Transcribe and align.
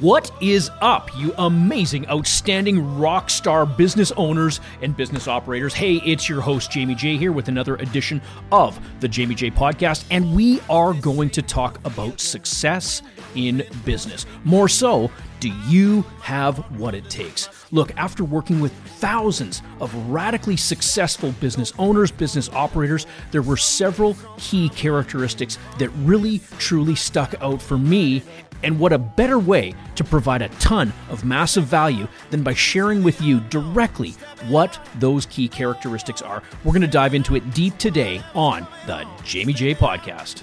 What 0.00 0.30
is 0.40 0.70
up, 0.80 1.10
you 1.18 1.34
amazing, 1.38 2.08
outstanding 2.08 3.00
rock 3.00 3.28
star 3.28 3.66
business 3.66 4.12
owners 4.12 4.60
and 4.80 4.96
business 4.96 5.26
operators? 5.26 5.74
Hey, 5.74 5.96
it's 5.96 6.28
your 6.28 6.40
host, 6.40 6.70
Jamie 6.70 6.94
J, 6.94 7.16
here 7.16 7.32
with 7.32 7.48
another 7.48 7.74
edition 7.74 8.22
of 8.52 8.78
the 9.00 9.08
Jamie 9.08 9.34
J 9.34 9.50
Podcast, 9.50 10.04
and 10.12 10.36
we 10.36 10.60
are 10.70 10.94
going 10.94 11.30
to 11.30 11.42
talk 11.42 11.80
about 11.84 12.20
success 12.20 13.02
in 13.34 13.64
business. 13.84 14.24
More 14.44 14.68
so, 14.68 15.10
do 15.40 15.48
you 15.66 16.02
have 16.20 16.58
what 16.78 16.94
it 16.94 17.10
takes? 17.10 17.48
Look, 17.72 17.92
after 17.96 18.22
working 18.22 18.60
with 18.60 18.72
thousands 18.72 19.62
of 19.80 19.92
radically 20.08 20.56
successful 20.56 21.32
business 21.40 21.72
owners, 21.76 22.12
business 22.12 22.48
operators, 22.50 23.06
there 23.32 23.42
were 23.42 23.56
several 23.56 24.16
key 24.36 24.68
characteristics 24.68 25.58
that 25.78 25.90
really, 25.90 26.40
truly 26.58 26.94
stuck 26.94 27.34
out 27.42 27.60
for 27.60 27.78
me 27.78 28.22
and 28.62 28.78
what 28.78 28.92
a 28.92 28.98
better 28.98 29.38
way 29.38 29.74
to 29.94 30.04
provide 30.04 30.42
a 30.42 30.48
ton 30.60 30.92
of 31.10 31.24
massive 31.24 31.64
value 31.64 32.08
than 32.30 32.42
by 32.42 32.54
sharing 32.54 33.02
with 33.02 33.20
you 33.20 33.40
directly 33.40 34.10
what 34.48 34.78
those 34.98 35.26
key 35.26 35.48
characteristics 35.48 36.22
are. 36.22 36.42
We're 36.64 36.72
going 36.72 36.82
to 36.82 36.88
dive 36.88 37.14
into 37.14 37.36
it 37.36 37.54
deep 37.54 37.76
today 37.78 38.22
on 38.34 38.66
the 38.86 39.06
Jamie 39.24 39.52
J 39.52 39.74
Podcast. 39.74 40.42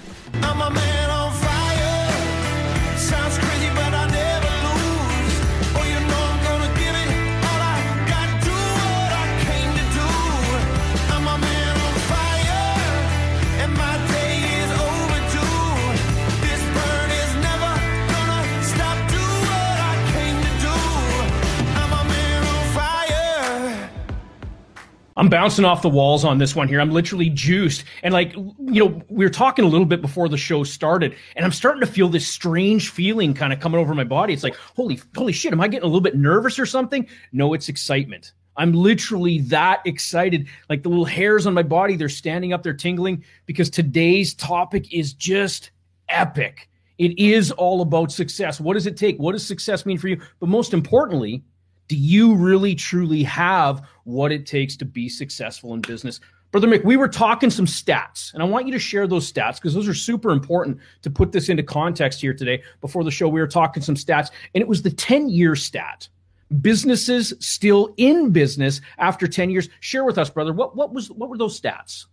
I'm 25.16 25.30
bouncing 25.30 25.64
off 25.64 25.80
the 25.80 25.88
walls 25.88 26.24
on 26.24 26.38
this 26.38 26.54
one 26.54 26.68
here. 26.68 26.80
I'm 26.80 26.90
literally 26.90 27.30
juiced. 27.30 27.84
And 28.02 28.12
like, 28.12 28.34
you 28.34 28.84
know, 28.84 29.02
we 29.08 29.24
were 29.24 29.30
talking 29.30 29.64
a 29.64 29.68
little 29.68 29.86
bit 29.86 30.02
before 30.02 30.28
the 30.28 30.36
show 30.36 30.62
started, 30.62 31.14
and 31.36 31.44
I'm 31.44 31.52
starting 31.52 31.80
to 31.80 31.86
feel 31.86 32.08
this 32.08 32.28
strange 32.28 32.90
feeling 32.90 33.32
kind 33.32 33.52
of 33.52 33.60
coming 33.60 33.80
over 33.80 33.94
my 33.94 34.04
body. 34.04 34.34
It's 34.34 34.42
like, 34.44 34.56
holy, 34.56 35.00
holy 35.16 35.32
shit, 35.32 35.52
am 35.52 35.60
I 35.60 35.68
getting 35.68 35.84
a 35.84 35.86
little 35.86 36.02
bit 36.02 36.16
nervous 36.16 36.58
or 36.58 36.66
something? 36.66 37.08
No, 37.32 37.54
it's 37.54 37.68
excitement. 37.68 38.32
I'm 38.58 38.72
literally 38.72 39.40
that 39.42 39.80
excited. 39.84 40.48
Like 40.68 40.82
the 40.82 40.88
little 40.88 41.04
hairs 41.04 41.46
on 41.46 41.54
my 41.54 41.62
body, 41.62 41.96
they're 41.96 42.08
standing 42.08 42.52
up, 42.52 42.62
they're 42.62 42.74
tingling 42.74 43.24
because 43.46 43.70
today's 43.70 44.34
topic 44.34 44.92
is 44.92 45.12
just 45.12 45.70
epic. 46.08 46.68
It 46.98 47.18
is 47.18 47.52
all 47.52 47.82
about 47.82 48.10
success. 48.10 48.60
What 48.60 48.74
does 48.74 48.86
it 48.86 48.96
take? 48.96 49.18
What 49.18 49.32
does 49.32 49.46
success 49.46 49.84
mean 49.84 49.98
for 49.98 50.08
you? 50.08 50.20
But 50.40 50.48
most 50.48 50.72
importantly, 50.72 51.42
do 51.88 51.96
you 51.96 52.34
really 52.34 52.74
truly 52.74 53.22
have 53.22 53.82
what 54.04 54.32
it 54.32 54.46
takes 54.46 54.76
to 54.76 54.84
be 54.84 55.08
successful 55.08 55.74
in 55.74 55.80
business? 55.80 56.20
Brother 56.52 56.68
Mick, 56.68 56.84
we 56.84 56.96
were 56.96 57.08
talking 57.08 57.50
some 57.50 57.66
stats, 57.66 58.32
and 58.32 58.42
I 58.42 58.46
want 58.46 58.66
you 58.66 58.72
to 58.72 58.78
share 58.78 59.06
those 59.06 59.30
stats 59.30 59.56
because 59.56 59.74
those 59.74 59.88
are 59.88 59.94
super 59.94 60.30
important 60.30 60.78
to 61.02 61.10
put 61.10 61.32
this 61.32 61.48
into 61.48 61.62
context 61.62 62.20
here 62.20 62.32
today. 62.32 62.62
Before 62.80 63.04
the 63.04 63.10
show, 63.10 63.28
we 63.28 63.40
were 63.40 63.46
talking 63.46 63.82
some 63.82 63.96
stats, 63.96 64.30
and 64.54 64.62
it 64.62 64.68
was 64.68 64.82
the 64.82 64.90
10 64.90 65.28
year 65.28 65.54
stat. 65.56 66.08
Businesses 66.60 67.34
still 67.40 67.92
in 67.96 68.30
business 68.30 68.80
after 68.98 69.26
10 69.26 69.50
years. 69.50 69.68
Share 69.80 70.04
with 70.04 70.16
us, 70.16 70.30
brother. 70.30 70.52
What, 70.52 70.76
what 70.76 70.94
was 70.94 71.10
what 71.10 71.28
were 71.28 71.36
those 71.36 71.60
stats? 71.60 72.06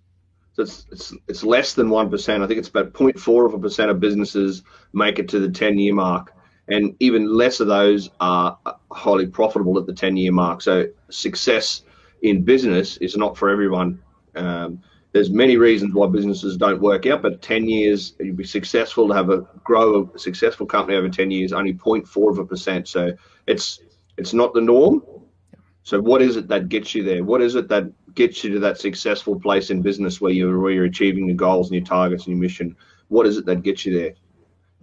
So 0.53 0.63
it's, 0.63 0.85
it's, 0.91 1.13
it's 1.27 1.43
less 1.43 1.73
than 1.73 1.87
1%. 1.87 2.43
I 2.43 2.47
think 2.47 2.59
it's 2.59 2.69
about 2.69 2.93
0.4 2.93 3.45
of 3.45 3.53
a 3.53 3.59
percent 3.59 3.89
of 3.91 3.99
businesses 3.99 4.63
make 4.91 5.19
it 5.19 5.29
to 5.29 5.39
the 5.39 5.49
10 5.49 5.77
year 5.77 5.93
mark 5.93 6.33
and 6.67 6.95
even 6.99 7.27
less 7.27 7.59
of 7.59 7.67
those 7.67 8.09
are 8.19 8.57
highly 8.91 9.27
profitable 9.27 9.77
at 9.77 9.85
the 9.85 9.93
10 9.93 10.17
year 10.17 10.31
mark. 10.31 10.61
So 10.61 10.87
success 11.09 11.81
in 12.21 12.43
business 12.43 12.97
is 12.97 13.17
not 13.17 13.37
for 13.37 13.49
everyone. 13.49 14.01
Um, 14.35 14.81
there's 15.11 15.29
many 15.29 15.57
reasons 15.57 15.93
why 15.93 16.07
businesses 16.07 16.57
don't 16.57 16.81
work 16.81 17.05
out, 17.05 17.21
but 17.21 17.41
10 17.41 17.67
years 17.67 18.15
you'd 18.19 18.37
be 18.37 18.43
successful 18.43 19.07
to 19.07 19.13
have 19.13 19.29
a 19.29 19.45
grow 19.63 20.09
a 20.13 20.19
successful 20.19 20.65
company 20.65 20.97
over 20.97 21.09
10 21.09 21.29
years, 21.29 21.53
only 21.53 21.73
0.4 21.73 22.31
of 22.31 22.39
a 22.39 22.45
percent. 22.45 22.87
So 22.87 23.11
it's 23.45 23.79
it's 24.17 24.33
not 24.33 24.53
the 24.53 24.61
norm. 24.61 25.03
So 25.83 25.99
what 25.99 26.21
is 26.21 26.37
it 26.37 26.47
that 26.47 26.69
gets 26.69 26.95
you 26.95 27.03
there? 27.03 27.23
What 27.23 27.41
is 27.41 27.55
it 27.55 27.67
that 27.67 27.91
gets 28.15 28.43
you 28.43 28.53
to 28.53 28.59
that 28.59 28.79
successful 28.79 29.39
place 29.39 29.69
in 29.69 29.81
business 29.81 30.21
where 30.21 30.31
you're 30.31 30.59
where 30.59 30.71
you're 30.71 30.85
achieving 30.85 31.27
your 31.27 31.37
goals 31.37 31.69
and 31.69 31.75
your 31.75 31.85
targets 31.85 32.25
and 32.25 32.35
your 32.35 32.41
mission? 32.41 32.75
What 33.09 33.27
is 33.27 33.37
it 33.37 33.45
that 33.45 33.61
gets 33.61 33.85
you 33.85 33.99
there? 33.99 34.13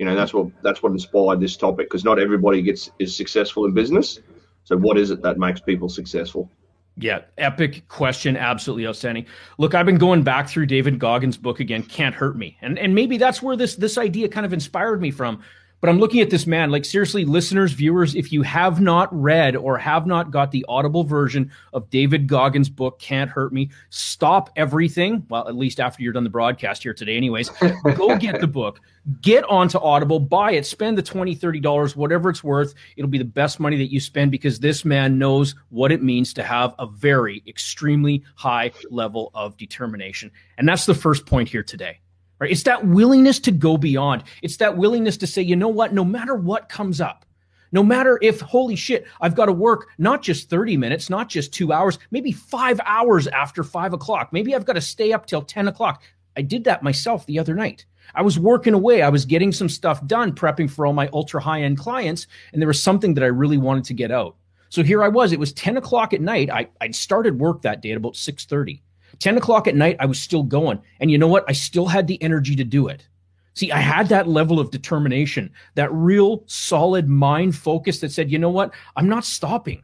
You 0.00 0.06
know 0.06 0.16
that's 0.16 0.32
what 0.32 0.48
that's 0.62 0.82
what 0.82 0.92
inspired 0.92 1.40
this 1.40 1.56
topic 1.58 1.86
because 1.86 2.04
not 2.04 2.18
everybody 2.18 2.62
gets 2.62 2.90
is 2.98 3.14
successful 3.14 3.66
in 3.66 3.74
business 3.74 4.20
so 4.64 4.76
what 4.78 4.96
is 4.96 5.10
it 5.10 5.20
that 5.22 5.38
makes 5.38 5.60
people 5.60 5.88
successful 5.88 6.50
yeah, 6.96 7.20
epic 7.38 7.88
question, 7.88 8.36
absolutely 8.36 8.86
outstanding. 8.86 9.24
Look, 9.56 9.74
I've 9.74 9.86
been 9.86 9.96
going 9.96 10.22
back 10.22 10.48
through 10.50 10.66
David 10.66 10.98
Goggins' 10.98 11.38
book 11.38 11.60
again, 11.60 11.82
Can't 11.82 12.14
Hurt 12.14 12.36
Me. 12.36 12.58
And 12.60 12.78
and 12.78 12.94
maybe 12.94 13.16
that's 13.16 13.40
where 13.40 13.56
this 13.56 13.76
this 13.76 13.96
idea 13.96 14.28
kind 14.28 14.44
of 14.44 14.52
inspired 14.52 15.00
me 15.00 15.10
from. 15.10 15.40
But 15.80 15.88
I'm 15.88 15.98
looking 15.98 16.20
at 16.20 16.28
this 16.28 16.46
man, 16.46 16.70
like 16.70 16.84
seriously, 16.84 17.24
listeners, 17.24 17.72
viewers, 17.72 18.14
if 18.14 18.32
you 18.32 18.42
have 18.42 18.82
not 18.82 19.08
read 19.18 19.56
or 19.56 19.78
have 19.78 20.06
not 20.06 20.30
got 20.30 20.50
the 20.50 20.64
audible 20.68 21.04
version 21.04 21.50
of 21.72 21.88
David 21.88 22.26
Goggins' 22.26 22.68
book, 22.68 22.98
Can't 22.98 23.30
Hurt 23.30 23.50
Me, 23.52 23.70
stop 23.88 24.50
everything. 24.56 25.24
Well, 25.30 25.48
at 25.48 25.56
least 25.56 25.80
after 25.80 26.02
you're 26.02 26.12
done 26.12 26.24
the 26.24 26.30
broadcast 26.30 26.82
here 26.82 26.92
today, 26.92 27.16
anyways. 27.16 27.48
go 27.96 28.16
get 28.18 28.40
the 28.40 28.46
book, 28.46 28.80
get 29.22 29.42
onto 29.44 29.78
Audible, 29.78 30.20
buy 30.20 30.52
it, 30.52 30.66
spend 30.66 30.98
the 30.98 31.02
$20, 31.02 31.38
$30, 31.38 31.96
whatever 31.96 32.28
it's 32.28 32.44
worth. 32.44 32.74
It'll 32.98 33.10
be 33.10 33.18
the 33.18 33.24
best 33.24 33.58
money 33.58 33.78
that 33.78 33.90
you 33.90 34.00
spend 34.00 34.30
because 34.30 34.60
this 34.60 34.84
man 34.84 35.18
knows 35.18 35.54
what 35.70 35.92
it 35.92 36.02
means 36.02 36.34
to 36.34 36.42
have 36.42 36.74
a 36.78 36.86
very 36.86 37.42
extremely 37.48 38.22
high 38.34 38.72
level 38.90 39.30
of 39.32 39.56
determination. 39.56 40.30
And 40.58 40.68
that's 40.68 40.84
the 40.84 40.94
first 40.94 41.24
point 41.24 41.48
here 41.48 41.62
today 41.62 42.00
right? 42.40 42.50
It's 42.50 42.64
that 42.64 42.86
willingness 42.86 43.38
to 43.40 43.52
go 43.52 43.76
beyond. 43.76 44.24
It's 44.42 44.56
that 44.56 44.76
willingness 44.76 45.16
to 45.18 45.26
say, 45.26 45.42
you 45.42 45.56
know 45.56 45.68
what, 45.68 45.92
no 45.92 46.04
matter 46.04 46.34
what 46.34 46.68
comes 46.68 47.00
up, 47.00 47.24
no 47.72 47.84
matter 47.84 48.18
if, 48.20 48.40
holy 48.40 48.74
shit, 48.74 49.06
I've 49.20 49.36
got 49.36 49.46
to 49.46 49.52
work 49.52 49.88
not 49.98 50.22
just 50.22 50.50
30 50.50 50.76
minutes, 50.76 51.08
not 51.08 51.28
just 51.28 51.52
two 51.52 51.72
hours, 51.72 51.98
maybe 52.10 52.32
five 52.32 52.80
hours 52.84 53.28
after 53.28 53.62
five 53.62 53.92
o'clock. 53.92 54.32
Maybe 54.32 54.54
I've 54.54 54.64
got 54.64 54.72
to 54.72 54.80
stay 54.80 55.12
up 55.12 55.26
till 55.26 55.42
10 55.42 55.68
o'clock. 55.68 56.02
I 56.36 56.42
did 56.42 56.64
that 56.64 56.82
myself 56.82 57.26
the 57.26 57.38
other 57.38 57.54
night. 57.54 57.86
I 58.14 58.22
was 58.22 58.38
working 58.38 58.74
away. 58.74 59.02
I 59.02 59.08
was 59.08 59.24
getting 59.24 59.52
some 59.52 59.68
stuff 59.68 60.04
done, 60.06 60.32
prepping 60.32 60.70
for 60.70 60.84
all 60.84 60.92
my 60.92 61.08
ultra 61.12 61.40
high 61.40 61.62
end 61.62 61.78
clients, 61.78 62.26
and 62.52 62.60
there 62.60 62.66
was 62.66 62.82
something 62.82 63.14
that 63.14 63.24
I 63.24 63.28
really 63.28 63.58
wanted 63.58 63.84
to 63.84 63.94
get 63.94 64.10
out. 64.10 64.36
So 64.68 64.82
here 64.82 65.02
I 65.02 65.08
was. 65.08 65.32
It 65.32 65.38
was 65.38 65.52
10 65.52 65.76
o'clock 65.76 66.12
at 66.12 66.20
night. 66.20 66.50
I, 66.50 66.68
I'd 66.80 66.94
started 66.94 67.38
work 67.38 67.62
that 67.62 67.82
day 67.82 67.90
at 67.90 67.96
about 67.96 68.14
6:30. 68.14 68.80
10 69.20 69.38
o'clock 69.38 69.66
at 69.66 69.76
night, 69.76 69.96
I 70.00 70.06
was 70.06 70.20
still 70.20 70.42
going. 70.42 70.80
And 70.98 71.10
you 71.10 71.18
know 71.18 71.28
what? 71.28 71.44
I 71.48 71.52
still 71.52 71.86
had 71.86 72.06
the 72.06 72.20
energy 72.22 72.56
to 72.56 72.64
do 72.64 72.88
it. 72.88 73.06
See, 73.54 73.70
I 73.72 73.78
had 73.78 74.08
that 74.08 74.28
level 74.28 74.58
of 74.58 74.70
determination, 74.70 75.52
that 75.74 75.92
real 75.92 76.44
solid 76.46 77.08
mind 77.08 77.56
focus 77.56 78.00
that 78.00 78.12
said, 78.12 78.30
you 78.30 78.38
know 78.38 78.50
what? 78.50 78.72
I'm 78.96 79.08
not 79.08 79.24
stopping. 79.24 79.82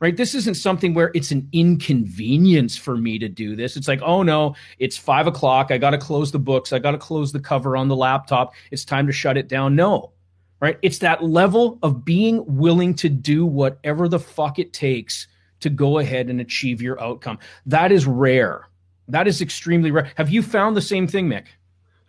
Right? 0.00 0.16
This 0.16 0.36
isn't 0.36 0.54
something 0.54 0.94
where 0.94 1.10
it's 1.12 1.32
an 1.32 1.48
inconvenience 1.50 2.76
for 2.76 2.96
me 2.96 3.18
to 3.18 3.28
do 3.28 3.56
this. 3.56 3.76
It's 3.76 3.88
like, 3.88 4.00
oh 4.00 4.22
no, 4.22 4.54
it's 4.78 4.96
five 4.96 5.26
o'clock. 5.26 5.72
I 5.72 5.78
got 5.78 5.90
to 5.90 5.98
close 5.98 6.30
the 6.30 6.38
books. 6.38 6.72
I 6.72 6.78
got 6.78 6.92
to 6.92 6.98
close 6.98 7.32
the 7.32 7.40
cover 7.40 7.76
on 7.76 7.88
the 7.88 7.96
laptop. 7.96 8.54
It's 8.70 8.84
time 8.84 9.08
to 9.08 9.12
shut 9.12 9.36
it 9.36 9.48
down. 9.48 9.74
No, 9.74 10.12
right? 10.60 10.78
It's 10.82 10.98
that 10.98 11.24
level 11.24 11.80
of 11.82 12.04
being 12.04 12.44
willing 12.46 12.94
to 12.94 13.08
do 13.08 13.44
whatever 13.44 14.06
the 14.06 14.20
fuck 14.20 14.60
it 14.60 14.72
takes 14.72 15.26
to 15.60 15.70
go 15.70 15.98
ahead 15.98 16.30
and 16.30 16.40
achieve 16.40 16.80
your 16.80 17.02
outcome. 17.02 17.40
That 17.66 17.90
is 17.90 18.06
rare. 18.06 18.67
That 19.08 19.26
is 19.26 19.40
extremely 19.40 19.90
rare. 19.90 20.10
Have 20.16 20.30
you 20.30 20.42
found 20.42 20.76
the 20.76 20.82
same 20.82 21.06
thing, 21.06 21.28
Mick? 21.28 21.46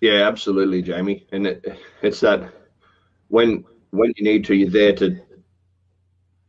Yeah, 0.01 0.27
absolutely, 0.27 0.81
Jamie. 0.81 1.27
And 1.31 1.47
it, 1.47 1.77
it's 2.01 2.19
that 2.21 2.51
when 3.29 3.65
when 3.91 4.13
you 4.17 4.23
need 4.23 4.45
to, 4.45 4.55
you're 4.55 4.69
there 4.69 4.93
to 4.97 5.19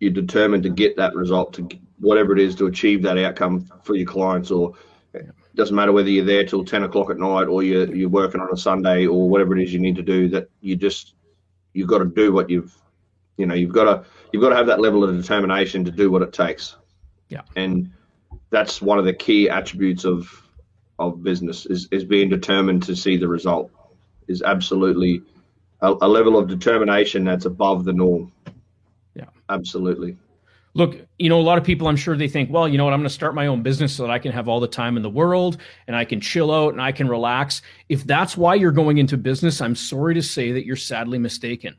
you're 0.01 0.13
determined 0.13 0.63
to 0.63 0.71
get 0.71 0.97
that 0.97 1.15
result, 1.15 1.53
to 1.55 1.69
whatever 1.99 2.33
it 2.33 2.39
is, 2.39 2.55
to 2.57 2.67
achieve 2.67 3.03
that 3.03 3.19
outcome 3.19 3.71
for 3.83 3.95
your 3.95 4.07
clients. 4.07 4.51
Or 4.51 4.75
it 5.15 5.27
doesn't 5.55 5.77
matter 5.77 5.93
whether 5.93 6.09
you're 6.09 6.25
there 6.25 6.45
till 6.45 6.65
ten 6.65 6.83
o'clock 6.83 7.11
at 7.11 7.19
night 7.19 7.45
or 7.45 7.63
you're 7.63 7.95
you're 7.95 8.09
working 8.09 8.41
on 8.41 8.49
a 8.53 8.57
Sunday 8.57 9.07
or 9.07 9.29
whatever 9.29 9.57
it 9.57 9.63
is 9.63 9.73
you 9.73 9.81
need 9.81 9.97
to 9.97 10.03
do. 10.03 10.29
That 10.29 10.49
you 10.61 10.77
just 10.77 11.15
you've 11.75 11.89
got 11.89 11.99
to 11.99 12.07
do 12.07 12.33
what 12.33 12.51
you've 12.51 12.77
you 13.37 13.47
know 13.47 13.55
you've 13.55 13.73
got 13.73 13.85
to 13.85 14.09
you've 14.33 14.43
got 14.43 14.51
to 14.51 14.57
have 14.57 14.67
that 14.67 14.81
level 14.81 15.05
of 15.05 15.17
determination 15.17 15.85
to 15.85 15.91
do 15.91 16.11
what 16.11 16.23
it 16.23 16.33
takes. 16.33 16.77
Yeah. 17.29 17.43
And 17.57 17.91
that's 18.51 18.83
one 18.83 18.99
of 18.99 19.05
the 19.05 19.15
key 19.15 19.49
attributes 19.49 20.05
of 20.05 20.40
of 21.01 21.23
business 21.23 21.67
is, 21.67 21.89
is 21.91 22.05
being 22.05 22.29
determined 22.29 22.83
to 22.85 22.95
see 22.95 23.17
the 23.17 23.27
result 23.27 23.71
is 24.29 24.43
absolutely 24.43 25.23
a, 25.81 25.95
a 26.03 26.09
level 26.09 26.39
of 26.39 26.47
determination 26.47 27.25
that's 27.25 27.47
above 27.47 27.85
the 27.85 27.93
norm. 27.93 28.31
Yeah. 29.15 29.25
Absolutely. 29.49 30.17
Look, 30.75 30.99
you 31.19 31.29
know, 31.29 31.41
a 31.41 31.43
lot 31.43 31.59
of 31.59 31.65
people, 31.65 31.89
I'm 31.89 31.97
sure 31.97 32.17
they 32.17 32.29
think, 32.29 32.49
well, 32.53 32.69
you 32.69 32.79
know 32.79 32.85
what, 32.85 32.93
I'm 32.93 33.01
going 33.01 33.09
to 33.09 33.15
start 33.15 33.35
my 33.35 33.49
own 33.49 33.63
business 33.63 33.93
so 33.93 34.05
that 34.05 34.13
I 34.13 34.21
can 34.21 34.31
have 34.31 34.47
all 34.47 34.61
the 34.61 34.69
time 34.69 34.97
in 34.97 35.03
the 35.03 35.11
world 35.11 35.57
and 35.89 35.97
I 35.97 36.05
can 36.05 36.21
chill 36.21 36.53
out 36.55 36.73
and 36.73 36.81
I 36.81 36.93
can 36.93 37.09
relax. 37.09 37.63
If 37.89 38.05
that's 38.05 38.37
why 38.37 38.55
you're 38.55 38.71
going 38.71 38.99
into 38.99 39.17
business, 39.17 39.61
I'm 39.61 39.75
sorry 39.75 40.15
to 40.15 40.23
say 40.23 40.53
that 40.53 40.65
you're 40.65 40.77
sadly 40.77 41.19
mistaken 41.19 41.77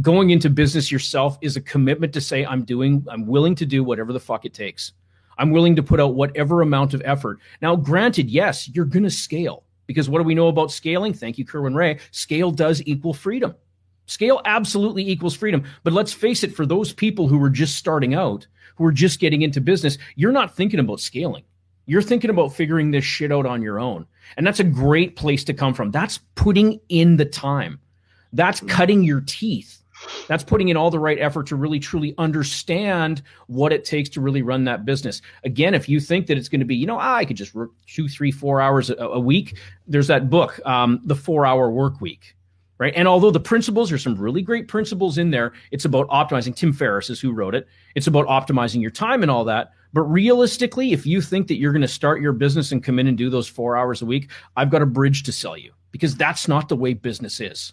Going 0.00 0.30
into 0.30 0.48
business 0.48 0.92
yourself 0.92 1.36
is 1.42 1.56
a 1.56 1.60
commitment 1.60 2.12
to 2.14 2.20
say, 2.20 2.46
I'm 2.46 2.64
doing, 2.64 3.04
I'm 3.10 3.26
willing 3.26 3.54
to 3.56 3.66
do 3.66 3.82
whatever 3.82 4.12
the 4.12 4.20
fuck 4.20 4.44
it 4.44 4.54
takes. 4.54 4.92
I'm 5.38 5.50
willing 5.50 5.76
to 5.76 5.82
put 5.82 6.00
out 6.00 6.14
whatever 6.14 6.62
amount 6.62 6.94
of 6.94 7.02
effort. 7.04 7.38
Now, 7.62 7.76
granted, 7.76 8.30
yes, 8.30 8.68
you're 8.68 8.84
going 8.84 9.04
to 9.04 9.10
scale 9.10 9.64
because 9.86 10.08
what 10.08 10.18
do 10.18 10.24
we 10.24 10.34
know 10.34 10.48
about 10.48 10.70
scaling? 10.70 11.12
Thank 11.12 11.38
you, 11.38 11.44
Kerwin 11.44 11.74
Rae. 11.74 11.98
Scale 12.10 12.50
does 12.50 12.82
equal 12.86 13.14
freedom. 13.14 13.54
Scale 14.06 14.40
absolutely 14.44 15.08
equals 15.08 15.36
freedom. 15.36 15.64
But 15.84 15.92
let's 15.92 16.12
face 16.12 16.42
it, 16.42 16.54
for 16.54 16.66
those 16.66 16.92
people 16.92 17.28
who 17.28 17.42
are 17.42 17.50
just 17.50 17.76
starting 17.76 18.14
out, 18.14 18.46
who 18.76 18.84
are 18.84 18.92
just 18.92 19.20
getting 19.20 19.42
into 19.42 19.60
business, 19.60 19.98
you're 20.16 20.32
not 20.32 20.56
thinking 20.56 20.80
about 20.80 21.00
scaling. 21.00 21.44
You're 21.86 22.02
thinking 22.02 22.30
about 22.30 22.52
figuring 22.52 22.90
this 22.90 23.04
shit 23.04 23.32
out 23.32 23.46
on 23.46 23.62
your 23.62 23.80
own. 23.80 24.06
And 24.36 24.46
that's 24.46 24.60
a 24.60 24.64
great 24.64 25.16
place 25.16 25.44
to 25.44 25.54
come 25.54 25.74
from. 25.74 25.90
That's 25.90 26.18
putting 26.34 26.80
in 26.88 27.16
the 27.16 27.24
time. 27.24 27.80
That's 28.32 28.60
hmm. 28.60 28.66
cutting 28.66 29.02
your 29.04 29.22
teeth. 29.22 29.82
That's 30.28 30.44
putting 30.44 30.68
in 30.68 30.76
all 30.76 30.90
the 30.90 30.98
right 30.98 31.18
effort 31.18 31.46
to 31.48 31.56
really 31.56 31.78
truly 31.78 32.14
understand 32.18 33.22
what 33.46 33.72
it 33.72 33.84
takes 33.84 34.08
to 34.10 34.20
really 34.20 34.42
run 34.42 34.64
that 34.64 34.84
business. 34.84 35.22
Again, 35.44 35.74
if 35.74 35.88
you 35.88 36.00
think 36.00 36.26
that 36.26 36.38
it's 36.38 36.48
going 36.48 36.60
to 36.60 36.66
be, 36.66 36.76
you 36.76 36.86
know, 36.86 36.98
ah, 36.98 37.16
I 37.16 37.24
could 37.24 37.36
just 37.36 37.54
work 37.54 37.70
two, 37.86 38.08
three, 38.08 38.30
four 38.30 38.60
hours 38.60 38.90
a, 38.90 38.96
a 38.96 39.20
week, 39.20 39.58
there's 39.86 40.06
that 40.08 40.30
book, 40.30 40.60
um, 40.66 41.00
The 41.04 41.16
Four 41.16 41.46
Hour 41.46 41.70
Work 41.70 42.00
Week 42.00 42.34
right? 42.80 42.94
And 42.96 43.06
although 43.06 43.30
the 43.30 43.38
principles, 43.38 43.90
there's 43.90 44.02
some 44.02 44.16
really 44.16 44.40
great 44.40 44.66
principles 44.66 45.18
in 45.18 45.30
there, 45.30 45.52
it's 45.70 45.84
about 45.84 46.08
optimizing. 46.08 46.56
Tim 46.56 46.72
Ferriss 46.72 47.10
is 47.10 47.20
who 47.20 47.30
wrote 47.30 47.54
it. 47.54 47.68
It's 47.94 48.06
about 48.06 48.26
optimizing 48.26 48.80
your 48.80 48.90
time 48.90 49.22
and 49.22 49.30
all 49.30 49.44
that. 49.44 49.72
But 49.92 50.02
realistically, 50.02 50.92
if 50.92 51.06
you 51.06 51.20
think 51.20 51.48
that 51.48 51.56
you're 51.58 51.72
going 51.72 51.82
to 51.82 51.88
start 51.88 52.20
your 52.20 52.32
business 52.32 52.72
and 52.72 52.82
come 52.82 52.98
in 52.98 53.06
and 53.06 53.18
do 53.18 53.30
those 53.30 53.48
four 53.48 53.76
hours 53.76 54.02
a 54.02 54.06
week, 54.06 54.30
I've 54.56 54.70
got 54.70 54.82
a 54.82 54.86
bridge 54.86 55.24
to 55.24 55.32
sell 55.32 55.56
you 55.56 55.72
because 55.90 56.16
that's 56.16 56.46
not 56.46 56.68
the 56.68 56.76
way 56.76 56.94
business 56.94 57.40
is. 57.40 57.72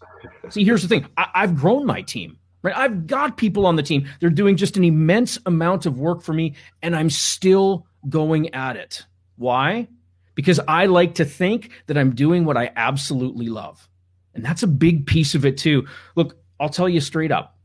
See, 0.49 0.63
here's 0.63 0.81
the 0.81 0.87
thing 0.87 1.05
I- 1.17 1.29
I've 1.35 1.55
grown 1.55 1.85
my 1.85 2.01
team. 2.01 2.37
Right? 2.63 2.75
I've 2.75 3.05
got 3.05 3.37
people 3.37 3.67
on 3.67 3.75
the 3.75 3.83
team. 3.83 4.07
They're 4.19 4.31
doing 4.31 4.57
just 4.57 4.77
an 4.77 4.83
immense 4.83 5.37
amount 5.45 5.85
of 5.85 5.99
work 5.99 6.23
for 6.23 6.33
me, 6.33 6.55
and 6.81 6.95
I'm 6.95 7.09
still 7.11 7.85
going 8.09 8.53
at 8.53 8.75
it. 8.75 9.05
Why? 9.35 9.87
Because 10.33 10.59
I 10.67 10.87
like 10.87 11.15
to 11.15 11.25
think 11.25 11.69
that 11.85 11.97
I'm 11.97 12.15
doing 12.15 12.45
what 12.45 12.57
I 12.57 12.71
absolutely 12.75 13.47
love. 13.47 13.87
And 14.33 14.43
that's 14.43 14.63
a 14.63 14.67
big 14.67 15.05
piece 15.05 15.35
of 15.35 15.45
it 15.45 15.57
too. 15.57 15.87
Look, 16.15 16.37
I'll 16.59 16.69
tell 16.69 16.89
you 16.89 16.99
straight 16.99 17.31
up. 17.31 17.56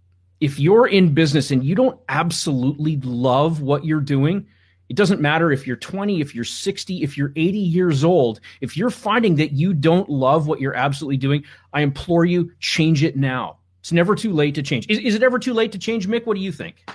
If 0.42 0.58
you're 0.58 0.88
in 0.88 1.14
business 1.14 1.52
and 1.52 1.62
you 1.62 1.76
don't 1.76 2.00
absolutely 2.08 2.96
love 2.96 3.62
what 3.62 3.84
you're 3.84 4.00
doing, 4.00 4.44
it 4.88 4.96
doesn't 4.96 5.20
matter 5.20 5.52
if 5.52 5.68
you're 5.68 5.76
20, 5.76 6.20
if 6.20 6.34
you're 6.34 6.42
60, 6.42 7.00
if 7.00 7.16
you're 7.16 7.32
80 7.36 7.58
years 7.58 8.02
old. 8.02 8.40
If 8.60 8.76
you're 8.76 8.90
finding 8.90 9.36
that 9.36 9.52
you 9.52 9.72
don't 9.72 10.08
love 10.10 10.48
what 10.48 10.60
you're 10.60 10.74
absolutely 10.74 11.18
doing, 11.18 11.44
I 11.72 11.82
implore 11.82 12.24
you, 12.24 12.50
change 12.58 13.04
it 13.04 13.16
now. 13.16 13.58
It's 13.78 13.92
never 13.92 14.16
too 14.16 14.32
late 14.32 14.56
to 14.56 14.64
change. 14.64 14.86
Is, 14.88 14.98
is 14.98 15.14
it 15.14 15.22
ever 15.22 15.38
too 15.38 15.54
late 15.54 15.70
to 15.72 15.78
change, 15.78 16.08
Mick? 16.08 16.26
What 16.26 16.34
do 16.34 16.42
you 16.42 16.50
think? 16.50 16.90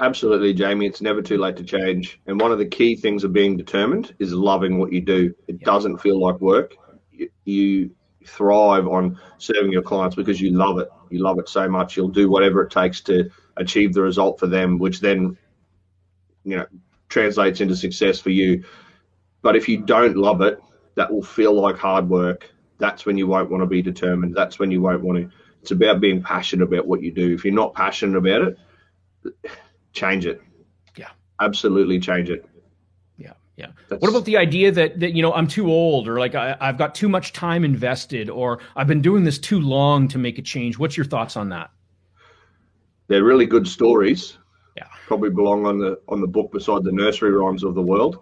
Absolutely, 0.00 0.52
Jamie. 0.52 0.86
It's 0.86 1.00
never 1.00 1.22
too 1.22 1.38
late 1.38 1.56
to 1.58 1.62
change. 1.62 2.20
And 2.26 2.40
one 2.40 2.50
of 2.50 2.58
the 2.58 2.66
key 2.66 2.96
things 2.96 3.22
of 3.22 3.32
being 3.32 3.56
determined 3.56 4.12
is 4.18 4.32
loving 4.32 4.80
what 4.80 4.92
you 4.92 5.02
do. 5.02 5.32
It 5.46 5.58
yeah. 5.60 5.64
doesn't 5.64 5.98
feel 5.98 6.18
like 6.20 6.40
work. 6.40 6.74
You, 7.12 7.30
you 7.44 7.90
thrive 8.28 8.86
on 8.86 9.18
serving 9.38 9.72
your 9.72 9.82
clients 9.82 10.16
because 10.16 10.40
you 10.40 10.50
love 10.50 10.78
it. 10.78 10.88
You 11.10 11.22
love 11.22 11.38
it 11.38 11.48
so 11.48 11.68
much. 11.68 11.96
You'll 11.96 12.08
do 12.08 12.30
whatever 12.30 12.62
it 12.62 12.70
takes 12.70 13.00
to 13.02 13.30
achieve 13.56 13.94
the 13.94 14.02
result 14.02 14.38
for 14.38 14.46
them, 14.46 14.78
which 14.78 15.00
then, 15.00 15.36
you 16.44 16.56
know, 16.56 16.66
translates 17.08 17.60
into 17.60 17.76
success 17.76 18.20
for 18.20 18.30
you. 18.30 18.64
But 19.42 19.56
if 19.56 19.68
you 19.68 19.78
don't 19.78 20.16
love 20.16 20.40
it, 20.42 20.60
that 20.94 21.12
will 21.12 21.22
feel 21.22 21.54
like 21.54 21.76
hard 21.76 22.08
work. 22.08 22.50
That's 22.78 23.06
when 23.06 23.16
you 23.16 23.26
won't 23.26 23.50
want 23.50 23.62
to 23.62 23.66
be 23.66 23.82
determined. 23.82 24.34
That's 24.34 24.58
when 24.58 24.70
you 24.70 24.80
won't 24.80 25.02
want 25.02 25.18
to. 25.18 25.30
It's 25.62 25.70
about 25.70 26.00
being 26.00 26.22
passionate 26.22 26.64
about 26.64 26.86
what 26.86 27.02
you 27.02 27.12
do. 27.12 27.34
If 27.34 27.44
you're 27.44 27.54
not 27.54 27.74
passionate 27.74 28.16
about 28.16 28.42
it, 28.42 29.38
change 29.92 30.26
it. 30.26 30.40
Yeah. 30.96 31.10
Absolutely 31.40 31.98
change 31.98 32.30
it. 32.30 32.44
Yeah. 33.58 33.72
That's, 33.88 34.00
what 34.00 34.08
about 34.08 34.24
the 34.24 34.36
idea 34.36 34.70
that 34.70 35.00
that 35.00 35.14
you 35.14 35.20
know 35.20 35.32
I'm 35.32 35.48
too 35.48 35.70
old, 35.70 36.06
or 36.06 36.20
like 36.20 36.36
I, 36.36 36.56
have 36.60 36.78
got 36.78 36.94
too 36.94 37.08
much 37.08 37.32
time 37.32 37.64
invested, 37.64 38.30
or 38.30 38.60
I've 38.76 38.86
been 38.86 39.02
doing 39.02 39.24
this 39.24 39.36
too 39.36 39.60
long 39.60 40.06
to 40.08 40.18
make 40.18 40.38
a 40.38 40.42
change? 40.42 40.78
What's 40.78 40.96
your 40.96 41.06
thoughts 41.06 41.36
on 41.36 41.48
that? 41.48 41.70
They're 43.08 43.24
really 43.24 43.46
good 43.46 43.66
stories. 43.66 44.38
Yeah. 44.76 44.86
Probably 45.08 45.30
belong 45.30 45.66
on 45.66 45.78
the 45.78 45.98
on 46.06 46.20
the 46.20 46.28
book 46.28 46.52
beside 46.52 46.84
the 46.84 46.92
nursery 46.92 47.32
rhymes 47.32 47.64
of 47.64 47.74
the 47.74 47.82
world, 47.82 48.20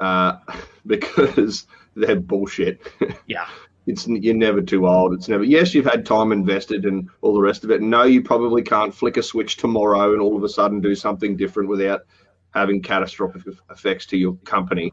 uh, 0.00 0.38
because 0.86 1.66
they're 1.94 2.16
bullshit. 2.16 2.80
Yeah. 3.26 3.46
it's 3.86 4.08
you're 4.08 4.34
never 4.34 4.62
too 4.62 4.88
old. 4.88 5.12
It's 5.12 5.28
never. 5.28 5.44
Yes, 5.44 5.74
you've 5.74 5.84
had 5.84 6.06
time 6.06 6.32
invested 6.32 6.86
and 6.86 7.10
all 7.20 7.34
the 7.34 7.42
rest 7.42 7.62
of 7.62 7.70
it. 7.70 7.82
No, 7.82 8.04
you 8.04 8.22
probably 8.22 8.62
can't 8.62 8.94
flick 8.94 9.18
a 9.18 9.22
switch 9.22 9.58
tomorrow 9.58 10.14
and 10.14 10.22
all 10.22 10.34
of 10.34 10.44
a 10.44 10.48
sudden 10.48 10.80
do 10.80 10.94
something 10.94 11.36
different 11.36 11.68
without 11.68 12.06
having 12.56 12.80
catastrophic 12.80 13.42
effects 13.70 14.06
to 14.06 14.16
your 14.16 14.34
company, 14.44 14.92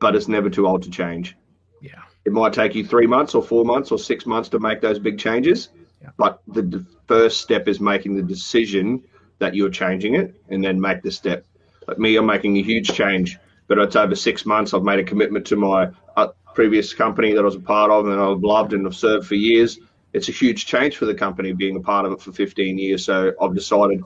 but 0.00 0.16
it's 0.16 0.28
never 0.28 0.50
too 0.50 0.66
old 0.66 0.82
to 0.82 0.90
change. 0.90 1.36
Yeah. 1.80 2.02
It 2.24 2.32
might 2.32 2.52
take 2.52 2.74
you 2.74 2.84
three 2.84 3.06
months 3.06 3.34
or 3.34 3.42
four 3.42 3.64
months 3.64 3.92
or 3.92 3.98
six 3.98 4.26
months 4.26 4.48
to 4.50 4.58
make 4.58 4.80
those 4.80 4.98
big 4.98 5.18
changes, 5.18 5.68
yeah. 6.02 6.10
but 6.16 6.42
the, 6.48 6.62
the 6.62 6.86
first 7.06 7.40
step 7.40 7.68
is 7.68 7.80
making 7.80 8.16
the 8.16 8.22
decision 8.22 9.02
that 9.38 9.54
you're 9.54 9.70
changing 9.70 10.14
it 10.16 10.34
and 10.48 10.62
then 10.62 10.80
make 10.80 11.02
the 11.02 11.10
step. 11.10 11.46
Like 11.86 11.98
me, 11.98 12.16
I'm 12.16 12.26
making 12.26 12.56
a 12.58 12.62
huge 12.62 12.88
change, 12.88 13.38
but 13.68 13.78
it's 13.78 13.96
over 13.96 14.14
six 14.16 14.44
months. 14.44 14.74
I've 14.74 14.82
made 14.82 14.98
a 14.98 15.04
commitment 15.04 15.46
to 15.48 15.56
my 15.56 15.90
uh, 16.16 16.28
previous 16.54 16.92
company 16.92 17.32
that 17.32 17.40
I 17.40 17.44
was 17.44 17.56
a 17.56 17.60
part 17.60 17.90
of 17.90 18.06
and 18.06 18.20
I've 18.20 18.42
loved 18.42 18.72
and 18.72 18.86
I've 18.86 18.94
served 18.94 19.26
for 19.26 19.36
years. 19.36 19.78
It's 20.12 20.28
a 20.28 20.32
huge 20.32 20.66
change 20.66 20.96
for 20.96 21.06
the 21.06 21.14
company 21.14 21.52
being 21.52 21.76
a 21.76 21.80
part 21.80 22.06
of 22.06 22.12
it 22.12 22.20
for 22.20 22.32
15 22.32 22.76
years. 22.78 23.04
So 23.04 23.32
I've 23.40 23.54
decided 23.54 24.02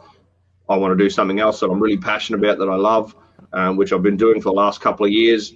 I 0.68 0.76
want 0.76 0.96
to 0.96 1.04
do 1.04 1.10
something 1.10 1.40
else 1.40 1.60
that 1.60 1.70
I'm 1.70 1.80
really 1.80 1.98
passionate 1.98 2.38
about 2.38 2.58
that 2.58 2.68
I 2.68 2.76
love, 2.76 3.14
um, 3.52 3.76
which 3.76 3.92
I've 3.92 4.02
been 4.02 4.16
doing 4.16 4.40
for 4.40 4.50
the 4.50 4.56
last 4.56 4.80
couple 4.80 5.06
of 5.06 5.12
years. 5.12 5.54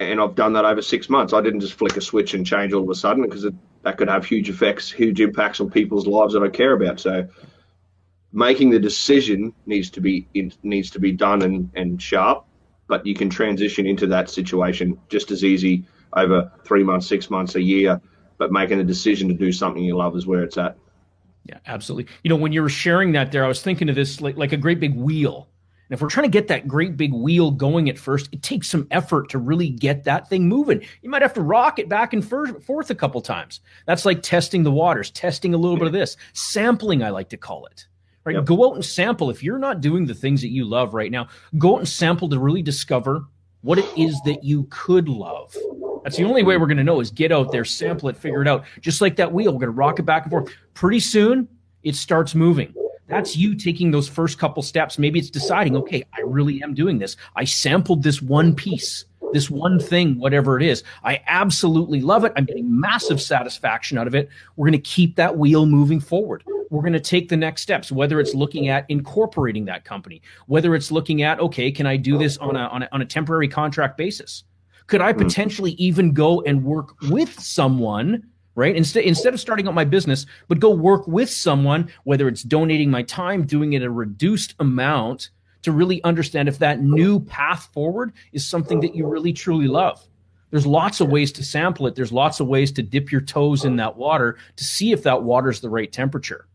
And 0.00 0.20
I've 0.20 0.34
done 0.34 0.54
that 0.54 0.64
over 0.64 0.82
six 0.82 1.08
months. 1.08 1.32
I 1.32 1.40
didn't 1.40 1.60
just 1.60 1.74
flick 1.74 1.96
a 1.96 2.00
switch 2.00 2.34
and 2.34 2.46
change 2.46 2.72
all 2.72 2.82
of 2.82 2.90
a 2.90 2.94
sudden 2.94 3.22
because 3.22 3.46
that 3.82 3.98
could 3.98 4.08
have 4.08 4.24
huge 4.24 4.48
effects, 4.48 4.90
huge 4.90 5.20
impacts 5.20 5.60
on 5.60 5.70
people's 5.70 6.06
lives 6.06 6.34
that 6.34 6.42
I 6.42 6.48
care 6.48 6.72
about. 6.72 6.98
So 6.98 7.28
making 8.32 8.70
the 8.70 8.78
decision 8.78 9.52
needs 9.66 9.90
to 9.90 10.00
be 10.00 10.26
needs 10.62 10.90
to 10.90 10.98
be 10.98 11.12
done 11.12 11.42
and, 11.42 11.70
and 11.74 12.00
sharp, 12.00 12.44
but 12.88 13.06
you 13.06 13.14
can 13.14 13.30
transition 13.30 13.86
into 13.86 14.06
that 14.08 14.30
situation 14.30 14.98
just 15.08 15.30
as 15.30 15.44
easy 15.44 15.84
over 16.14 16.50
three 16.64 16.82
months, 16.82 17.06
six 17.06 17.30
months, 17.30 17.54
a 17.54 17.62
year. 17.62 18.00
But 18.38 18.50
making 18.50 18.78
the 18.78 18.84
decision 18.84 19.28
to 19.28 19.34
do 19.34 19.52
something 19.52 19.84
you 19.84 19.96
love 19.96 20.16
is 20.16 20.26
where 20.26 20.42
it's 20.42 20.58
at. 20.58 20.76
Yeah, 21.44 21.58
absolutely. 21.66 22.12
You 22.22 22.28
know, 22.28 22.36
when 22.36 22.52
you 22.52 22.62
were 22.62 22.68
sharing 22.68 23.12
that 23.12 23.32
there, 23.32 23.44
I 23.44 23.48
was 23.48 23.62
thinking 23.62 23.88
of 23.88 23.94
this 23.94 24.20
like, 24.20 24.36
like 24.36 24.52
a 24.52 24.56
great 24.56 24.80
big 24.80 24.94
wheel. 24.94 25.48
And 25.88 25.94
if 25.94 26.00
we're 26.00 26.08
trying 26.08 26.30
to 26.30 26.30
get 26.30 26.48
that 26.48 26.68
great 26.68 26.96
big 26.96 27.12
wheel 27.12 27.50
going 27.50 27.90
at 27.90 27.98
first, 27.98 28.28
it 28.32 28.42
takes 28.42 28.68
some 28.68 28.86
effort 28.90 29.28
to 29.30 29.38
really 29.38 29.68
get 29.68 30.04
that 30.04 30.28
thing 30.28 30.48
moving. 30.48 30.82
You 31.02 31.10
might 31.10 31.22
have 31.22 31.34
to 31.34 31.42
rock 31.42 31.78
it 31.78 31.88
back 31.88 32.12
and 32.12 32.26
forth 32.26 32.90
a 32.90 32.94
couple 32.94 33.20
times. 33.20 33.60
That's 33.86 34.06
like 34.06 34.22
testing 34.22 34.62
the 34.62 34.70
waters, 34.70 35.10
testing 35.10 35.52
a 35.52 35.58
little 35.58 35.76
bit 35.76 35.88
of 35.88 35.92
this, 35.92 36.16
sampling, 36.32 37.02
I 37.02 37.10
like 37.10 37.28
to 37.30 37.36
call 37.36 37.66
it. 37.66 37.86
Right? 38.24 38.36
Yep. 38.36 38.44
Go 38.44 38.70
out 38.70 38.76
and 38.76 38.84
sample. 38.84 39.30
If 39.30 39.42
you're 39.42 39.58
not 39.58 39.80
doing 39.80 40.06
the 40.06 40.14
things 40.14 40.40
that 40.42 40.50
you 40.50 40.64
love 40.64 40.94
right 40.94 41.10
now, 41.10 41.28
go 41.58 41.74
out 41.74 41.80
and 41.80 41.88
sample 41.88 42.28
to 42.28 42.38
really 42.38 42.62
discover 42.62 43.24
what 43.62 43.78
it 43.78 43.98
is 43.98 44.18
that 44.24 44.44
you 44.44 44.68
could 44.70 45.08
love. 45.08 45.56
That's 46.02 46.16
the 46.16 46.24
only 46.24 46.42
way 46.42 46.56
we're 46.56 46.66
going 46.66 46.78
to 46.78 46.84
know 46.84 47.00
is 47.00 47.10
get 47.10 47.32
out 47.32 47.52
there, 47.52 47.64
sample 47.64 48.08
it, 48.08 48.16
figure 48.16 48.42
it 48.42 48.48
out. 48.48 48.64
Just 48.80 49.00
like 49.00 49.16
that 49.16 49.32
wheel, 49.32 49.52
we're 49.52 49.60
going 49.60 49.72
to 49.72 49.78
rock 49.78 49.98
it 49.98 50.02
back 50.02 50.24
and 50.24 50.30
forth. 50.30 50.52
Pretty 50.74 51.00
soon, 51.00 51.48
it 51.84 51.94
starts 51.94 52.34
moving. 52.34 52.74
That's 53.08 53.36
you 53.36 53.54
taking 53.54 53.90
those 53.90 54.08
first 54.08 54.38
couple 54.38 54.62
steps. 54.62 54.98
Maybe 54.98 55.18
it's 55.18 55.30
deciding, 55.30 55.76
okay, 55.76 56.04
I 56.16 56.22
really 56.22 56.62
am 56.62 56.74
doing 56.74 56.98
this. 56.98 57.16
I 57.36 57.44
sampled 57.44 58.02
this 58.02 58.22
one 58.22 58.54
piece, 58.54 59.04
this 59.32 59.50
one 59.50 59.78
thing, 59.78 60.18
whatever 60.18 60.56
it 60.56 60.64
is. 60.64 60.82
I 61.04 61.20
absolutely 61.26 62.00
love 62.00 62.24
it. 62.24 62.32
I'm 62.36 62.46
getting 62.46 62.80
massive 62.80 63.20
satisfaction 63.20 63.98
out 63.98 64.06
of 64.06 64.14
it. 64.14 64.28
We're 64.56 64.66
going 64.66 64.80
to 64.80 64.90
keep 64.90 65.16
that 65.16 65.36
wheel 65.36 65.66
moving 65.66 66.00
forward. 66.00 66.42
We're 66.70 66.80
going 66.80 66.94
to 66.94 67.00
take 67.00 67.28
the 67.28 67.36
next 67.36 67.60
steps, 67.60 67.92
whether 67.92 68.18
it's 68.18 68.34
looking 68.34 68.68
at 68.68 68.86
incorporating 68.88 69.66
that 69.66 69.84
company, 69.84 70.22
whether 70.46 70.74
it's 70.74 70.90
looking 70.90 71.22
at, 71.22 71.38
okay, 71.38 71.70
can 71.70 71.86
I 71.86 71.96
do 71.96 72.16
this 72.16 72.38
on 72.38 72.56
a, 72.56 72.66
on 72.68 72.84
a, 72.84 72.88
on 72.92 73.02
a 73.02 73.06
temporary 73.06 73.48
contract 73.48 73.98
basis? 73.98 74.44
Could 74.92 75.00
I 75.00 75.14
hmm. 75.14 75.22
potentially 75.22 75.70
even 75.78 76.12
go 76.12 76.42
and 76.42 76.64
work 76.64 77.00
with 77.08 77.40
someone? 77.40 78.24
Right. 78.54 78.76
Instead, 78.76 79.04
instead 79.04 79.32
of 79.32 79.40
starting 79.40 79.66
up 79.66 79.72
my 79.72 79.86
business, 79.86 80.26
but 80.48 80.60
go 80.60 80.68
work 80.68 81.08
with 81.08 81.30
someone, 81.30 81.90
whether 82.04 82.28
it's 82.28 82.42
donating 82.42 82.90
my 82.90 83.02
time, 83.04 83.46
doing 83.46 83.72
it 83.72 83.82
a 83.82 83.90
reduced 83.90 84.54
amount 84.60 85.30
to 85.62 85.72
really 85.72 86.04
understand 86.04 86.46
if 86.46 86.58
that 86.58 86.82
new 86.82 87.20
path 87.20 87.70
forward 87.72 88.12
is 88.34 88.44
something 88.44 88.80
that 88.80 88.94
you 88.94 89.06
really 89.06 89.32
truly 89.32 89.66
love. 89.66 90.06
There's 90.50 90.66
lots 90.66 91.00
of 91.00 91.08
ways 91.08 91.32
to 91.32 91.42
sample 91.42 91.86
it. 91.86 91.94
There's 91.94 92.12
lots 92.12 92.38
of 92.38 92.46
ways 92.46 92.70
to 92.72 92.82
dip 92.82 93.10
your 93.10 93.22
toes 93.22 93.64
in 93.64 93.76
that 93.76 93.96
water 93.96 94.36
to 94.56 94.64
see 94.64 94.92
if 94.92 95.04
that 95.04 95.22
water's 95.22 95.62
the 95.62 95.70
right 95.70 95.90
temperature. 95.90 96.46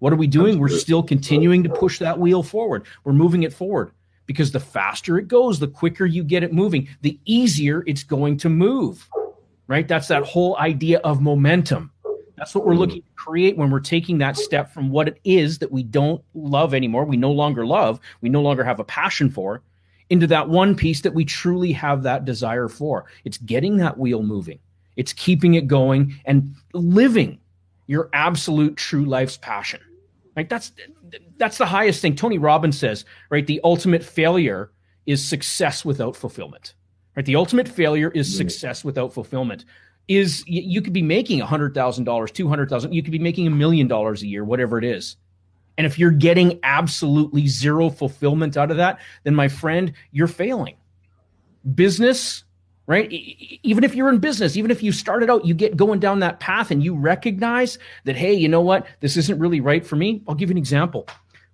What 0.00 0.12
are 0.12 0.16
we 0.16 0.26
doing? 0.26 0.58
We're 0.58 0.68
still 0.68 1.02
continuing 1.02 1.62
to 1.62 1.70
push 1.70 1.98
that 2.00 2.18
wheel 2.18 2.42
forward. 2.42 2.84
We're 3.04 3.14
moving 3.14 3.44
it 3.44 3.54
forward 3.54 3.92
because 4.26 4.52
the 4.52 4.60
faster 4.60 5.18
it 5.18 5.28
goes, 5.28 5.58
the 5.58 5.68
quicker 5.68 6.04
you 6.04 6.22
get 6.22 6.42
it 6.42 6.52
moving, 6.52 6.88
the 7.02 7.18
easier 7.24 7.82
it's 7.86 8.02
going 8.02 8.36
to 8.38 8.48
move. 8.48 9.08
Right? 9.68 9.88
That's 9.88 10.08
that 10.08 10.24
whole 10.24 10.56
idea 10.58 10.98
of 10.98 11.20
momentum. 11.20 11.90
That's 12.36 12.54
what 12.54 12.66
we're 12.66 12.74
looking 12.74 13.02
to 13.02 13.08
create 13.16 13.56
when 13.56 13.70
we're 13.70 13.80
taking 13.80 14.18
that 14.18 14.36
step 14.36 14.70
from 14.72 14.90
what 14.90 15.08
it 15.08 15.18
is 15.24 15.58
that 15.58 15.72
we 15.72 15.82
don't 15.82 16.22
love 16.34 16.74
anymore, 16.74 17.04
we 17.04 17.16
no 17.16 17.32
longer 17.32 17.66
love, 17.66 17.98
we 18.20 18.28
no 18.28 18.42
longer 18.42 18.62
have 18.62 18.78
a 18.78 18.84
passion 18.84 19.30
for, 19.30 19.62
into 20.10 20.26
that 20.26 20.48
one 20.48 20.76
piece 20.76 21.00
that 21.00 21.14
we 21.14 21.24
truly 21.24 21.72
have 21.72 22.02
that 22.02 22.24
desire 22.24 22.68
for. 22.68 23.06
It's 23.24 23.38
getting 23.38 23.78
that 23.78 23.98
wheel 23.98 24.22
moving, 24.22 24.58
it's 24.96 25.12
keeping 25.14 25.54
it 25.54 25.66
going 25.66 26.14
and 26.26 26.54
living 26.74 27.40
your 27.86 28.10
absolute 28.12 28.76
true 28.76 29.04
life's 29.04 29.38
passion. 29.38 29.80
Right? 30.36 30.48
That's 30.48 30.72
that's 31.38 31.58
the 31.58 31.66
highest 31.66 32.02
thing. 32.02 32.14
Tony 32.14 32.38
Robbins 32.38 32.78
says, 32.78 33.04
right? 33.30 33.46
The 33.46 33.60
ultimate 33.64 34.04
failure 34.04 34.70
is 35.06 35.24
success 35.24 35.84
without 35.84 36.14
fulfillment. 36.14 36.74
Right? 37.16 37.24
The 37.24 37.36
ultimate 37.36 37.68
failure 37.68 38.10
is 38.10 38.36
success 38.36 38.84
without 38.84 39.14
fulfillment. 39.14 39.64
Is 40.08 40.44
you 40.46 40.82
could 40.82 40.92
be 40.92 41.02
making 41.02 41.40
a 41.40 41.46
$100,000, 41.46 42.32
200,000, 42.32 42.92
you 42.92 43.02
could 43.02 43.10
be 43.10 43.18
making 43.18 43.46
a 43.46 43.50
million 43.50 43.88
dollars 43.88 44.22
a 44.22 44.26
year, 44.26 44.44
whatever 44.44 44.78
it 44.78 44.84
is. 44.84 45.16
And 45.78 45.86
if 45.86 45.98
you're 45.98 46.10
getting 46.10 46.60
absolutely 46.62 47.46
zero 47.48 47.90
fulfillment 47.90 48.56
out 48.56 48.70
of 48.70 48.76
that, 48.76 49.00
then 49.24 49.34
my 49.34 49.48
friend, 49.48 49.92
you're 50.12 50.26
failing. 50.26 50.76
Business, 51.74 52.44
right? 52.86 53.10
Even 53.62 53.84
if 53.84 53.94
you're 53.94 54.08
in 54.08 54.18
business, 54.18 54.56
even 54.56 54.70
if 54.70 54.82
you 54.82 54.92
started 54.92 55.28
out, 55.28 55.44
you 55.44 55.54
get 55.54 55.76
going 55.76 56.00
down 56.00 56.20
that 56.20 56.40
path 56.40 56.70
and 56.70 56.82
you 56.82 56.94
recognize 56.94 57.78
that, 58.04 58.16
hey, 58.16 58.32
you 58.32 58.48
know 58.48 58.60
what? 58.60 58.86
This 59.00 59.16
isn't 59.16 59.38
really 59.38 59.60
right 59.60 59.84
for 59.84 59.96
me. 59.96 60.22
I'll 60.28 60.34
give 60.34 60.48
you 60.50 60.54
an 60.54 60.58
example. 60.58 61.06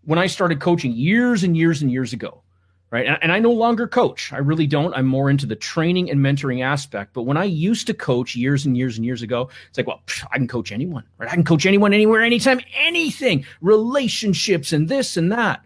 When 0.04 0.18
I 0.18 0.26
started 0.26 0.60
coaching 0.60 0.92
years 0.92 1.42
and 1.42 1.56
years 1.56 1.80
and 1.80 1.90
years 1.90 2.12
ago, 2.12 2.42
right? 2.90 3.06
And, 3.06 3.18
and, 3.22 3.32
I 3.32 3.38
no 3.38 3.52
longer 3.52 3.88
coach. 3.88 4.32
I 4.32 4.38
really 4.38 4.66
don't. 4.66 4.92
I'm 4.94 5.06
more 5.06 5.30
into 5.30 5.46
the 5.46 5.56
training 5.56 6.10
and 6.10 6.20
mentoring 6.20 6.62
aspect. 6.62 7.14
But 7.14 7.22
when 7.22 7.36
I 7.36 7.44
used 7.44 7.86
to 7.86 7.94
coach 7.94 8.36
years 8.36 8.66
and 8.66 8.76
years 8.76 8.96
and 8.98 9.06
years 9.06 9.22
ago, 9.22 9.48
it's 9.68 9.78
like, 9.78 9.86
well, 9.86 10.02
psh, 10.06 10.26
I 10.30 10.36
can 10.36 10.48
coach 10.48 10.72
anyone, 10.72 11.04
right? 11.18 11.30
I 11.30 11.34
can 11.34 11.44
coach 11.44 11.64
anyone, 11.64 11.94
anywhere, 11.94 12.20
anytime, 12.20 12.60
anything, 12.76 13.46
relationships 13.62 14.72
and 14.72 14.88
this 14.88 15.16
and 15.16 15.32
that. 15.32 15.64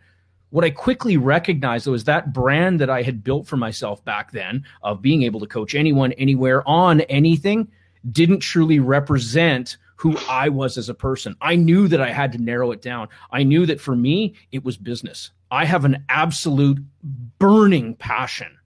What 0.57 0.65
I 0.65 0.71
quickly 0.71 1.19
recognized 1.19 1.87
was 1.87 2.05
that 2.05 2.33
brand 2.33 2.81
that 2.81 2.89
I 2.89 3.03
had 3.03 3.23
built 3.23 3.47
for 3.47 3.59
myself 3.59 4.03
back 4.07 4.33
then 4.33 4.65
of 4.83 5.03
being 5.03 5.23
able 5.23 5.39
to 5.41 5.47
coach 5.47 5.75
anyone, 5.75 6.13
anywhere, 6.13 6.67
on 6.67 7.03
anything 7.03 7.69
didn't 8.11 8.41
truly 8.41 8.79
represent 8.79 9.77
who 9.97 10.17
I 10.31 10.49
was 10.49 10.79
as 10.79 10.89
a 10.89 10.95
person. 10.95 11.37
I 11.43 11.57
knew 11.57 11.89
that 11.89 12.01
I 12.01 12.11
had 12.11 12.33
to 12.33 12.39
narrow 12.39 12.73
it 12.73 12.81
down. 12.81 13.09
I 13.31 13.43
knew 13.43 13.67
that 13.67 13.83
for 13.83 13.95
me, 13.95 14.35
it 14.51 14.65
was 14.65 14.79
business. 14.79 15.31
I 15.51 15.67
have 15.67 15.85
an 15.85 16.03
absolute 16.09 16.83
burning 17.39 17.95
passion, 17.97 18.57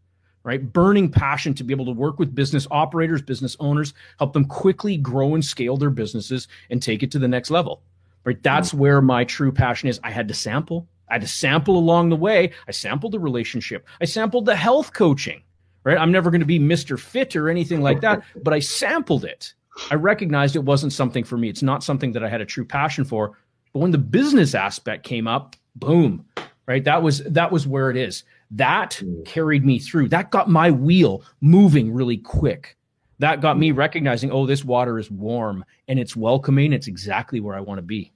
right? 0.45 0.73
Burning 0.73 1.11
passion 1.11 1.55
to 1.55 1.65
be 1.65 1.75
able 1.75 1.87
to 1.87 1.91
work 1.91 2.21
with 2.21 2.37
business 2.37 2.69
operators, 2.71 3.21
business 3.21 3.57
owners, 3.59 3.95
help 4.21 4.33
them 4.33 4.45
quickly 4.45 4.97
grow 4.97 5.35
and 5.35 5.45
scale 5.45 5.77
their 5.77 5.91
businesses 5.91 6.47
and 6.71 6.81
take 6.81 7.03
it 7.03 7.11
to 7.11 7.19
the 7.19 7.27
next 7.27 7.51
level, 7.51 7.83
right? 8.23 8.41
That's 8.45 8.71
hmm. 8.71 8.79
where 8.79 9.03
my 9.03 9.25
true 9.25 9.51
passion 9.51 9.89
is. 9.89 9.99
I 10.05 10.13
had 10.13 10.29
to 10.29 10.35
sample. 10.35 10.87
I 11.11 11.15
had 11.15 11.23
to 11.23 11.29
sample 11.29 11.77
along 11.77 12.09
the 12.09 12.17
way. 12.17 12.53
I 12.69 12.71
sampled 12.71 13.13
the 13.13 13.19
relationship. 13.19 13.87
I 14.01 14.05
sampled 14.05 14.47
the 14.47 14.57
health 14.57 14.93
coaching, 14.93 15.43
right? 15.85 15.99
I'm 15.99 16.13
never 16.13 16.31
going 16.31 16.41
to 16.41 16.47
be 16.47 16.59
Mr. 16.59 16.99
Fit 16.99 17.37
or 17.37 17.49
anything 17.49 17.81
like 17.81 18.01
that, 18.01 18.23
but 18.43 18.55
I 18.55 18.61
sampled 18.61 19.25
it. 19.25 19.55
I 19.91 19.95
recognized 19.95 20.57
it 20.57 20.65
wasn't 20.65 20.93
something 20.93 21.25
for 21.25 21.37
me. 21.37 21.49
It's 21.49 21.63
not 21.63 21.83
something 21.83 22.13
that 22.13 22.25
I 22.25 22.29
had 22.29 22.41
a 22.41 22.47
true 22.47 22.65
passion 22.65 23.05
for. 23.05 23.33
But 23.73 23.81
when 23.81 23.91
the 23.91 23.99
business 23.99 24.55
aspect 24.55 25.05
came 25.05 25.27
up, 25.27 25.57
boom, 25.77 26.25
right? 26.67 26.85
That 26.85 27.03
was 27.03 27.23
that 27.25 27.51
was 27.51 27.67
where 27.67 27.91
it 27.91 27.97
is. 27.97 28.25
That 28.51 29.01
mm. 29.03 29.25
carried 29.25 29.65
me 29.65 29.79
through. 29.79 30.09
That 30.09 30.31
got 30.31 30.49
my 30.49 30.71
wheel 30.71 31.23
moving 31.41 31.93
really 31.93 32.19
quick. 32.19 32.77
That 33.19 33.41
got 33.41 33.59
me 33.59 33.71
recognizing, 33.71 34.31
oh, 34.31 34.47
this 34.47 34.65
water 34.65 34.99
is 34.99 35.11
warm 35.11 35.65
and 35.89 35.99
it's 35.99 36.17
welcoming. 36.17 36.73
It's 36.73 36.87
exactly 36.87 37.39
where 37.39 37.55
I 37.55 37.61
want 37.61 37.79
to 37.79 37.83
be. 37.83 38.13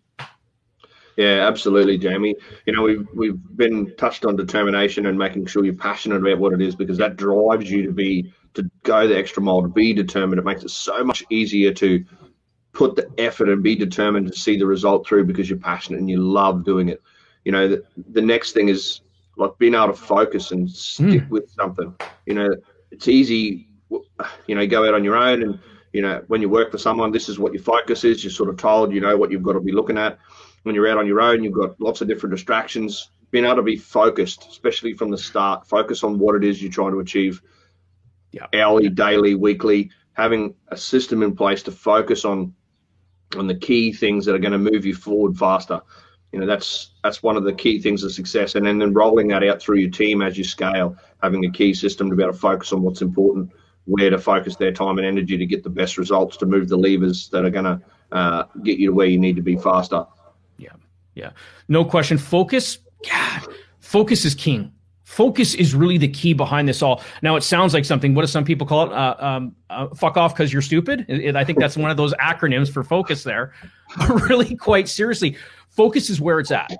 Yeah, 1.16 1.46
absolutely, 1.46 1.96
Jamie. 1.98 2.34
You 2.66 2.72
know, 2.74 2.82
we've 2.82 3.06
we've 3.14 3.56
been 3.56 3.94
touched 3.96 4.24
on 4.24 4.36
determination 4.36 5.06
and 5.06 5.18
making 5.18 5.46
sure 5.46 5.64
you're 5.64 5.74
passionate 5.74 6.16
about 6.16 6.38
what 6.38 6.52
it 6.52 6.60
is 6.60 6.74
because 6.74 6.98
that 6.98 7.16
drives 7.16 7.70
you 7.70 7.84
to 7.84 7.92
be 7.92 8.32
to 8.54 8.68
go 8.82 9.06
the 9.06 9.16
extra 9.16 9.42
mile, 9.42 9.62
to 9.62 9.68
be 9.68 9.92
determined. 9.92 10.38
It 10.38 10.44
makes 10.44 10.64
it 10.64 10.70
so 10.70 11.04
much 11.04 11.24
easier 11.30 11.72
to 11.74 12.04
put 12.72 12.96
the 12.96 13.08
effort 13.18 13.48
and 13.48 13.62
be 13.62 13.76
determined 13.76 14.26
to 14.32 14.38
see 14.38 14.58
the 14.58 14.66
result 14.66 15.06
through 15.06 15.24
because 15.24 15.48
you're 15.48 15.58
passionate 15.58 16.00
and 16.00 16.10
you 16.10 16.18
love 16.18 16.64
doing 16.64 16.88
it 16.88 17.00
you 17.44 17.52
know, 17.52 17.68
the, 17.68 17.84
the 18.10 18.22
next 18.22 18.52
thing 18.52 18.68
is 18.68 19.00
like 19.36 19.56
being 19.58 19.74
able 19.74 19.88
to 19.88 19.94
focus 19.94 20.50
and 20.50 20.70
stick 20.70 21.22
mm. 21.22 21.28
with 21.28 21.50
something. 21.50 21.94
You 22.26 22.34
know, 22.34 22.56
it's 22.90 23.08
easy, 23.08 23.68
you 24.46 24.54
know, 24.54 24.66
go 24.66 24.86
out 24.86 24.94
on 24.94 25.04
your 25.04 25.16
own 25.16 25.42
and, 25.42 25.58
you 25.92 26.02
know, 26.02 26.24
when 26.26 26.40
you 26.40 26.48
work 26.48 26.72
for 26.72 26.78
someone, 26.78 27.12
this 27.12 27.28
is 27.28 27.38
what 27.38 27.52
your 27.52 27.62
focus 27.62 28.04
is. 28.04 28.24
You're 28.24 28.30
sort 28.30 28.48
of 28.48 28.56
told, 28.56 28.92
you 28.92 29.00
know, 29.00 29.16
what 29.16 29.30
you've 29.30 29.42
got 29.42 29.52
to 29.52 29.60
be 29.60 29.72
looking 29.72 29.98
at. 29.98 30.18
When 30.64 30.74
you're 30.74 30.88
out 30.88 30.98
on 30.98 31.06
your 31.06 31.20
own, 31.20 31.42
you've 31.42 31.54
got 31.54 31.80
lots 31.80 32.00
of 32.00 32.08
different 32.08 32.34
distractions. 32.34 33.10
Being 33.30 33.44
able 33.44 33.56
to 33.56 33.62
be 33.62 33.76
focused, 33.76 34.48
especially 34.48 34.94
from 34.94 35.10
the 35.10 35.18
start, 35.18 35.66
focus 35.66 36.04
on 36.04 36.18
what 36.18 36.34
it 36.34 36.44
is 36.44 36.62
you're 36.62 36.70
trying 36.70 36.92
to 36.92 37.00
achieve 37.00 37.40
yeah. 38.32 38.46
hourly, 38.52 38.88
daily, 38.88 39.34
weekly, 39.34 39.90
having 40.14 40.54
a 40.68 40.76
system 40.76 41.22
in 41.22 41.36
place 41.36 41.62
to 41.62 41.70
focus 41.70 42.24
on 42.24 42.54
on 43.36 43.46
the 43.46 43.54
key 43.54 43.92
things 43.92 44.24
that 44.24 44.34
are 44.34 44.38
going 44.38 44.52
to 44.52 44.58
move 44.58 44.84
you 44.84 44.94
forward 44.94 45.36
faster 45.36 45.80
you 46.34 46.40
know 46.40 46.46
that's 46.46 46.90
that's 47.02 47.22
one 47.22 47.36
of 47.36 47.44
the 47.44 47.52
key 47.52 47.80
things 47.80 48.02
of 48.02 48.12
success 48.12 48.56
and 48.56 48.66
then, 48.66 48.78
then 48.78 48.92
rolling 48.92 49.28
that 49.28 49.44
out 49.44 49.60
through 49.60 49.78
your 49.78 49.90
team 49.90 50.20
as 50.20 50.36
you 50.36 50.44
scale 50.44 50.96
having 51.22 51.44
a 51.44 51.50
key 51.50 51.72
system 51.72 52.10
to 52.10 52.16
be 52.16 52.22
able 52.22 52.32
to 52.32 52.38
focus 52.38 52.72
on 52.72 52.82
what's 52.82 53.02
important 53.02 53.50
where 53.86 54.10
to 54.10 54.18
focus 54.18 54.56
their 54.56 54.72
time 54.72 54.98
and 54.98 55.06
energy 55.06 55.36
to 55.36 55.46
get 55.46 55.62
the 55.62 55.70
best 55.70 55.96
results 55.96 56.36
to 56.36 56.46
move 56.46 56.68
the 56.68 56.76
levers 56.76 57.28
that 57.28 57.44
are 57.44 57.50
going 57.50 57.64
to 57.64 57.80
uh, 58.12 58.44
get 58.62 58.78
you 58.78 58.88
to 58.88 58.94
where 58.94 59.06
you 59.06 59.18
need 59.18 59.36
to 59.36 59.42
be 59.42 59.56
faster 59.56 60.04
yeah 60.58 60.72
yeah 61.14 61.30
no 61.68 61.84
question 61.84 62.18
focus 62.18 62.78
God, 63.08 63.48
focus 63.80 64.24
is 64.24 64.34
king 64.34 64.72
focus 65.14 65.54
is 65.54 65.74
really 65.74 65.96
the 65.96 66.08
key 66.08 66.32
behind 66.32 66.66
this 66.66 66.82
all. 66.82 67.02
Now, 67.22 67.36
it 67.36 67.42
sounds 67.42 67.72
like 67.72 67.84
something. 67.84 68.14
What 68.14 68.22
do 68.22 68.26
some 68.26 68.44
people 68.44 68.66
call 68.66 68.86
it? 68.86 68.92
Uh, 68.92 69.14
um, 69.20 69.54
uh, 69.70 69.88
fuck 69.94 70.16
off 70.16 70.34
because 70.34 70.52
you're 70.52 70.62
stupid. 70.62 71.06
I 71.36 71.44
think 71.44 71.60
that's 71.60 71.76
one 71.76 71.90
of 71.90 71.96
those 71.96 72.12
acronyms 72.14 72.70
for 72.70 72.82
focus 72.82 73.22
there. 73.22 73.52
really, 74.08 74.56
quite 74.56 74.88
seriously, 74.88 75.36
focus 75.68 76.10
is 76.10 76.20
where 76.20 76.40
it's 76.40 76.50
at. 76.50 76.72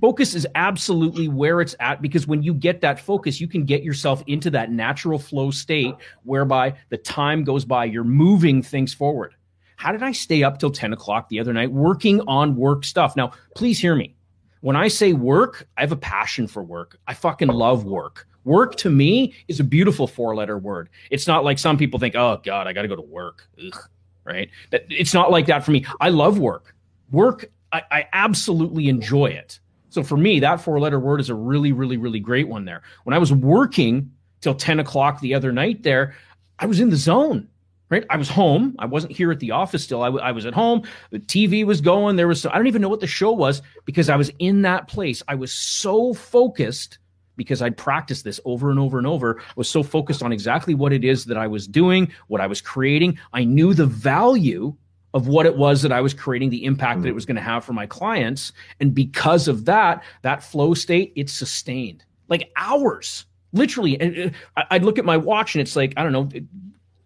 Focus 0.00 0.34
is 0.34 0.46
absolutely 0.54 1.28
where 1.28 1.60
it's 1.60 1.74
at 1.80 2.02
because 2.02 2.26
when 2.26 2.42
you 2.42 2.52
get 2.54 2.80
that 2.80 2.98
focus, 2.98 3.40
you 3.40 3.46
can 3.46 3.64
get 3.64 3.82
yourself 3.82 4.22
into 4.26 4.50
that 4.50 4.70
natural 4.70 5.18
flow 5.18 5.50
state 5.50 5.94
whereby 6.24 6.74
the 6.88 6.96
time 6.96 7.44
goes 7.44 7.64
by, 7.64 7.84
you're 7.84 8.04
moving 8.04 8.62
things 8.62 8.92
forward. 8.92 9.34
How 9.82 9.90
did 9.90 10.04
I 10.04 10.12
stay 10.12 10.44
up 10.44 10.60
till 10.60 10.70
10 10.70 10.92
o'clock 10.92 11.28
the 11.28 11.40
other 11.40 11.52
night 11.52 11.72
working 11.72 12.20
on 12.28 12.54
work 12.54 12.84
stuff? 12.84 13.16
Now, 13.16 13.32
please 13.56 13.80
hear 13.80 13.96
me. 13.96 14.14
When 14.60 14.76
I 14.76 14.86
say 14.86 15.12
work, 15.12 15.66
I 15.76 15.80
have 15.80 15.90
a 15.90 15.96
passion 15.96 16.46
for 16.46 16.62
work. 16.62 17.00
I 17.08 17.14
fucking 17.14 17.48
love 17.48 17.84
work. 17.84 18.28
Work 18.44 18.76
to 18.76 18.90
me 18.90 19.34
is 19.48 19.58
a 19.58 19.64
beautiful 19.64 20.06
four 20.06 20.36
letter 20.36 20.56
word. 20.56 20.88
It's 21.10 21.26
not 21.26 21.42
like 21.42 21.58
some 21.58 21.76
people 21.76 21.98
think, 21.98 22.14
oh 22.14 22.40
God, 22.44 22.68
I 22.68 22.72
got 22.72 22.82
to 22.82 22.88
go 22.88 22.94
to 22.94 23.02
work. 23.02 23.48
Ugh, 23.58 23.76
right? 24.22 24.48
It's 24.70 25.14
not 25.14 25.32
like 25.32 25.46
that 25.46 25.64
for 25.64 25.72
me. 25.72 25.84
I 26.00 26.10
love 26.10 26.38
work. 26.38 26.76
Work 27.10 27.46
I, 27.72 27.82
I 27.90 28.08
absolutely 28.12 28.88
enjoy 28.88 29.26
it. 29.26 29.58
So 29.88 30.04
for 30.04 30.16
me, 30.16 30.38
that 30.38 30.60
four 30.60 30.78
letter 30.78 31.00
word 31.00 31.18
is 31.18 31.28
a 31.28 31.34
really, 31.34 31.72
really, 31.72 31.96
really 31.96 32.20
great 32.20 32.46
one 32.46 32.66
there. 32.66 32.82
When 33.02 33.14
I 33.14 33.18
was 33.18 33.32
working 33.32 34.12
till 34.42 34.54
10 34.54 34.78
o'clock 34.78 35.20
the 35.20 35.34
other 35.34 35.50
night 35.50 35.82
there, 35.82 36.14
I 36.60 36.66
was 36.66 36.78
in 36.78 36.90
the 36.90 36.96
zone, 36.96 37.48
right? 37.92 38.06
I 38.08 38.16
was 38.16 38.28
home. 38.28 38.74
I 38.78 38.86
wasn't 38.86 39.12
here 39.12 39.30
at 39.30 39.38
the 39.38 39.50
office 39.50 39.84
still. 39.84 40.02
I, 40.02 40.06
w- 40.06 40.24
I 40.24 40.32
was 40.32 40.46
at 40.46 40.54
home. 40.54 40.82
The 41.10 41.18
TV 41.18 41.64
was 41.64 41.82
going. 41.82 42.16
There 42.16 42.26
was, 42.26 42.46
I 42.46 42.56
don't 42.56 42.66
even 42.66 42.80
know 42.80 42.88
what 42.88 43.00
the 43.00 43.06
show 43.06 43.32
was 43.32 43.60
because 43.84 44.08
I 44.08 44.16
was 44.16 44.30
in 44.38 44.62
that 44.62 44.88
place. 44.88 45.22
I 45.28 45.34
was 45.34 45.52
so 45.52 46.14
focused 46.14 46.98
because 47.36 47.60
I'd 47.60 47.76
practiced 47.76 48.24
this 48.24 48.40
over 48.46 48.70
and 48.70 48.78
over 48.78 48.96
and 48.96 49.06
over. 49.06 49.40
I 49.40 49.52
was 49.56 49.68
so 49.68 49.82
focused 49.82 50.22
on 50.22 50.32
exactly 50.32 50.74
what 50.74 50.92
it 50.92 51.04
is 51.04 51.26
that 51.26 51.36
I 51.36 51.46
was 51.46 51.68
doing, 51.68 52.10
what 52.28 52.40
I 52.40 52.46
was 52.46 52.62
creating. 52.62 53.18
I 53.34 53.44
knew 53.44 53.74
the 53.74 53.86
value 53.86 54.74
of 55.12 55.28
what 55.28 55.44
it 55.44 55.58
was 55.58 55.82
that 55.82 55.92
I 55.92 56.00
was 56.00 56.14
creating, 56.14 56.48
the 56.48 56.64
impact 56.64 57.02
that 57.02 57.08
it 57.08 57.12
mm. 57.12 57.16
was 57.16 57.26
going 57.26 57.36
to 57.36 57.42
have 57.42 57.62
for 57.62 57.74
my 57.74 57.86
clients. 57.86 58.52
And 58.80 58.94
because 58.94 59.48
of 59.48 59.66
that, 59.66 60.02
that 60.22 60.42
flow 60.42 60.72
state, 60.72 61.12
it's 61.14 61.32
sustained 61.32 62.04
like 62.28 62.50
hours, 62.56 63.26
literally. 63.52 64.00
And 64.00 64.34
uh, 64.56 64.62
I'd 64.70 64.84
look 64.84 64.98
at 64.98 65.04
my 65.04 65.18
watch 65.18 65.54
and 65.54 65.60
it's 65.60 65.76
like, 65.76 65.92
I 65.98 66.02
don't 66.02 66.12
know, 66.12 66.30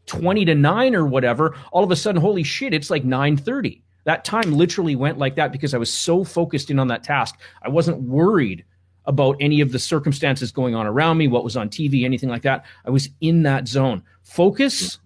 20 0.06 0.44
to 0.46 0.54
9 0.54 0.94
or 0.94 1.06
whatever. 1.06 1.56
All 1.72 1.84
of 1.84 1.90
a 1.90 1.96
sudden, 1.96 2.20
holy 2.20 2.42
shit, 2.42 2.74
it's 2.74 2.90
like 2.90 3.04
9:30. 3.04 3.82
That 4.04 4.24
time 4.24 4.52
literally 4.52 4.94
went 4.94 5.18
like 5.18 5.34
that 5.34 5.52
because 5.52 5.74
I 5.74 5.78
was 5.78 5.92
so 5.92 6.22
focused 6.22 6.70
in 6.70 6.78
on 6.78 6.88
that 6.88 7.02
task. 7.02 7.40
I 7.62 7.68
wasn't 7.68 8.02
worried 8.02 8.64
about 9.04 9.36
any 9.40 9.60
of 9.60 9.72
the 9.72 9.78
circumstances 9.78 10.52
going 10.52 10.74
on 10.74 10.86
around 10.86 11.18
me, 11.18 11.28
what 11.28 11.44
was 11.44 11.56
on 11.56 11.68
TV, 11.68 12.04
anything 12.04 12.28
like 12.28 12.42
that. 12.42 12.64
I 12.84 12.90
was 12.90 13.08
in 13.20 13.42
that 13.44 13.68
zone. 13.68 14.02
Focus 14.22 14.98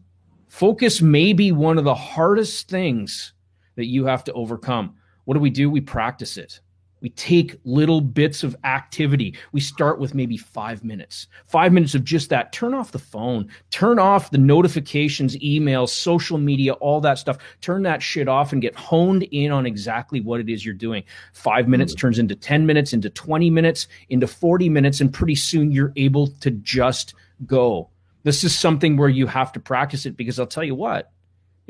Focus 0.50 1.00
may 1.00 1.32
be 1.32 1.52
one 1.52 1.78
of 1.78 1.84
the 1.84 1.94
hardest 1.94 2.68
things 2.68 3.34
that 3.76 3.86
you 3.86 4.04
have 4.04 4.24
to 4.24 4.32
overcome. 4.32 4.96
What 5.24 5.34
do 5.34 5.40
we 5.40 5.48
do? 5.48 5.70
We 5.70 5.80
practice 5.80 6.36
it. 6.36 6.60
We 7.00 7.10
take 7.10 7.58
little 7.64 8.00
bits 8.00 8.42
of 8.42 8.56
activity. 8.64 9.34
We 9.52 9.60
start 9.60 9.98
with 9.98 10.14
maybe 10.14 10.36
five 10.36 10.84
minutes, 10.84 11.26
five 11.46 11.72
minutes 11.72 11.94
of 11.94 12.04
just 12.04 12.30
that. 12.30 12.52
Turn 12.52 12.74
off 12.74 12.92
the 12.92 12.98
phone, 12.98 13.48
turn 13.70 13.98
off 13.98 14.30
the 14.30 14.38
notifications, 14.38 15.36
emails, 15.38 15.90
social 15.90 16.38
media, 16.38 16.74
all 16.74 17.00
that 17.00 17.18
stuff. 17.18 17.38
Turn 17.60 17.82
that 17.84 18.02
shit 18.02 18.28
off 18.28 18.52
and 18.52 18.62
get 18.62 18.74
honed 18.74 19.22
in 19.24 19.50
on 19.50 19.66
exactly 19.66 20.20
what 20.20 20.40
it 20.40 20.48
is 20.48 20.64
you're 20.64 20.74
doing. 20.74 21.02
Five 21.32 21.68
minutes 21.68 21.94
mm. 21.94 21.98
turns 21.98 22.18
into 22.18 22.34
10 22.34 22.66
minutes, 22.66 22.92
into 22.92 23.10
20 23.10 23.50
minutes, 23.50 23.88
into 24.08 24.26
40 24.26 24.68
minutes, 24.68 25.00
and 25.00 25.12
pretty 25.12 25.34
soon 25.34 25.72
you're 25.72 25.92
able 25.96 26.26
to 26.26 26.50
just 26.50 27.14
go. 27.46 27.88
This 28.22 28.44
is 28.44 28.56
something 28.56 28.96
where 28.96 29.08
you 29.08 29.26
have 29.26 29.52
to 29.52 29.60
practice 29.60 30.04
it 30.04 30.16
because 30.16 30.38
I'll 30.38 30.46
tell 30.46 30.64
you 30.64 30.74
what, 30.74 31.10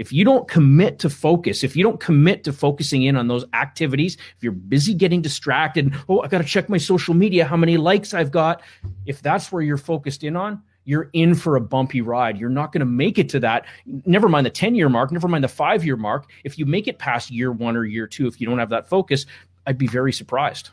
if 0.01 0.15
you 0.15 0.25
don't 0.25 0.49
commit 0.49 0.99
to 0.99 1.11
focus, 1.11 1.63
if 1.63 1.77
you 1.77 1.83
don't 1.83 2.01
commit 2.01 2.43
to 2.45 2.55
focusing 2.55 3.03
in 3.03 3.17
on 3.17 3.29
those 3.29 3.45
activities, 3.53 4.17
if 4.35 4.43
you're 4.43 4.51
busy 4.51 4.95
getting 4.95 5.21
distracted, 5.21 5.95
oh, 6.09 6.23
I 6.23 6.29
got 6.29 6.39
to 6.39 6.45
check 6.45 6.71
my 6.71 6.79
social 6.79 7.13
media, 7.13 7.45
how 7.45 7.59
many 7.59 7.77
likes 7.77 8.15
I've 8.15 8.31
got. 8.31 8.63
If 9.05 9.21
that's 9.21 9.53
where 9.53 9.61
you're 9.61 9.77
focused 9.77 10.25
in 10.25 10.37
on, 10.37 10.63
you're 10.85 11.11
in 11.13 11.35
for 11.35 11.57
a 11.57 11.61
bumpy 11.61 12.01
ride. 12.01 12.39
You're 12.39 12.49
not 12.49 12.73
going 12.73 12.81
to 12.81 12.87
make 12.87 13.19
it 13.19 13.29
to 13.29 13.41
that. 13.41 13.67
Never 13.85 14.27
mind 14.27 14.47
the 14.47 14.51
10 14.51 14.75
year 14.75 14.89
mark, 14.89 15.13
never 15.13 15.29
mind 15.29 15.45
the 15.45 15.49
five 15.49 15.85
year 15.85 15.99
mark. 15.99 16.31
If 16.45 16.59
you 16.59 16.65
make 16.65 16.89
it 16.89 16.99
past 16.99 17.31
year 17.31 17.53
one 17.53 17.77
or 17.77 17.85
year 17.85 18.07
two, 18.07 18.27
if 18.27 18.41
you 18.41 18.47
don't 18.47 18.59
have 18.59 18.71
that 18.71 18.89
focus, 18.89 19.27
I'd 19.67 19.77
be 19.77 19.87
very 19.87 20.15
surprised. 20.15 20.71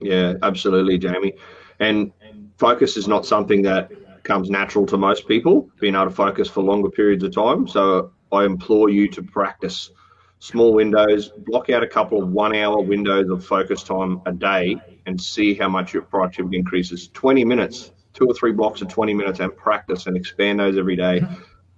Yeah, 0.00 0.34
absolutely, 0.42 0.98
Jamie. 0.98 1.34
And 1.78 2.10
focus 2.58 2.96
is 2.96 3.06
not 3.06 3.24
something 3.24 3.62
that 3.62 3.92
comes 4.24 4.50
natural 4.50 4.84
to 4.86 4.96
most 4.96 5.28
people, 5.28 5.70
being 5.78 5.94
able 5.94 6.06
to 6.06 6.10
focus 6.10 6.48
for 6.48 6.64
longer 6.64 6.90
periods 6.90 7.22
of 7.22 7.32
time. 7.32 7.68
So 7.68 8.10
I 8.32 8.44
implore 8.44 8.88
you 8.88 9.08
to 9.08 9.22
practice 9.22 9.90
small 10.42 10.72
windows, 10.72 11.28
block 11.28 11.70
out 11.70 11.84
a 11.84 11.86
couple 11.86 12.20
of 12.20 12.30
one 12.30 12.52
hour 12.52 12.80
windows 12.80 13.30
of 13.30 13.44
focus 13.44 13.84
time 13.84 14.20
a 14.26 14.32
day 14.32 14.76
and 15.06 15.20
see 15.20 15.54
how 15.54 15.68
much 15.68 15.92
your 15.92 16.02
productivity 16.02 16.56
increases. 16.56 17.08
20 17.14 17.44
minutes, 17.44 17.92
two 18.12 18.26
or 18.26 18.34
three 18.34 18.50
blocks 18.50 18.80
of 18.82 18.88
20 18.88 19.14
minutes 19.14 19.38
and 19.38 19.54
practice 19.56 20.06
and 20.06 20.16
expand 20.16 20.58
those 20.58 20.76
every 20.76 20.96
day. 20.96 21.22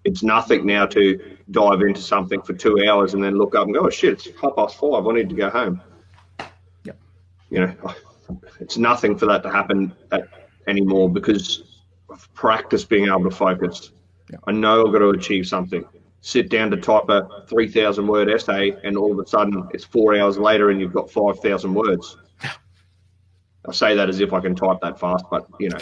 It's 0.05 0.23
nothing 0.23 0.65
now 0.65 0.87
to 0.87 1.37
dive 1.51 1.83
into 1.83 2.01
something 2.01 2.41
for 2.41 2.55
two 2.55 2.87
hours 2.89 3.13
and 3.13 3.23
then 3.23 3.37
look 3.37 3.55
up 3.55 3.67
and 3.67 3.75
go, 3.75 3.87
oh 3.87 3.91
shit, 3.91 4.15
it's 4.15 4.41
half 4.41 4.57
past 4.57 4.79
five. 4.79 5.07
I 5.07 5.13
need 5.13 5.29
to 5.29 5.35
go 5.35 5.51
home. 5.51 5.83
Yep. 6.85 6.99
You 7.51 7.67
know, 7.67 7.95
it's 8.61 8.79
nothing 8.79 9.19
for 9.19 9.27
that 9.27 9.43
to 9.43 9.51
happen 9.51 9.95
anymore 10.69 11.11
because 11.11 11.83
of 12.09 12.33
practice 12.33 12.85
being 12.85 13.09
able 13.09 13.25
to 13.25 13.31
focus. 13.31 13.91
Yep. 14.31 14.41
I 14.47 14.53
know 14.53 14.87
I've 14.87 14.93
got 14.93 15.01
to 15.01 15.11
achieve 15.11 15.47
something 15.47 15.85
sit 16.25 16.49
down 16.49 16.71
to 16.71 16.77
type 16.79 17.07
a 17.11 17.29
3,000 17.49 18.07
word 18.07 18.31
essay 18.31 18.75
and 18.83 18.97
all 18.97 19.13
of 19.13 19.19
a 19.19 19.29
sudden 19.29 19.69
it's 19.75 19.85
four 19.85 20.17
hours 20.17 20.39
later 20.39 20.71
and 20.71 20.81
you've 20.81 20.95
got 20.95 21.11
5,000 21.11 21.75
words. 21.75 22.17
I 23.69 23.73
say 23.73 23.95
that 23.95 24.09
as 24.09 24.21
if 24.21 24.33
I 24.33 24.41
can 24.41 24.55
type 24.55 24.79
that 24.81 24.99
fast, 24.99 25.27
but 25.31 25.47
you 25.61 25.69
know. 25.69 25.79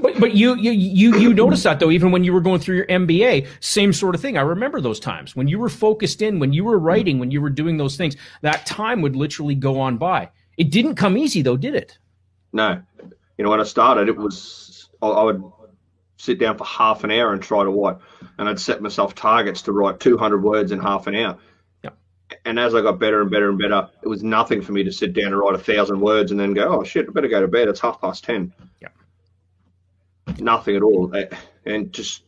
but 0.00 0.18
but 0.20 0.34
you 0.34 0.54
you 0.54 0.70
you 0.70 1.18
you 1.18 1.34
notice 1.34 1.62
that 1.64 1.80
though 1.80 1.90
even 1.90 2.12
when 2.12 2.24
you 2.24 2.32
were 2.32 2.40
going 2.40 2.60
through 2.60 2.76
your 2.76 2.86
MBA 2.86 3.46
same 3.60 3.92
sort 3.92 4.14
of 4.14 4.20
thing 4.20 4.36
I 4.36 4.42
remember 4.42 4.80
those 4.80 5.00
times 5.00 5.34
when 5.34 5.48
you 5.48 5.58
were 5.58 5.70
focused 5.70 6.20
in 6.20 6.38
when 6.38 6.52
you 6.52 6.62
were 6.62 6.78
writing 6.78 7.18
when 7.18 7.30
you 7.30 7.40
were 7.40 7.48
doing 7.48 7.78
those 7.78 7.96
things 7.96 8.16
that 8.42 8.66
time 8.66 9.00
would 9.00 9.16
literally 9.16 9.54
go 9.54 9.80
on 9.80 9.96
by 9.96 10.28
it 10.58 10.70
didn't 10.70 10.96
come 10.96 11.16
easy 11.16 11.40
though 11.40 11.56
did 11.56 11.74
it 11.74 11.98
no 12.52 12.82
you 13.38 13.44
know 13.44 13.50
when 13.50 13.60
I 13.60 13.64
started 13.64 14.08
it 14.08 14.16
was 14.16 14.90
I 15.00 15.22
would 15.22 15.42
sit 16.24 16.38
down 16.38 16.56
for 16.56 16.64
half 16.64 17.04
an 17.04 17.10
hour 17.10 17.32
and 17.32 17.42
try 17.42 17.62
to 17.62 17.70
write. 17.70 17.98
And 18.38 18.48
I'd 18.48 18.58
set 18.58 18.80
myself 18.80 19.14
targets 19.14 19.62
to 19.62 19.72
write 19.72 20.00
200 20.00 20.42
words 20.42 20.72
in 20.72 20.80
half 20.80 21.06
an 21.06 21.14
hour. 21.14 21.38
Yep. 21.82 21.98
And 22.44 22.58
as 22.58 22.74
I 22.74 22.80
got 22.80 22.98
better 22.98 23.20
and 23.20 23.30
better 23.30 23.50
and 23.50 23.58
better, 23.58 23.90
it 24.02 24.08
was 24.08 24.22
nothing 24.22 24.62
for 24.62 24.72
me 24.72 24.84
to 24.84 24.92
sit 24.92 25.12
down 25.12 25.26
and 25.26 25.38
write 25.38 25.54
a 25.54 25.58
thousand 25.58 26.00
words 26.00 26.30
and 26.30 26.40
then 26.40 26.54
go, 26.54 26.80
oh 26.80 26.84
shit, 26.84 27.06
I 27.08 27.12
better 27.12 27.28
go 27.28 27.42
to 27.42 27.48
bed. 27.48 27.68
It's 27.68 27.80
half 27.80 28.00
past 28.00 28.24
10. 28.24 28.52
Yeah. 28.80 28.88
Nothing 30.38 30.76
at 30.76 30.82
all. 30.82 31.14
And 31.66 31.92
just, 31.92 32.22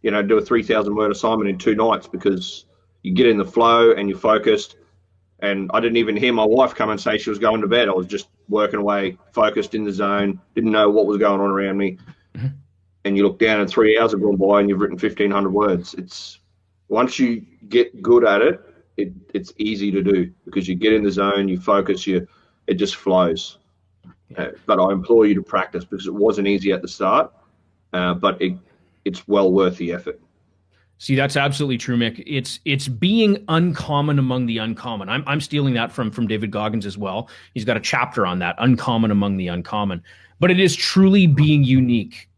you 0.00 0.10
know, 0.10 0.22
do 0.22 0.38
a 0.38 0.44
3,000 0.44 0.94
word 0.94 1.12
assignment 1.12 1.50
in 1.50 1.58
two 1.58 1.74
nights 1.74 2.08
because 2.08 2.64
you 3.02 3.14
get 3.14 3.26
in 3.26 3.36
the 3.36 3.44
flow 3.44 3.92
and 3.92 4.08
you're 4.08 4.18
focused. 4.18 4.76
And 5.38 5.70
I 5.74 5.80
didn't 5.80 5.96
even 5.96 6.16
hear 6.16 6.32
my 6.32 6.44
wife 6.44 6.74
come 6.74 6.90
and 6.90 7.00
say 7.00 7.18
she 7.18 7.30
was 7.30 7.40
going 7.40 7.62
to 7.62 7.66
bed. 7.66 7.88
I 7.88 7.92
was 7.92 8.06
just 8.06 8.28
working 8.48 8.80
away, 8.80 9.18
focused 9.32 9.74
in 9.74 9.84
the 9.84 9.92
zone, 9.92 10.40
didn't 10.54 10.70
know 10.70 10.88
what 10.88 11.06
was 11.06 11.18
going 11.18 11.40
on 11.40 11.50
around 11.50 11.76
me. 11.76 11.98
Mm-hmm 12.34 12.46
and 13.04 13.16
you 13.16 13.24
look 13.24 13.38
down 13.38 13.60
and 13.60 13.68
three 13.68 13.98
hours 13.98 14.12
have 14.12 14.20
gone 14.20 14.36
by 14.36 14.60
and 14.60 14.68
you've 14.68 14.80
written 14.80 14.96
1500 14.96 15.50
words 15.50 15.94
it's 15.94 16.40
once 16.88 17.18
you 17.18 17.44
get 17.68 18.02
good 18.02 18.24
at 18.24 18.42
it, 18.42 18.60
it 18.96 19.12
it's 19.34 19.52
easy 19.58 19.90
to 19.90 20.02
do 20.02 20.30
because 20.44 20.68
you 20.68 20.74
get 20.74 20.92
in 20.92 21.02
the 21.02 21.10
zone 21.10 21.48
you 21.48 21.58
focus 21.58 22.06
you 22.06 22.26
it 22.66 22.74
just 22.74 22.96
flows 22.96 23.58
uh, 24.36 24.48
but 24.66 24.80
i 24.80 24.92
implore 24.92 25.26
you 25.26 25.34
to 25.34 25.42
practice 25.42 25.84
because 25.84 26.06
it 26.06 26.14
wasn't 26.14 26.46
easy 26.46 26.72
at 26.72 26.82
the 26.82 26.88
start 26.88 27.32
uh, 27.92 28.14
but 28.14 28.40
it 28.40 28.54
it's 29.04 29.26
well 29.26 29.52
worth 29.52 29.76
the 29.78 29.92
effort 29.92 30.20
See, 31.02 31.16
that's 31.16 31.36
absolutely 31.36 31.78
true, 31.78 31.96
Mick. 31.96 32.22
It's 32.28 32.60
it's 32.64 32.86
being 32.86 33.44
uncommon 33.48 34.20
among 34.20 34.46
the 34.46 34.58
uncommon. 34.58 35.08
I'm 35.08 35.24
I'm 35.26 35.40
stealing 35.40 35.74
that 35.74 35.90
from 35.90 36.12
from 36.12 36.28
David 36.28 36.52
Goggins 36.52 36.86
as 36.86 36.96
well. 36.96 37.28
He's 37.54 37.64
got 37.64 37.76
a 37.76 37.80
chapter 37.80 38.24
on 38.24 38.38
that, 38.38 38.54
uncommon 38.58 39.10
among 39.10 39.36
the 39.36 39.48
uncommon. 39.48 40.00
But 40.38 40.52
it 40.52 40.60
is 40.60 40.76
truly 40.76 41.26
being 41.26 41.64
unique. 41.64 42.28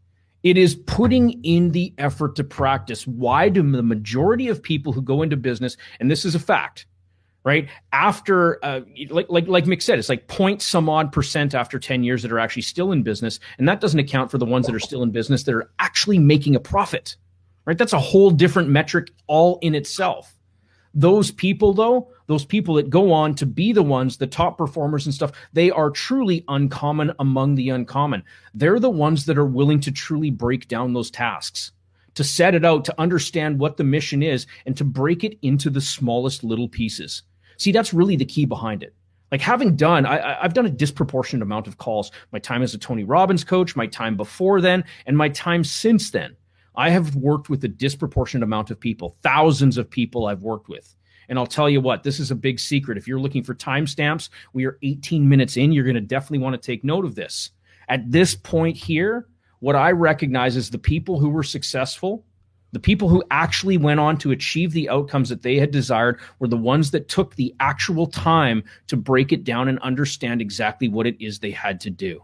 It 0.44 0.58
is 0.58 0.74
putting 0.74 1.42
in 1.42 1.72
the 1.72 1.94
effort 1.98 2.36
to 2.36 2.44
practice. 2.44 3.06
Why 3.06 3.48
do 3.48 3.62
the 3.62 3.82
majority 3.82 4.48
of 4.48 4.62
people 4.62 4.92
who 4.92 5.02
go 5.02 5.22
into 5.22 5.36
business, 5.36 5.76
and 5.98 6.10
this 6.10 6.26
is 6.26 6.34
a 6.34 6.38
fact, 6.38 6.86
right? 7.44 7.68
After, 7.92 8.62
uh, 8.62 8.82
like, 9.08 9.26
like, 9.30 9.48
like 9.48 9.64
Mick 9.64 9.80
said, 9.82 9.98
it's 9.98 10.10
like 10.10 10.28
point 10.28 10.60
some 10.60 10.88
odd 10.88 11.12
percent 11.12 11.54
after 11.54 11.78
10 11.78 12.04
years 12.04 12.22
that 12.22 12.30
are 12.30 12.38
actually 12.38 12.62
still 12.62 12.92
in 12.92 13.02
business. 13.02 13.40
And 13.58 13.66
that 13.68 13.80
doesn't 13.80 13.98
account 13.98 14.30
for 14.30 14.36
the 14.36 14.44
ones 14.44 14.66
that 14.66 14.74
are 14.74 14.80
still 14.80 15.02
in 15.02 15.10
business 15.10 15.44
that 15.44 15.54
are 15.54 15.70
actually 15.78 16.18
making 16.18 16.54
a 16.54 16.60
profit, 16.60 17.16
right? 17.64 17.78
That's 17.78 17.94
a 17.94 17.98
whole 17.98 18.30
different 18.30 18.68
metric 18.68 19.10
all 19.26 19.58
in 19.62 19.74
itself. 19.74 20.34
Those 20.94 21.32
people, 21.32 21.72
though, 21.72 22.12
those 22.26 22.44
people 22.44 22.74
that 22.74 22.88
go 22.88 23.12
on 23.12 23.34
to 23.36 23.46
be 23.46 23.72
the 23.72 23.82
ones, 23.82 24.16
the 24.16 24.26
top 24.26 24.56
performers 24.56 25.06
and 25.06 25.14
stuff, 25.14 25.32
they 25.52 25.70
are 25.70 25.90
truly 25.90 26.44
uncommon 26.48 27.12
among 27.18 27.56
the 27.56 27.70
uncommon. 27.70 28.22
They're 28.54 28.78
the 28.78 28.90
ones 28.90 29.26
that 29.26 29.36
are 29.36 29.44
willing 29.44 29.80
to 29.80 29.92
truly 29.92 30.30
break 30.30 30.68
down 30.68 30.92
those 30.92 31.10
tasks, 31.10 31.72
to 32.14 32.22
set 32.22 32.54
it 32.54 32.64
out, 32.64 32.84
to 32.84 33.00
understand 33.00 33.58
what 33.58 33.76
the 33.76 33.84
mission 33.84 34.22
is, 34.22 34.46
and 34.66 34.76
to 34.76 34.84
break 34.84 35.24
it 35.24 35.36
into 35.42 35.68
the 35.68 35.80
smallest 35.80 36.44
little 36.44 36.68
pieces. 36.68 37.22
See, 37.56 37.72
that's 37.72 37.92
really 37.92 38.16
the 38.16 38.24
key 38.24 38.44
behind 38.44 38.82
it. 38.82 38.94
Like 39.32 39.40
having 39.40 39.74
done, 39.74 40.06
I, 40.06 40.40
have 40.42 40.54
done 40.54 40.66
a 40.66 40.70
disproportionate 40.70 41.42
amount 41.42 41.66
of 41.66 41.78
calls. 41.78 42.12
My 42.30 42.38
time 42.38 42.62
as 42.62 42.72
a 42.72 42.78
Tony 42.78 43.02
Robbins 43.02 43.42
coach, 43.42 43.74
my 43.74 43.88
time 43.88 44.16
before 44.16 44.60
then, 44.60 44.84
and 45.06 45.16
my 45.16 45.28
time 45.28 45.64
since 45.64 46.12
then. 46.12 46.36
I 46.76 46.90
have 46.90 47.14
worked 47.14 47.48
with 47.48 47.64
a 47.64 47.68
disproportionate 47.68 48.42
amount 48.42 48.70
of 48.70 48.80
people, 48.80 49.16
thousands 49.22 49.78
of 49.78 49.88
people 49.88 50.26
I've 50.26 50.42
worked 50.42 50.68
with. 50.68 50.94
And 51.28 51.38
I'll 51.38 51.46
tell 51.46 51.70
you 51.70 51.80
what, 51.80 52.02
this 52.02 52.20
is 52.20 52.30
a 52.30 52.36
big 52.36 52.58
secret. 52.58 52.98
If 52.98 53.08
you're 53.08 53.20
looking 53.20 53.42
for 53.42 53.54
timestamps, 53.54 54.28
we 54.52 54.66
are 54.66 54.78
18 54.82 55.28
minutes 55.28 55.56
in. 55.56 55.72
You're 55.72 55.84
going 55.84 55.94
to 55.94 56.00
definitely 56.00 56.38
want 56.38 56.60
to 56.60 56.66
take 56.66 56.84
note 56.84 57.04
of 57.04 57.14
this. 57.14 57.50
At 57.88 58.10
this 58.10 58.34
point 58.34 58.76
here, 58.76 59.28
what 59.60 59.76
I 59.76 59.92
recognize 59.92 60.56
is 60.56 60.70
the 60.70 60.78
people 60.78 61.18
who 61.18 61.30
were 61.30 61.42
successful, 61.42 62.24
the 62.72 62.80
people 62.80 63.08
who 63.08 63.22
actually 63.30 63.78
went 63.78 64.00
on 64.00 64.18
to 64.18 64.32
achieve 64.32 64.72
the 64.72 64.88
outcomes 64.90 65.28
that 65.28 65.42
they 65.42 65.56
had 65.56 65.70
desired, 65.70 66.20
were 66.38 66.48
the 66.48 66.56
ones 66.56 66.90
that 66.90 67.08
took 67.08 67.36
the 67.36 67.54
actual 67.60 68.06
time 68.06 68.64
to 68.88 68.96
break 68.96 69.32
it 69.32 69.44
down 69.44 69.68
and 69.68 69.78
understand 69.78 70.42
exactly 70.42 70.88
what 70.88 71.06
it 71.06 71.16
is 71.20 71.38
they 71.38 71.52
had 71.52 71.80
to 71.80 71.90
do. 71.90 72.22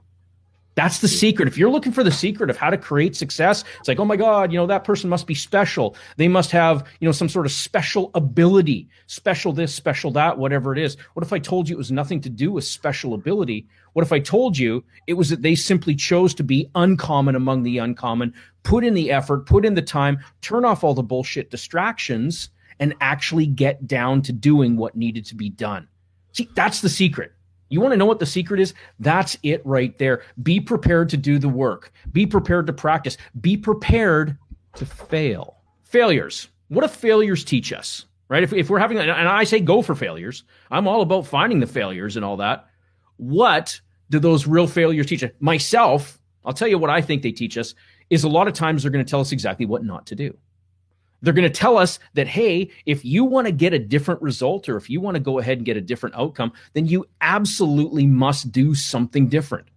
That's 0.81 1.01
the 1.01 1.09
secret. 1.09 1.47
If 1.47 1.59
you're 1.59 1.69
looking 1.69 1.93
for 1.93 2.03
the 2.03 2.11
secret 2.11 2.49
of 2.49 2.57
how 2.57 2.71
to 2.71 2.79
create 2.79 3.15
success, 3.15 3.65
it's 3.79 3.87
like, 3.87 4.01
oh 4.01 4.07
my 4.07 4.17
God, 4.17 4.51
you 4.51 4.59
know, 4.59 4.67
that 4.67 4.83
person 4.83 5.11
must 5.11 5.27
be 5.27 5.35
special. 5.35 5.95
They 6.17 6.27
must 6.27 6.51
have, 6.53 6.89
you 7.01 7.07
know, 7.07 7.13
some 7.13 7.29
sort 7.29 7.45
of 7.45 7.53
special 7.53 8.11
ability, 8.15 8.89
special 9.07 9.53
this, 9.53 9.75
special 9.75 10.11
that, 10.13 10.39
whatever 10.39 10.73
it 10.73 10.79
is. 10.79 10.97
What 11.13 11.23
if 11.23 11.35
I 11.35 11.39
told 11.39 11.69
you 11.69 11.75
it 11.75 11.85
was 11.85 11.93
nothing 11.93 12.23
to 12.23 12.31
do 12.31 12.51
with 12.51 12.65
special 12.65 13.13
ability? 13.13 13.69
What 13.93 14.07
if 14.07 14.11
I 14.11 14.21
told 14.21 14.57
you 14.57 14.83
it 15.07 15.13
was 15.13 15.29
that 15.29 15.43
they 15.43 15.55
simply 15.55 15.95
chose 15.95 16.33
to 16.33 16.43
be 16.43 16.71
uncommon 16.75 17.35
among 17.35 17.63
the 17.63 17.77
uncommon, 17.77 18.33
put 18.63 18.83
in 18.83 18.95
the 18.95 19.11
effort, 19.11 19.45
put 19.45 19.67
in 19.67 19.75
the 19.75 19.83
time, 19.83 20.19
turn 20.41 20.65
off 20.65 20.83
all 20.83 20.95
the 20.95 21.03
bullshit 21.03 21.51
distractions, 21.51 22.49
and 22.79 22.95
actually 23.03 23.45
get 23.45 23.87
down 23.87 24.23
to 24.23 24.33
doing 24.33 24.79
what 24.79 24.97
needed 24.97 25.27
to 25.27 25.35
be 25.35 25.51
done? 25.51 25.87
See, 26.33 26.49
that's 26.55 26.81
the 26.81 26.89
secret. 26.89 27.35
You 27.71 27.81
want 27.81 27.93
to 27.93 27.97
know 27.97 28.07
what 28.07 28.19
the 28.19 28.27
secret 28.27 28.61
is? 28.61 28.75
That's 28.99 29.39
it 29.43 29.63
right 29.65 29.97
there. 29.99 30.23
Be 30.43 30.61
prepared 30.61 31.09
to 31.11 31.17
do 31.17 31.39
the 31.39 31.49
work. 31.49 31.93
Be 32.13 32.27
prepared 32.27 32.67
to 32.67 32.73
practice. 32.73 33.17
Be 33.41 33.57
prepared 33.57 34.37
to 34.75 34.85
fail. 34.85 35.57
Failures. 35.85 36.49
What 36.69 36.83
do 36.83 36.89
failures 36.89 37.45
teach 37.45 37.73
us? 37.73 38.05
Right? 38.29 38.43
If, 38.43 38.53
if 38.53 38.71
we're 38.71 38.79
having, 38.79 38.99
and 38.99 39.11
I 39.11 39.45
say 39.45 39.61
go 39.61 39.83
for 39.83 39.95
failures, 39.95 40.45
I'm 40.71 40.87
all 40.87 41.03
about 41.03 41.27
finding 41.27 41.61
the 41.61 41.67
failures 41.67 42.17
and 42.17 42.25
all 42.25 42.37
that. 42.37 42.67
What 43.17 43.81
do 44.11 44.19
those 44.19 44.47
real 44.47 44.67
failures 44.67 45.07
teach 45.07 45.23
us? 45.25 45.31
Myself, 45.41 46.19
I'll 46.45 46.53
tell 46.53 46.69
you 46.69 46.79
what 46.79 46.91
I 46.91 47.01
think 47.01 47.23
they 47.23 47.33
teach 47.33 47.57
us 47.57 47.75
is 48.09 48.25
a 48.25 48.29
lot 48.29 48.49
of 48.49 48.55
times 48.55 48.83
they're 48.83 48.91
going 48.91 49.05
to 49.05 49.11
tell 49.11 49.21
us 49.21 49.33
exactly 49.33 49.67
what 49.67 49.85
not 49.85 50.07
to 50.07 50.17
do. 50.17 50.37
They're 51.23 51.35
going 51.35 51.51
to 51.51 51.59
tell 51.59 51.77
us 51.77 51.99
that, 52.15 52.27
hey, 52.27 52.71
if 52.87 53.05
you 53.05 53.25
want 53.25 53.47
to 53.47 53.53
get 53.53 53.75
a 53.75 53.79
different 53.79 54.23
result 54.23 54.69
or 54.69 54.77
if 54.77 54.89
you 54.89 55.01
want 55.01 55.17
to 55.17 55.21
go 55.21 55.39
ahead 55.39 55.59
and 55.59 55.67
get 55.67 55.77
a 55.77 55.83
different 55.83 56.17
outcome, 56.17 56.53
then 56.73 56.87
you 56.87 57.07
absolutely 57.21 58.07
must 58.07 58.53
do 58.53 58.75
something 58.75 59.29
different. 59.29 59.69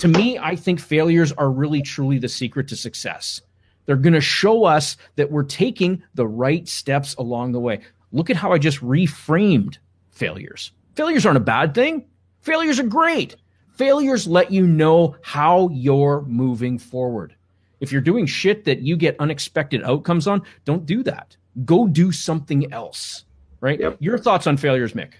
To 0.00 0.08
me, 0.08 0.38
I 0.38 0.54
think 0.54 0.80
failures 0.80 1.32
are 1.32 1.50
really 1.50 1.82
truly 1.82 2.18
the 2.18 2.28
secret 2.28 2.68
to 2.68 2.76
success. 2.76 3.40
They're 3.86 3.96
going 3.96 4.12
to 4.12 4.20
show 4.20 4.64
us 4.64 4.96
that 5.16 5.30
we're 5.30 5.42
taking 5.44 6.02
the 6.14 6.26
right 6.26 6.68
steps 6.68 7.14
along 7.14 7.52
the 7.52 7.60
way. 7.60 7.80
Look 8.12 8.30
at 8.30 8.36
how 8.36 8.52
I 8.52 8.58
just 8.58 8.80
reframed 8.80 9.78
failures. 10.10 10.72
Failures 10.94 11.24
aren't 11.24 11.38
a 11.38 11.40
bad 11.40 11.74
thing, 11.74 12.06
failures 12.40 12.78
are 12.78 12.84
great. 12.84 13.36
Failures 13.76 14.26
let 14.26 14.52
you 14.52 14.66
know 14.66 15.16
how 15.22 15.70
you're 15.72 16.20
moving 16.22 16.78
forward. 16.78 17.34
If 17.82 17.90
you're 17.90 18.00
doing 18.00 18.26
shit 18.26 18.64
that 18.64 18.80
you 18.80 18.96
get 18.96 19.16
unexpected 19.18 19.82
outcomes 19.82 20.28
on, 20.28 20.42
don't 20.64 20.86
do 20.86 21.02
that. 21.02 21.36
Go 21.64 21.88
do 21.88 22.12
something 22.12 22.72
else. 22.72 23.24
Right? 23.60 23.80
Yep. 23.80 23.96
Your 23.98 24.18
thoughts 24.18 24.46
on 24.46 24.56
failures, 24.56 24.92
Mick? 24.92 25.14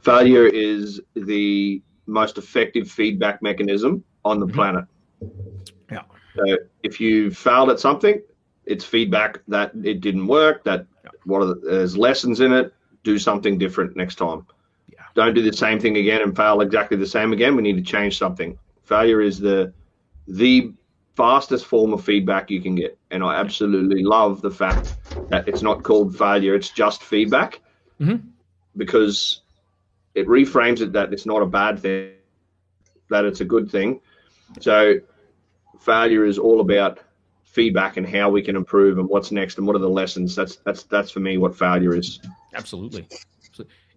Failure 0.00 0.46
is 0.46 1.00
the 1.14 1.80
most 2.06 2.36
effective 2.36 2.90
feedback 2.90 3.42
mechanism 3.42 4.02
on 4.24 4.40
the 4.40 4.46
mm-hmm. 4.46 4.56
planet. 4.56 4.84
Yeah. 5.90 6.02
So 6.34 6.58
if 6.82 7.00
you 7.00 7.30
failed 7.30 7.70
at 7.70 7.78
something, 7.78 8.20
it's 8.64 8.84
feedback 8.84 9.38
that 9.46 9.70
it 9.84 10.00
didn't 10.00 10.26
work. 10.26 10.64
That 10.64 10.84
yeah. 11.04 11.10
what 11.24 11.42
are 11.42 11.46
the, 11.46 11.60
there's 11.62 11.96
lessons 11.96 12.40
in 12.40 12.52
it. 12.52 12.74
Do 13.04 13.20
something 13.20 13.56
different 13.56 13.96
next 13.96 14.16
time. 14.16 14.44
Yeah. 14.92 14.98
Don't 15.14 15.32
do 15.32 15.42
the 15.42 15.56
same 15.56 15.78
thing 15.78 15.96
again 15.96 16.22
and 16.22 16.34
fail 16.34 16.60
exactly 16.60 16.96
the 16.96 17.06
same 17.06 17.32
again. 17.32 17.54
We 17.54 17.62
need 17.62 17.76
to 17.76 17.82
change 17.82 18.18
something. 18.18 18.58
Failure 18.82 19.20
is 19.20 19.38
the 19.38 19.72
the 20.26 20.72
fastest 21.18 21.66
form 21.66 21.92
of 21.92 22.04
feedback 22.04 22.48
you 22.48 22.62
can 22.62 22.76
get. 22.76 22.96
And 23.10 23.24
I 23.24 23.40
absolutely 23.40 24.04
love 24.04 24.40
the 24.40 24.52
fact 24.52 24.94
that 25.30 25.48
it's 25.48 25.62
not 25.62 25.82
called 25.82 26.16
failure, 26.16 26.54
it's 26.54 26.70
just 26.70 27.02
feedback 27.02 27.60
mm-hmm. 28.00 28.24
because 28.76 29.40
it 30.14 30.28
reframes 30.28 30.80
it 30.80 30.92
that 30.92 31.12
it's 31.12 31.26
not 31.26 31.42
a 31.42 31.46
bad 31.46 31.80
thing, 31.80 32.12
that 33.10 33.24
it's 33.24 33.40
a 33.40 33.44
good 33.44 33.68
thing. 33.68 34.00
So 34.60 35.00
failure 35.80 36.24
is 36.24 36.38
all 36.38 36.60
about 36.60 37.00
feedback 37.42 37.96
and 37.96 38.08
how 38.08 38.30
we 38.30 38.40
can 38.40 38.54
improve 38.54 38.98
and 38.98 39.08
what's 39.08 39.32
next 39.32 39.58
and 39.58 39.66
what 39.66 39.74
are 39.74 39.80
the 39.80 39.90
lessons. 39.90 40.36
That's 40.36 40.56
that's 40.56 40.84
that's 40.84 41.10
for 41.10 41.18
me 41.18 41.36
what 41.36 41.58
failure 41.58 41.96
is. 41.96 42.20
Absolutely. 42.54 43.08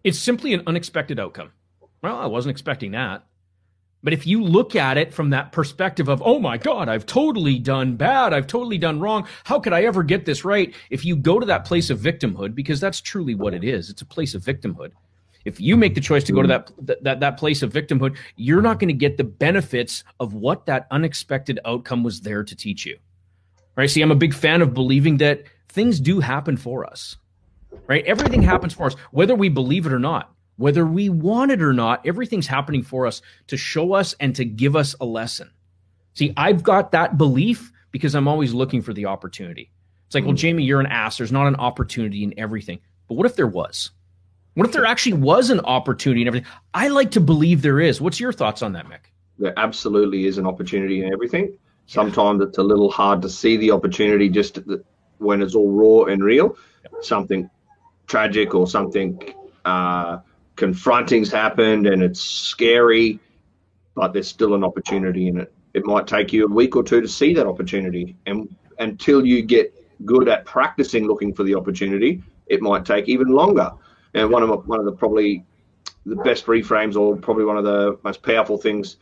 It's 0.03 0.17
simply 0.17 0.55
an 0.55 0.63
unexpected 0.65 1.19
outcome. 1.19 1.51
Well, 2.01 2.17
I 2.17 2.25
wasn't 2.25 2.49
expecting 2.49 2.93
that. 2.93 3.23
But 4.03 4.13
if 4.13 4.25
you 4.25 4.43
look 4.43 4.75
at 4.75 4.97
it 4.97 5.13
from 5.13 5.29
that 5.29 5.51
perspective 5.51 6.07
of, 6.07 6.21
oh 6.25 6.39
my 6.39 6.57
God, 6.57 6.89
I've 6.89 7.05
totally 7.05 7.59
done 7.59 7.95
bad. 7.95 8.33
I've 8.33 8.47
totally 8.47 8.77
done 8.77 8.99
wrong. 8.99 9.27
How 9.43 9.59
could 9.59 9.73
I 9.73 9.83
ever 9.83 10.03
get 10.03 10.25
this 10.25 10.43
right? 10.43 10.73
If 10.89 11.05
you 11.05 11.15
go 11.15 11.39
to 11.39 11.45
that 11.45 11.65
place 11.65 11.89
of 11.89 11.99
victimhood, 11.99 12.55
because 12.55 12.79
that's 12.79 12.99
truly 12.99 13.35
what 13.35 13.53
it 13.53 13.63
is, 13.63 13.89
it's 13.89 14.01
a 14.01 14.05
place 14.05 14.33
of 14.33 14.41
victimhood. 14.41 14.91
If 15.45 15.59
you 15.59 15.75
make 15.75 15.95
the 15.95 16.01
choice 16.01 16.23
to 16.25 16.33
go 16.33 16.41
to 16.41 16.47
that 16.47 16.71
that, 17.03 17.19
that 17.19 17.37
place 17.37 17.63
of 17.63 17.73
victimhood, 17.73 18.17
you're 18.35 18.61
not 18.61 18.79
going 18.79 18.89
to 18.89 18.93
get 18.93 19.17
the 19.17 19.23
benefits 19.23 20.03
of 20.19 20.33
what 20.33 20.65
that 20.67 20.87
unexpected 20.91 21.59
outcome 21.65 22.03
was 22.03 22.21
there 22.21 22.43
to 22.43 22.55
teach 22.55 22.85
you. 22.85 22.97
Right? 23.75 23.89
See, 23.89 24.01
I'm 24.01 24.11
a 24.11 24.15
big 24.15 24.33
fan 24.33 24.61
of 24.61 24.73
believing 24.73 25.17
that 25.17 25.43
things 25.69 25.99
do 25.99 26.19
happen 26.19 26.57
for 26.57 26.85
us. 26.85 27.17
Right? 27.87 28.05
Everything 28.05 28.41
happens 28.41 28.73
for 28.73 28.85
us, 28.85 28.93
whether 29.11 29.33
we 29.33 29.49
believe 29.49 29.85
it 29.85 29.93
or 29.93 29.99
not 29.99 30.31
whether 30.61 30.85
we 30.85 31.09
want 31.09 31.51
it 31.51 31.61
or 31.61 31.73
not, 31.73 32.05
everything's 32.05 32.47
happening 32.47 32.83
for 32.83 33.07
us 33.07 33.21
to 33.47 33.57
show 33.57 33.93
us 33.93 34.15
and 34.19 34.35
to 34.35 34.45
give 34.45 34.75
us 34.75 34.95
a 35.01 35.05
lesson. 35.05 35.51
See, 36.13 36.33
I've 36.37 36.63
got 36.63 36.91
that 36.91 37.17
belief 37.17 37.71
because 37.91 38.15
I'm 38.15 38.27
always 38.27 38.53
looking 38.53 38.81
for 38.81 38.93
the 38.93 39.07
opportunity. 39.07 39.71
It's 40.05 40.15
like, 40.15 40.25
well, 40.25 40.33
Jamie, 40.33 40.63
you're 40.63 40.79
an 40.79 40.85
ass. 40.85 41.17
There's 41.17 41.31
not 41.31 41.47
an 41.47 41.55
opportunity 41.55 42.23
in 42.23 42.33
everything. 42.37 42.79
But 43.07 43.15
what 43.15 43.25
if 43.25 43.35
there 43.35 43.47
was? 43.47 43.91
What 44.53 44.67
if 44.67 44.73
there 44.73 44.85
actually 44.85 45.13
was 45.13 45.49
an 45.49 45.61
opportunity 45.61 46.21
in 46.21 46.27
everything? 46.27 46.49
I 46.73 46.89
like 46.89 47.11
to 47.11 47.21
believe 47.21 47.61
there 47.61 47.79
is. 47.79 47.99
What's 47.99 48.19
your 48.19 48.33
thoughts 48.33 48.61
on 48.61 48.73
that, 48.73 48.85
Mick? 48.85 49.09
There 49.39 49.57
absolutely 49.57 50.25
is 50.25 50.37
an 50.37 50.45
opportunity 50.45 51.03
in 51.03 51.11
everything. 51.11 51.45
Yeah. 51.45 51.57
Sometimes 51.87 52.41
it's 52.43 52.57
a 52.57 52.63
little 52.63 52.91
hard 52.91 53.21
to 53.23 53.29
see 53.29 53.57
the 53.57 53.71
opportunity 53.71 54.29
just 54.29 54.59
when 55.17 55.41
it's 55.41 55.55
all 55.55 55.71
raw 55.71 56.11
and 56.11 56.23
real. 56.23 56.55
Yeah. 56.83 56.99
Something 57.01 57.49
tragic 58.07 58.53
or 58.53 58.67
something 58.67 59.19
uh, 59.65 60.19
confronting's 60.55 61.31
happened 61.31 61.87
and 61.87 62.03
it's 62.03 62.21
scary, 62.21 63.19
but 63.95 64.13
there's 64.13 64.27
still 64.27 64.53
an 64.53 64.63
opportunity 64.63 65.27
in 65.27 65.39
it. 65.39 65.53
It 65.73 65.85
might 65.85 66.07
take 66.07 66.33
you 66.33 66.45
a 66.45 66.47
week 66.47 66.75
or 66.75 66.83
two 66.83 67.01
to 67.01 67.07
see 67.07 67.33
that 67.33 67.47
opportunity, 67.47 68.15
and 68.25 68.53
until 68.79 69.25
you 69.25 69.41
get 69.41 69.73
good 70.05 70.27
at 70.27 70.45
practicing 70.45 71.07
looking 71.07 71.33
for 71.33 71.43
the 71.43 71.55
opportunity, 71.55 72.21
it 72.47 72.61
might 72.61 72.85
take 72.85 73.07
even 73.07 73.27
longer. 73.27 73.71
And 74.13 74.29
one 74.29 74.43
of 74.43 74.67
one 74.67 74.79
of 74.79 74.85
the 74.85 74.91
probably 74.91 75.45
the 76.05 76.17
best 76.17 76.45
reframes, 76.47 76.97
or 76.97 77.15
probably 77.15 77.45
one 77.45 77.57
of 77.57 77.63
the 77.63 77.97
most 78.03 78.21
powerful 78.21 78.57
things, 78.57 78.97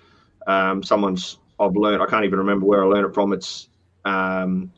um, 0.46 0.84
someone's 0.84 1.40
I've 1.60 1.76
learned. 1.76 2.02
I 2.02 2.06
can't 2.06 2.26
even 2.26 2.40
remember 2.40 2.66
where 2.66 2.84
I 2.84 2.88
learned 2.88 3.08
it 3.08 3.14
from. 3.14 3.34
It's 3.34 3.68
um, 4.06 4.72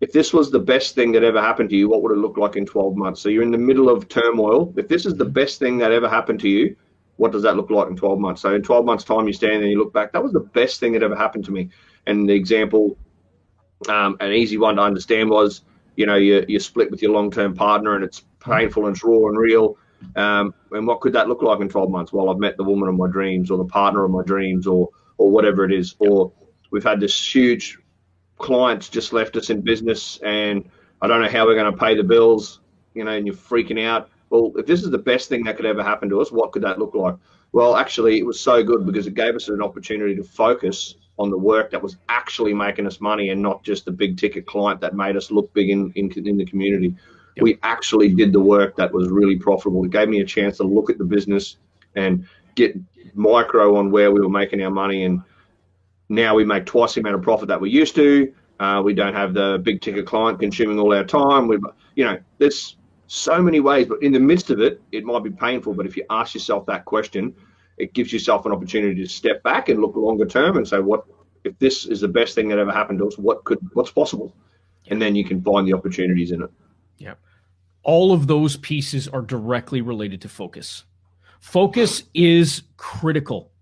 if 0.00 0.12
this 0.12 0.32
was 0.32 0.50
the 0.50 0.60
best 0.60 0.94
thing 0.94 1.12
that 1.12 1.24
ever 1.24 1.40
happened 1.40 1.70
to 1.70 1.76
you, 1.76 1.88
what 1.88 2.02
would 2.02 2.12
it 2.12 2.18
look 2.18 2.36
like 2.36 2.56
in 2.56 2.64
12 2.64 2.96
months? 2.96 3.20
So 3.20 3.28
you're 3.28 3.42
in 3.42 3.50
the 3.50 3.58
middle 3.58 3.88
of 3.88 4.08
turmoil. 4.08 4.72
If 4.76 4.88
this 4.88 5.06
is 5.06 5.14
the 5.14 5.24
best 5.24 5.58
thing 5.58 5.78
that 5.78 5.90
ever 5.90 6.08
happened 6.08 6.40
to 6.40 6.48
you, 6.48 6.76
what 7.16 7.32
does 7.32 7.42
that 7.42 7.56
look 7.56 7.70
like 7.70 7.88
in 7.88 7.96
12 7.96 8.20
months? 8.20 8.42
So 8.42 8.54
in 8.54 8.62
12 8.62 8.84
months' 8.84 9.02
time, 9.02 9.26
you 9.26 9.32
stand 9.32 9.54
there 9.54 9.62
and 9.62 9.70
you 9.70 9.78
look 9.78 9.92
back, 9.92 10.12
that 10.12 10.22
was 10.22 10.32
the 10.32 10.40
best 10.40 10.78
thing 10.78 10.92
that 10.92 11.02
ever 11.02 11.16
happened 11.16 11.44
to 11.46 11.50
me. 11.50 11.70
And 12.06 12.28
the 12.28 12.34
example, 12.34 12.96
um, 13.88 14.16
an 14.20 14.32
easy 14.32 14.56
one 14.56 14.76
to 14.76 14.82
understand 14.82 15.30
was, 15.30 15.62
you 15.96 16.06
know, 16.06 16.14
you, 16.14 16.44
you 16.46 16.60
split 16.60 16.92
with 16.92 17.02
your 17.02 17.10
long-term 17.10 17.54
partner 17.54 17.96
and 17.96 18.04
it's 18.04 18.22
painful 18.38 18.86
and 18.86 18.94
it's 18.94 19.02
raw 19.02 19.26
and 19.26 19.36
real. 19.36 19.76
Um, 20.14 20.54
and 20.70 20.86
what 20.86 21.00
could 21.00 21.12
that 21.14 21.26
look 21.26 21.42
like 21.42 21.58
in 21.60 21.68
12 21.68 21.90
months? 21.90 22.12
Well, 22.12 22.30
I've 22.30 22.38
met 22.38 22.56
the 22.56 22.62
woman 22.62 22.88
of 22.88 22.94
my 22.94 23.08
dreams 23.08 23.50
or 23.50 23.58
the 23.58 23.64
partner 23.64 24.04
of 24.04 24.12
my 24.12 24.22
dreams 24.22 24.68
or, 24.68 24.90
or 25.16 25.28
whatever 25.28 25.64
it 25.64 25.72
is. 25.72 25.96
Or 25.98 26.32
we've 26.70 26.84
had 26.84 27.00
this 27.00 27.34
huge 27.34 27.78
clients 28.38 28.88
just 28.88 29.12
left 29.12 29.36
us 29.36 29.50
in 29.50 29.60
business 29.60 30.18
and 30.24 30.68
I 31.02 31.06
don't 31.06 31.22
know 31.22 31.28
how 31.28 31.46
we're 31.46 31.54
going 31.54 31.72
to 31.72 31.78
pay 31.78 31.94
the 31.94 32.02
bills, 32.02 32.60
you 32.94 33.04
know, 33.04 33.12
and 33.12 33.26
you're 33.26 33.36
freaking 33.36 33.84
out. 33.84 34.10
Well, 34.30 34.52
if 34.56 34.66
this 34.66 34.82
is 34.82 34.90
the 34.90 34.98
best 34.98 35.28
thing 35.28 35.44
that 35.44 35.56
could 35.56 35.66
ever 35.66 35.82
happen 35.82 36.08
to 36.10 36.20
us, 36.20 36.32
what 36.32 36.52
could 36.52 36.62
that 36.62 36.78
look 36.78 36.94
like? 36.94 37.16
Well, 37.52 37.76
actually, 37.76 38.18
it 38.18 38.26
was 38.26 38.38
so 38.38 38.62
good 38.62 38.84
because 38.84 39.06
it 39.06 39.14
gave 39.14 39.34
us 39.34 39.48
an 39.48 39.62
opportunity 39.62 40.14
to 40.16 40.22
focus 40.22 40.96
on 41.18 41.30
the 41.30 41.38
work 41.38 41.70
that 41.70 41.82
was 41.82 41.96
actually 42.08 42.54
making 42.54 42.86
us 42.86 43.00
money 43.00 43.30
and 43.30 43.40
not 43.40 43.62
just 43.62 43.84
the 43.84 43.90
big 43.90 44.18
ticket 44.18 44.46
client 44.46 44.80
that 44.80 44.94
made 44.94 45.16
us 45.16 45.30
look 45.30 45.52
big 45.54 45.70
in, 45.70 45.92
in, 45.94 46.12
in 46.26 46.36
the 46.36 46.44
community. 46.44 46.94
Yep. 47.36 47.42
We 47.42 47.58
actually 47.62 48.10
did 48.10 48.32
the 48.32 48.40
work 48.40 48.76
that 48.76 48.92
was 48.92 49.08
really 49.08 49.36
profitable. 49.36 49.84
It 49.84 49.90
gave 49.90 50.08
me 50.08 50.20
a 50.20 50.24
chance 50.24 50.58
to 50.58 50.64
look 50.64 50.90
at 50.90 50.98
the 50.98 51.04
business 51.04 51.56
and 51.96 52.26
get 52.54 52.76
micro 53.14 53.76
on 53.76 53.90
where 53.90 54.12
we 54.12 54.20
were 54.20 54.28
making 54.28 54.62
our 54.62 54.70
money 54.70 55.04
and 55.04 55.22
now 56.08 56.34
we 56.34 56.44
make 56.44 56.66
twice 56.66 56.94
the 56.94 57.00
amount 57.00 57.16
of 57.16 57.22
profit 57.22 57.48
that 57.48 57.60
we 57.60 57.70
used 57.70 57.94
to. 57.96 58.32
Uh, 58.60 58.82
we 58.84 58.94
don't 58.94 59.14
have 59.14 59.34
the 59.34 59.60
big 59.62 59.80
ticket 59.80 60.06
client 60.06 60.40
consuming 60.40 60.78
all 60.78 60.92
our 60.92 61.04
time. 61.04 61.46
We, 61.46 61.58
you 61.94 62.04
know, 62.04 62.18
there's 62.38 62.76
so 63.06 63.40
many 63.40 63.60
ways, 63.60 63.86
but 63.86 64.02
in 64.02 64.12
the 64.12 64.20
midst 64.20 64.50
of 64.50 64.60
it, 64.60 64.80
it 64.90 65.04
might 65.04 65.22
be 65.22 65.30
painful. 65.30 65.74
But 65.74 65.86
if 65.86 65.96
you 65.96 66.04
ask 66.10 66.34
yourself 66.34 66.66
that 66.66 66.84
question, 66.84 67.34
it 67.76 67.92
gives 67.92 68.12
yourself 68.12 68.46
an 68.46 68.52
opportunity 68.52 69.00
to 69.02 69.08
step 69.08 69.42
back 69.42 69.68
and 69.68 69.80
look 69.80 69.94
longer 69.94 70.26
term 70.26 70.56
and 70.56 70.66
say, 70.66 70.80
what 70.80 71.04
if 71.44 71.58
this 71.58 71.86
is 71.86 72.00
the 72.00 72.08
best 72.08 72.34
thing 72.34 72.48
that 72.48 72.58
ever 72.58 72.72
happened 72.72 72.98
to 72.98 73.06
us? 73.06 73.16
What 73.16 73.44
could, 73.44 73.58
what's 73.74 73.90
possible? 73.90 74.34
And 74.88 75.00
then 75.00 75.14
you 75.14 75.24
can 75.24 75.42
find 75.42 75.66
the 75.66 75.74
opportunities 75.74 76.32
in 76.32 76.42
it. 76.42 76.50
Yeah. 76.98 77.14
All 77.84 78.12
of 78.12 78.26
those 78.26 78.56
pieces 78.56 79.06
are 79.06 79.22
directly 79.22 79.80
related 79.80 80.20
to 80.22 80.28
focus. 80.28 80.84
Focus 81.38 82.02
is 82.14 82.62
critical 82.76 83.52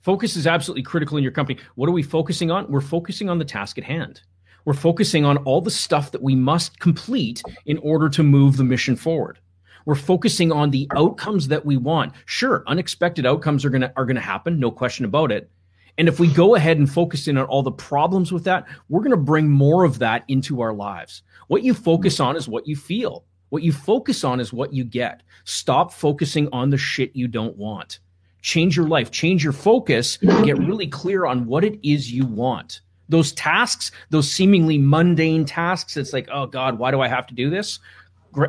Focus 0.00 0.34
is 0.34 0.46
absolutely 0.46 0.82
critical 0.82 1.18
in 1.18 1.22
your 1.22 1.32
company. 1.32 1.58
What 1.74 1.88
are 1.88 1.92
we 1.92 2.02
focusing 2.02 2.50
on? 2.50 2.70
We're 2.70 2.80
focusing 2.80 3.28
on 3.28 3.38
the 3.38 3.44
task 3.44 3.76
at 3.76 3.84
hand. 3.84 4.22
We're 4.64 4.72
focusing 4.72 5.26
on 5.26 5.36
all 5.38 5.60
the 5.60 5.70
stuff 5.70 6.12
that 6.12 6.22
we 6.22 6.34
must 6.34 6.80
complete 6.80 7.42
in 7.66 7.76
order 7.78 8.08
to 8.10 8.22
move 8.22 8.56
the 8.56 8.64
mission 8.64 8.96
forward. 8.96 9.38
We're 9.84 9.94
focusing 9.94 10.52
on 10.52 10.70
the 10.70 10.88
outcomes 10.96 11.48
that 11.48 11.66
we 11.66 11.76
want. 11.76 12.14
Sure, 12.24 12.62
unexpected 12.66 13.26
outcomes 13.26 13.64
are 13.64 13.70
going 13.70 13.82
to 13.82 13.92
are 13.96 14.06
going 14.06 14.16
to 14.16 14.22
happen, 14.22 14.58
no 14.58 14.70
question 14.70 15.04
about 15.04 15.32
it. 15.32 15.50
And 15.98 16.08
if 16.08 16.18
we 16.18 16.32
go 16.32 16.54
ahead 16.54 16.78
and 16.78 16.90
focus 16.90 17.28
in 17.28 17.36
on 17.36 17.44
all 17.46 17.62
the 17.62 17.70
problems 17.70 18.32
with 18.32 18.44
that, 18.44 18.66
we're 18.88 19.00
going 19.00 19.10
to 19.10 19.16
bring 19.18 19.50
more 19.50 19.84
of 19.84 19.98
that 19.98 20.24
into 20.28 20.62
our 20.62 20.72
lives. 20.72 21.22
What 21.48 21.62
you 21.62 21.74
focus 21.74 22.20
on 22.20 22.36
is 22.36 22.48
what 22.48 22.66
you 22.66 22.76
feel. 22.76 23.24
What 23.50 23.62
you 23.62 23.72
focus 23.72 24.24
on 24.24 24.40
is 24.40 24.52
what 24.52 24.72
you 24.72 24.84
get. 24.84 25.22
Stop 25.44 25.92
focusing 25.92 26.48
on 26.52 26.70
the 26.70 26.78
shit 26.78 27.14
you 27.14 27.28
don't 27.28 27.56
want 27.56 27.98
change 28.42 28.76
your 28.76 28.88
life, 28.88 29.10
change 29.10 29.42
your 29.44 29.52
focus, 29.52 30.16
get 30.16 30.58
really 30.58 30.86
clear 30.86 31.26
on 31.26 31.46
what 31.46 31.64
it 31.64 31.78
is 31.86 32.12
you 32.12 32.26
want. 32.26 32.80
Those 33.08 33.32
tasks, 33.32 33.90
those 34.10 34.30
seemingly 34.30 34.78
mundane 34.78 35.44
tasks, 35.44 35.96
it's 35.96 36.12
like, 36.12 36.28
oh 36.32 36.46
God, 36.46 36.78
why 36.78 36.90
do 36.90 37.00
I 37.00 37.08
have 37.08 37.26
to 37.26 37.34
do 37.34 37.50
this? 37.50 37.78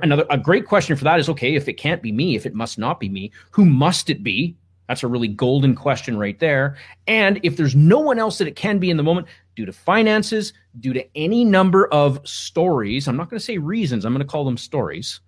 Another 0.03 0.25
a 0.29 0.37
great 0.37 0.67
question 0.67 0.95
for 0.95 1.03
that 1.05 1.19
is 1.19 1.27
okay, 1.29 1.55
if 1.55 1.67
it 1.67 1.73
can't 1.73 2.03
be 2.03 2.11
me, 2.11 2.35
if 2.35 2.45
it 2.45 2.53
must 2.53 2.77
not 2.77 2.99
be 2.99 3.09
me, 3.09 3.31
who 3.49 3.65
must 3.65 4.09
it 4.09 4.23
be? 4.23 4.55
That's 4.87 5.03
a 5.03 5.07
really 5.07 5.29
golden 5.29 5.73
question 5.73 6.17
right 6.17 6.37
there. 6.39 6.77
And 7.07 7.39
if 7.43 7.57
there's 7.57 7.75
no 7.75 7.99
one 7.99 8.19
else 8.19 8.37
that 8.37 8.47
it 8.47 8.55
can 8.55 8.77
be 8.77 8.89
in 8.89 8.97
the 8.97 9.03
moment, 9.03 9.27
due 9.55 9.65
to 9.65 9.73
finances, 9.73 10.53
due 10.79 10.93
to 10.93 11.05
any 11.17 11.45
number 11.45 11.87
of 11.87 12.19
stories, 12.27 13.07
I'm 13.07 13.17
not 13.17 13.29
going 13.29 13.39
to 13.39 13.45
say 13.45 13.57
reasons, 13.57 14.05
I'm 14.05 14.13
going 14.13 14.25
to 14.25 14.29
call 14.29 14.45
them 14.45 14.57
stories, 14.57 15.21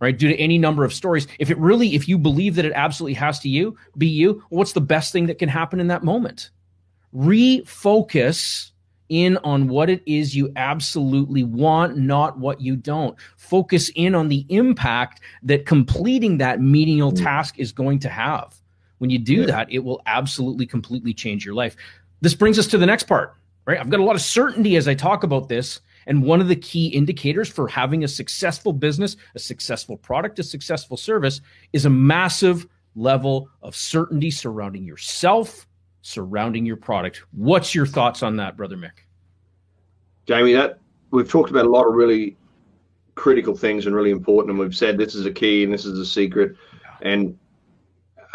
right? 0.00 0.16
Due 0.16 0.28
to 0.28 0.36
any 0.36 0.58
number 0.58 0.84
of 0.84 0.92
stories, 0.92 1.26
if 1.38 1.50
it 1.50 1.58
really, 1.58 1.94
if 1.94 2.08
you 2.08 2.18
believe 2.18 2.54
that 2.56 2.64
it 2.64 2.72
absolutely 2.74 3.14
has 3.14 3.38
to 3.40 3.48
you 3.48 3.76
be 3.96 4.06
you, 4.06 4.42
what's 4.50 4.72
the 4.72 4.80
best 4.80 5.12
thing 5.12 5.26
that 5.26 5.38
can 5.38 5.48
happen 5.48 5.80
in 5.80 5.88
that 5.88 6.04
moment? 6.04 6.50
Refocus 7.14 8.70
in 9.08 9.36
on 9.38 9.68
what 9.68 9.88
it 9.88 10.02
is 10.06 10.34
you 10.34 10.52
absolutely 10.56 11.44
want, 11.44 11.96
not 11.96 12.38
what 12.38 12.60
you 12.60 12.76
don't. 12.76 13.16
Focus 13.36 13.90
in 13.94 14.14
on 14.14 14.28
the 14.28 14.44
impact 14.48 15.20
that 15.42 15.66
completing 15.66 16.38
that 16.38 16.60
menial 16.60 17.12
mm. 17.12 17.22
task 17.22 17.58
is 17.58 17.72
going 17.72 17.98
to 18.00 18.08
have. 18.08 18.54
When 18.98 19.10
you 19.10 19.18
do 19.18 19.34
yeah. 19.34 19.46
that, 19.46 19.72
it 19.72 19.80
will 19.80 20.02
absolutely 20.06 20.66
completely 20.66 21.14
change 21.14 21.44
your 21.44 21.54
life. 21.54 21.76
This 22.20 22.34
brings 22.34 22.58
us 22.58 22.66
to 22.68 22.78
the 22.78 22.86
next 22.86 23.04
part, 23.04 23.34
right? 23.66 23.78
I've 23.78 23.90
got 23.90 24.00
a 24.00 24.04
lot 24.04 24.16
of 24.16 24.22
certainty 24.22 24.76
as 24.76 24.88
I 24.88 24.94
talk 24.94 25.22
about 25.22 25.48
this. 25.48 25.80
And 26.06 26.22
one 26.22 26.40
of 26.40 26.48
the 26.48 26.56
key 26.56 26.88
indicators 26.88 27.48
for 27.48 27.66
having 27.68 28.04
a 28.04 28.08
successful 28.08 28.72
business, 28.72 29.16
a 29.34 29.38
successful 29.38 29.96
product, 29.96 30.38
a 30.38 30.42
successful 30.42 30.96
service 30.96 31.40
is 31.72 31.84
a 31.84 31.90
massive 31.90 32.66
level 32.94 33.48
of 33.62 33.74
certainty 33.74 34.30
surrounding 34.30 34.84
yourself, 34.84 35.66
surrounding 36.02 36.64
your 36.64 36.76
product. 36.76 37.22
What's 37.32 37.74
your 37.74 37.86
thoughts 37.86 38.22
on 38.22 38.36
that, 38.36 38.56
Brother 38.56 38.76
Mick? 38.76 39.04
Jamie, 40.26 40.54
that 40.54 40.78
we've 41.10 41.28
talked 41.28 41.50
about 41.50 41.66
a 41.66 41.70
lot 41.70 41.86
of 41.86 41.94
really 41.94 42.36
critical 43.14 43.56
things 43.56 43.86
and 43.86 43.94
really 43.94 44.10
important, 44.10 44.50
and 44.50 44.58
we've 44.58 44.76
said 44.76 44.98
this 44.98 45.14
is 45.14 45.26
a 45.26 45.32
key 45.32 45.64
and 45.64 45.72
this 45.72 45.84
is 45.84 45.98
a 45.98 46.06
secret. 46.06 46.56
And 47.02 47.38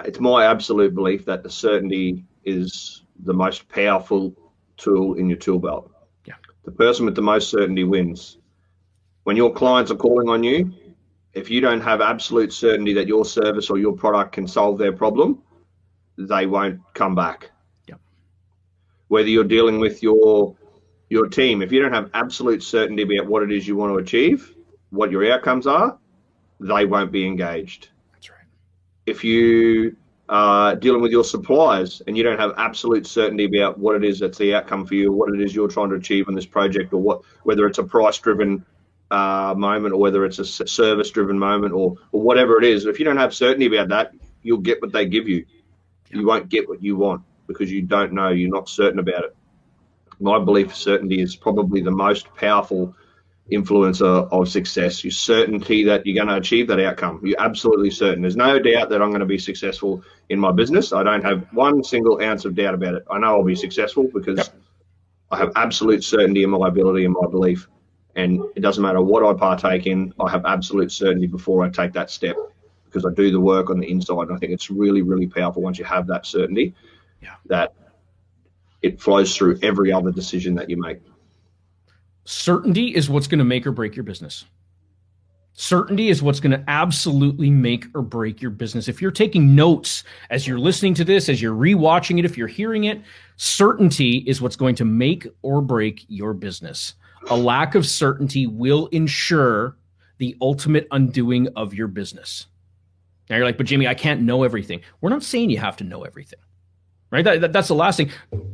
it's 0.06 0.20
my 0.20 0.46
absolute 0.46 0.96
belief 0.96 1.26
that 1.26 1.44
the 1.44 1.50
certainty 1.50 2.26
is 2.44 3.04
the 3.24 3.34
most 3.34 3.68
powerful 3.70 4.36
tool 4.78 5.16
in 5.16 5.30
your 5.30 5.38
tool 5.38 5.60
belt. 5.60 5.91
The 6.64 6.72
person 6.72 7.06
with 7.06 7.16
the 7.16 7.22
most 7.22 7.50
certainty 7.50 7.84
wins. 7.84 8.38
When 9.24 9.36
your 9.36 9.54
clients 9.54 9.92
are 9.92 9.96
calling 9.96 10.30
on 10.30 10.44
you, 10.44 10.72
if 11.34 11.50
you 11.50 11.62
don't 11.62 11.82
have 11.82 12.02
absolute 12.02 12.52
certainty 12.52 12.94
that 12.94 13.08
your 13.08 13.26
service 13.26 13.70
or 13.70 13.78
your 13.78 13.94
product 13.94 14.34
can 14.34 14.48
solve 14.48 14.78
their 14.78 14.92
problem, 14.92 15.42
they 16.18 16.46
won't 16.46 16.80
come 16.94 17.16
back. 17.16 17.52
Yeah. 17.88 17.96
Whether 19.08 19.30
you're 19.30 19.44
dealing 19.44 19.80
with 19.80 20.04
your 20.04 20.56
your 21.10 21.28
team, 21.28 21.62
if 21.62 21.72
you 21.72 21.82
don't 21.82 21.94
have 21.94 22.10
absolute 22.14 22.64
certainty 22.64 23.04
about 23.04 23.28
what 23.30 23.44
it 23.44 23.52
is 23.52 23.68
you 23.68 23.76
want 23.76 23.92
to 23.92 23.98
achieve, 23.98 24.56
what 24.92 25.12
your 25.12 25.30
outcomes 25.32 25.68
are, 25.68 25.98
they 26.62 26.86
won't 26.86 27.12
be 27.12 27.26
engaged 27.26 27.90
That's 28.14 28.30
right. 28.30 28.46
if 29.06 29.24
you 29.24 29.98
are 30.32 30.78
dealing 30.78 31.02
with 31.02 31.12
your 31.12 31.26
suppliers 31.26 32.02
and 32.08 32.16
you 32.16 32.24
don't 32.24 32.40
have 32.40 32.54
absolute 32.58 33.06
certainty 33.06 33.44
about 33.44 33.78
what 33.78 33.98
it 33.98 34.06
is 34.06 34.20
that's 34.22 34.38
the 34.38 34.56
outcome 34.56 34.86
for 34.86 34.96
you, 34.96 35.12
what 35.12 35.34
it 35.34 35.42
is 35.42 35.54
you're 35.54 35.68
trying 35.68 35.90
to 35.90 35.96
achieve 35.96 36.30
in 36.30 36.34
this 36.34 36.46
project, 36.46 36.94
or 36.94 37.02
what 37.02 37.22
whether 37.44 37.68
it's 37.68 37.80
a 37.80 37.84
price 37.84 38.18
driven 38.18 38.66
uh, 39.12 39.54
moment 39.58 39.94
or 39.94 40.00
whether 40.00 40.24
it's 40.24 40.40
a 40.40 40.46
service 40.46 41.12
driven 41.12 41.38
moment 41.38 41.74
or, 41.74 41.98
or 42.14 42.22
whatever 42.22 42.58
it 42.58 42.64
is, 42.64 42.86
if 42.86 42.98
you 42.98 43.04
don't 43.04 43.18
have 43.18 43.36
certainty 43.36 43.68
about 43.68 43.90
that, 43.90 44.14
you'll 44.42 44.58
get 44.58 44.82
what 44.82 44.94
they 44.94 45.06
give 45.06 45.28
you. 45.28 45.46
You 46.10 46.26
won't 46.26 46.48
get 46.48 46.70
what 46.70 46.82
you 46.82 46.96
want 46.96 47.24
because 47.46 47.70
you 47.70 47.82
don't 47.82 48.14
know, 48.14 48.30
you're 48.30 48.50
not 48.50 48.70
certain 48.70 49.00
about 49.00 49.26
it. 49.26 49.36
My 50.22 50.40
belief 50.40 50.74
certainty 50.74 51.22
is 51.22 51.36
probably 51.36 51.82
the 51.82 51.92
most 51.92 52.34
powerful 52.36 52.96
influencer 53.52 54.32
of 54.32 54.48
success. 54.48 55.04
You're 55.04 55.12
certainty 55.12 55.84
that 55.86 56.06
you're 56.06 56.16
going 56.16 56.34
to 56.34 56.40
achieve 56.40 56.68
that 56.68 56.80
outcome. 56.80 57.20
You're 57.24 57.42
absolutely 57.42 57.92
certain. 57.92 58.22
There's 58.22 58.38
no 58.38 58.60
doubt 58.60 58.90
that 58.90 59.02
I'm 59.02 59.10
going 59.10 59.20
to 59.20 59.26
be 59.26 59.40
successful 59.40 60.04
in 60.32 60.40
my 60.40 60.52
business. 60.52 60.94
I 60.94 61.04
don't 61.04 61.24
have 61.24 61.46
one 61.52 61.84
single 61.84 62.22
ounce 62.22 62.46
of 62.46 62.56
doubt 62.56 62.74
about 62.74 62.96
it. 62.96 63.04
I 63.12 63.20
know 63.20 63.28
I'll 63.28 63.44
be 63.44 63.56
successful 63.56 64.10
because 64.14 64.38
yep. 64.38 64.48
I 65.30 65.38
have 65.38 65.52
absolute 65.58 66.04
certainty 66.04 66.44
in 66.44 66.50
my 66.50 66.70
ability 66.70 67.04
and 67.04 67.14
my 67.14 67.28
belief. 67.30 67.68
And 68.16 68.42
it 68.56 68.62
doesn't 68.62 68.82
matter 68.82 69.02
what 69.02 69.26
I 69.26 69.38
partake 69.38 69.88
in, 69.88 70.14
I 70.20 70.30
have 70.30 70.46
absolute 70.46 70.92
certainty 70.92 71.28
before 71.28 71.64
I 71.66 71.70
take 71.70 71.94
that 71.94 72.10
step 72.10 72.38
because 72.86 73.06
I 73.06 73.14
do 73.14 73.32
the 73.32 73.40
work 73.40 73.70
on 73.70 73.80
the 73.80 73.90
inside. 73.90 74.28
And 74.28 74.34
I 74.34 74.38
think 74.38 74.54
it's 74.54 74.72
really, 74.72 75.02
really 75.02 75.28
powerful 75.28 75.62
once 75.62 75.78
you 75.78 75.86
have 75.86 76.08
that 76.08 76.26
certainty 76.26 76.74
yeah. 77.22 77.36
that 77.48 77.74
it 78.82 79.02
flows 79.02 79.36
through 79.36 79.60
every 79.62 79.92
other 79.92 80.12
decision 80.12 80.56
that 80.56 80.70
you 80.70 80.78
make. 80.78 81.00
Certainty 82.24 82.96
is 82.96 83.10
what's 83.10 83.28
going 83.28 83.40
to 83.40 83.46
make 83.46 83.68
or 83.68 83.72
break 83.72 83.96
your 83.96 84.04
business. 84.04 84.46
Certainty 85.62 86.10
is 86.10 86.24
what's 86.24 86.40
going 86.40 86.60
to 86.60 86.64
absolutely 86.68 87.52
make 87.52 87.86
or 87.94 88.02
break 88.02 88.42
your 88.42 88.50
business. 88.50 88.88
If 88.88 89.00
you're 89.00 89.12
taking 89.12 89.54
notes 89.54 90.04
as 90.32 90.48
you're 90.48 90.58
listening 90.58 90.96
to 90.96 91.04
this, 91.04 91.30
as 91.30 91.40
you're 91.40 91.54
rewatching 91.54 92.18
it, 92.18 92.26
if 92.26 92.36
you're 92.36 92.48
hearing 92.48 92.86
it, 92.86 93.00
certainty 93.36 94.24
is 94.26 94.42
what's 94.42 94.56
going 94.56 94.74
to 94.74 94.86
make 94.86 95.28
or 95.44 95.62
break 95.62 96.04
your 96.08 96.34
business. 96.34 96.96
A 97.30 97.38
lack 97.38 97.76
of 97.76 97.86
certainty 97.86 98.48
will 98.48 98.88
ensure 98.88 99.78
the 100.18 100.36
ultimate 100.42 100.88
undoing 100.90 101.48
of 101.56 101.76
your 101.76 101.88
business. 101.88 102.48
Now 103.30 103.36
you're 103.36 103.46
like, 103.46 103.58
but 103.58 103.68
Jimmy, 103.68 103.88
I 103.88 103.94
can't 103.94 104.24
know 104.24 104.42
everything. 104.42 104.82
We're 105.00 105.12
not 105.12 105.22
saying 105.22 105.52
you 105.52 105.60
have 105.60 105.78
to 105.78 105.84
know 105.84 106.06
everything 106.06 106.40
right? 107.12 107.26
That, 107.26 107.42
that, 107.42 107.54
that's 107.54 107.68
the 107.68 107.76
last 107.76 107.98
thing. 107.98 108.10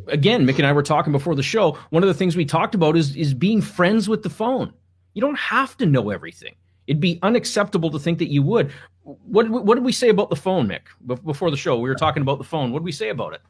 Again, 0.08 0.46
Mick 0.46 0.58
and 0.58 0.66
I 0.66 0.74
were 0.74 0.84
talking 0.84 1.14
before 1.14 1.36
the 1.36 1.44
show. 1.44 1.78
One 1.92 2.02
of 2.04 2.08
the 2.08 2.16
things 2.16 2.36
we 2.36 2.44
talked 2.44 2.74
about 2.74 2.98
is 2.98 3.16
is 3.16 3.36
being 3.36 3.62
friends 3.62 4.10
with 4.10 4.24
the 4.24 4.32
phone. 4.32 4.74
You 5.14 5.22
don't 5.22 5.38
have 5.38 5.78
to 5.78 5.86
know 5.86 6.10
everything. 6.10 6.56
It'd 6.88 7.02
be 7.02 7.20
unacceptable 7.22 7.92
to 7.92 8.00
think 8.00 8.18
that 8.20 8.32
you 8.32 8.42
would. 8.44 8.72
What 9.04 9.50
what 9.50 9.76
did 9.76 9.84
we 9.84 9.92
say 9.92 10.10
about 10.10 10.30
the 10.30 10.36
phone, 10.36 10.68
Mick? 10.68 10.82
Before 11.24 11.52
the 11.52 11.58
show, 11.58 11.78
we 11.78 11.90
were 11.90 11.96
talking 11.96 12.22
about 12.22 12.38
the 12.38 12.44
phone. 12.44 12.72
What 12.72 12.80
did 12.80 12.86
we 12.86 12.92
say 12.92 13.10
about 13.10 13.34
it? 13.34 13.42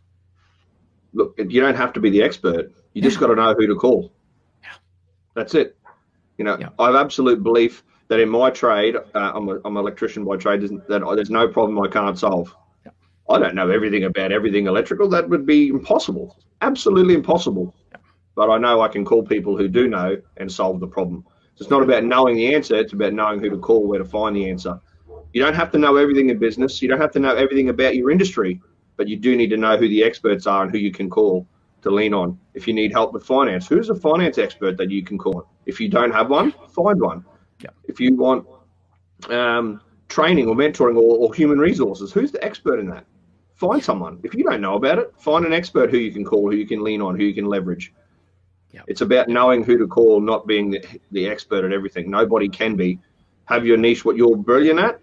Look, 1.13 1.35
you 1.37 1.61
don't 1.61 1.75
have 1.75 1.93
to 1.93 1.99
be 1.99 2.09
the 2.09 2.21
expert. 2.21 2.71
You 2.93 3.01
just 3.01 3.19
got 3.19 3.27
to 3.27 3.35
know 3.35 3.53
who 3.53 3.67
to 3.67 3.75
call. 3.75 4.11
Yeah, 4.61 4.69
that's 5.35 5.55
it. 5.55 5.77
You 6.37 6.45
know, 6.45 6.57
yeah. 6.59 6.69
I 6.77 6.87
have 6.87 6.95
absolute 6.95 7.41
belief 7.43 7.83
that 8.09 8.19
in 8.19 8.29
my 8.29 8.49
trade, 8.49 8.95
uh, 8.95 9.31
I'm, 9.35 9.49
a, 9.49 9.59
I'm 9.65 9.77
an 9.77 9.77
electrician 9.77 10.23
by 10.23 10.37
trade, 10.37 10.61
that 10.61 11.15
there's 11.15 11.29
no 11.29 11.47
problem 11.47 11.79
I 11.79 11.87
can't 11.87 12.17
solve. 12.17 12.53
I 13.29 13.39
don't 13.39 13.55
know 13.55 13.69
everything 13.69 14.05
about 14.05 14.31
everything 14.31 14.67
electrical. 14.67 15.09
That 15.09 15.27
would 15.27 15.45
be 15.45 15.67
impossible, 15.67 16.37
absolutely 16.61 17.13
impossible. 17.13 17.75
But 18.35 18.49
I 18.49 18.57
know 18.57 18.81
I 18.81 18.87
can 18.87 19.03
call 19.03 19.23
people 19.23 19.57
who 19.57 19.67
do 19.67 19.87
know 19.87 20.21
and 20.37 20.49
solve 20.51 20.79
the 20.79 20.87
problem. 20.87 21.25
So 21.57 21.63
it's 21.63 21.71
not 21.71 21.81
about 21.81 22.03
knowing 22.03 22.35
the 22.35 22.53
answer, 22.53 22.75
it's 22.75 22.93
about 22.93 23.13
knowing 23.13 23.39
who 23.39 23.49
to 23.49 23.57
call, 23.57 23.87
where 23.87 23.99
to 23.99 24.05
find 24.05 24.35
the 24.35 24.49
answer. 24.49 24.79
You 25.33 25.41
don't 25.41 25.55
have 25.55 25.71
to 25.71 25.77
know 25.77 25.97
everything 25.97 26.29
in 26.29 26.37
business, 26.37 26.81
you 26.81 26.87
don't 26.87 27.01
have 27.01 27.11
to 27.11 27.19
know 27.19 27.35
everything 27.35 27.69
about 27.69 27.95
your 27.95 28.11
industry, 28.11 28.61
but 28.95 29.07
you 29.07 29.17
do 29.17 29.35
need 29.35 29.49
to 29.49 29.57
know 29.57 29.75
who 29.75 29.87
the 29.87 30.03
experts 30.03 30.47
are 30.47 30.63
and 30.63 30.71
who 30.71 30.77
you 30.77 30.91
can 30.91 31.09
call 31.09 31.47
to 31.81 31.89
lean 31.89 32.13
on. 32.13 32.39
If 32.53 32.67
you 32.67 32.73
need 32.73 32.91
help 32.91 33.11
with 33.11 33.25
finance, 33.25 33.67
who's 33.67 33.89
a 33.89 33.95
finance 33.95 34.37
expert 34.37 34.77
that 34.77 34.91
you 34.91 35.03
can 35.03 35.17
call? 35.17 35.47
If 35.65 35.79
you 35.79 35.89
don't 35.89 36.11
have 36.11 36.29
one, 36.29 36.53
find 36.69 37.01
one. 37.01 37.25
Yeah. 37.59 37.71
If 37.85 37.99
you 37.99 38.15
want 38.15 38.47
um, 39.29 39.81
training 40.07 40.47
or 40.47 40.55
mentoring 40.55 40.95
or, 40.95 41.17
or 41.17 41.33
human 41.33 41.59
resources, 41.59 42.13
who's 42.13 42.31
the 42.31 42.43
expert 42.43 42.79
in 42.79 42.87
that? 42.89 43.05
find 43.57 43.83
someone. 43.83 44.19
If 44.23 44.33
you 44.35 44.43
don't 44.43 44.61
know 44.61 44.75
about 44.75 44.99
it, 44.99 45.13
find 45.17 45.45
an 45.45 45.51
expert 45.51 45.89
who 45.89 45.97
you 45.97 46.11
can 46.11 46.23
call, 46.23 46.49
who 46.49 46.55
you 46.55 46.67
can 46.67 46.83
lean 46.83 47.01
on, 47.01 47.17
who 47.17 47.25
you 47.25 47.33
can 47.33 47.45
leverage. 47.45 47.91
Yep. 48.77 48.85
It's 48.89 49.01
about 49.01 49.27
knowing 49.27 49.63
who 49.63 49.75
to 49.79 49.87
call, 49.87 50.21
not 50.21 50.45
being 50.45 50.69
the, 50.69 50.85
the 51.11 51.27
expert 51.27 51.65
at 51.65 51.73
everything. 51.73 52.11
Nobody 52.11 52.47
can 52.47 52.75
be. 52.75 52.99
Have 53.45 53.65
your 53.65 53.75
niche, 53.75 54.05
what 54.05 54.17
you're 54.17 54.37
brilliant 54.37 54.79
at, 54.79 54.99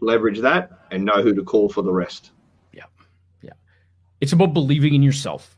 leverage 0.00 0.40
that, 0.40 0.70
and 0.90 1.02
know 1.02 1.22
who 1.22 1.34
to 1.34 1.42
call 1.42 1.70
for 1.70 1.80
the 1.80 1.92
rest. 1.92 2.32
Yeah. 2.74 2.84
Yeah. 3.40 3.52
It's 4.20 4.34
about 4.34 4.52
believing 4.52 4.92
in 4.92 5.02
yourself. 5.02 5.56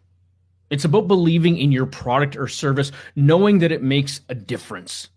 It's 0.71 0.85
about 0.85 1.09
believing 1.09 1.59
in 1.59 1.73
your 1.73 1.87
product 1.87 2.37
or 2.37 2.47
service, 2.47 2.93
knowing 3.17 3.59
that 3.59 3.73
it 3.73 3.83
makes 3.83 4.21
a 4.29 4.37
difference. 4.37 5.09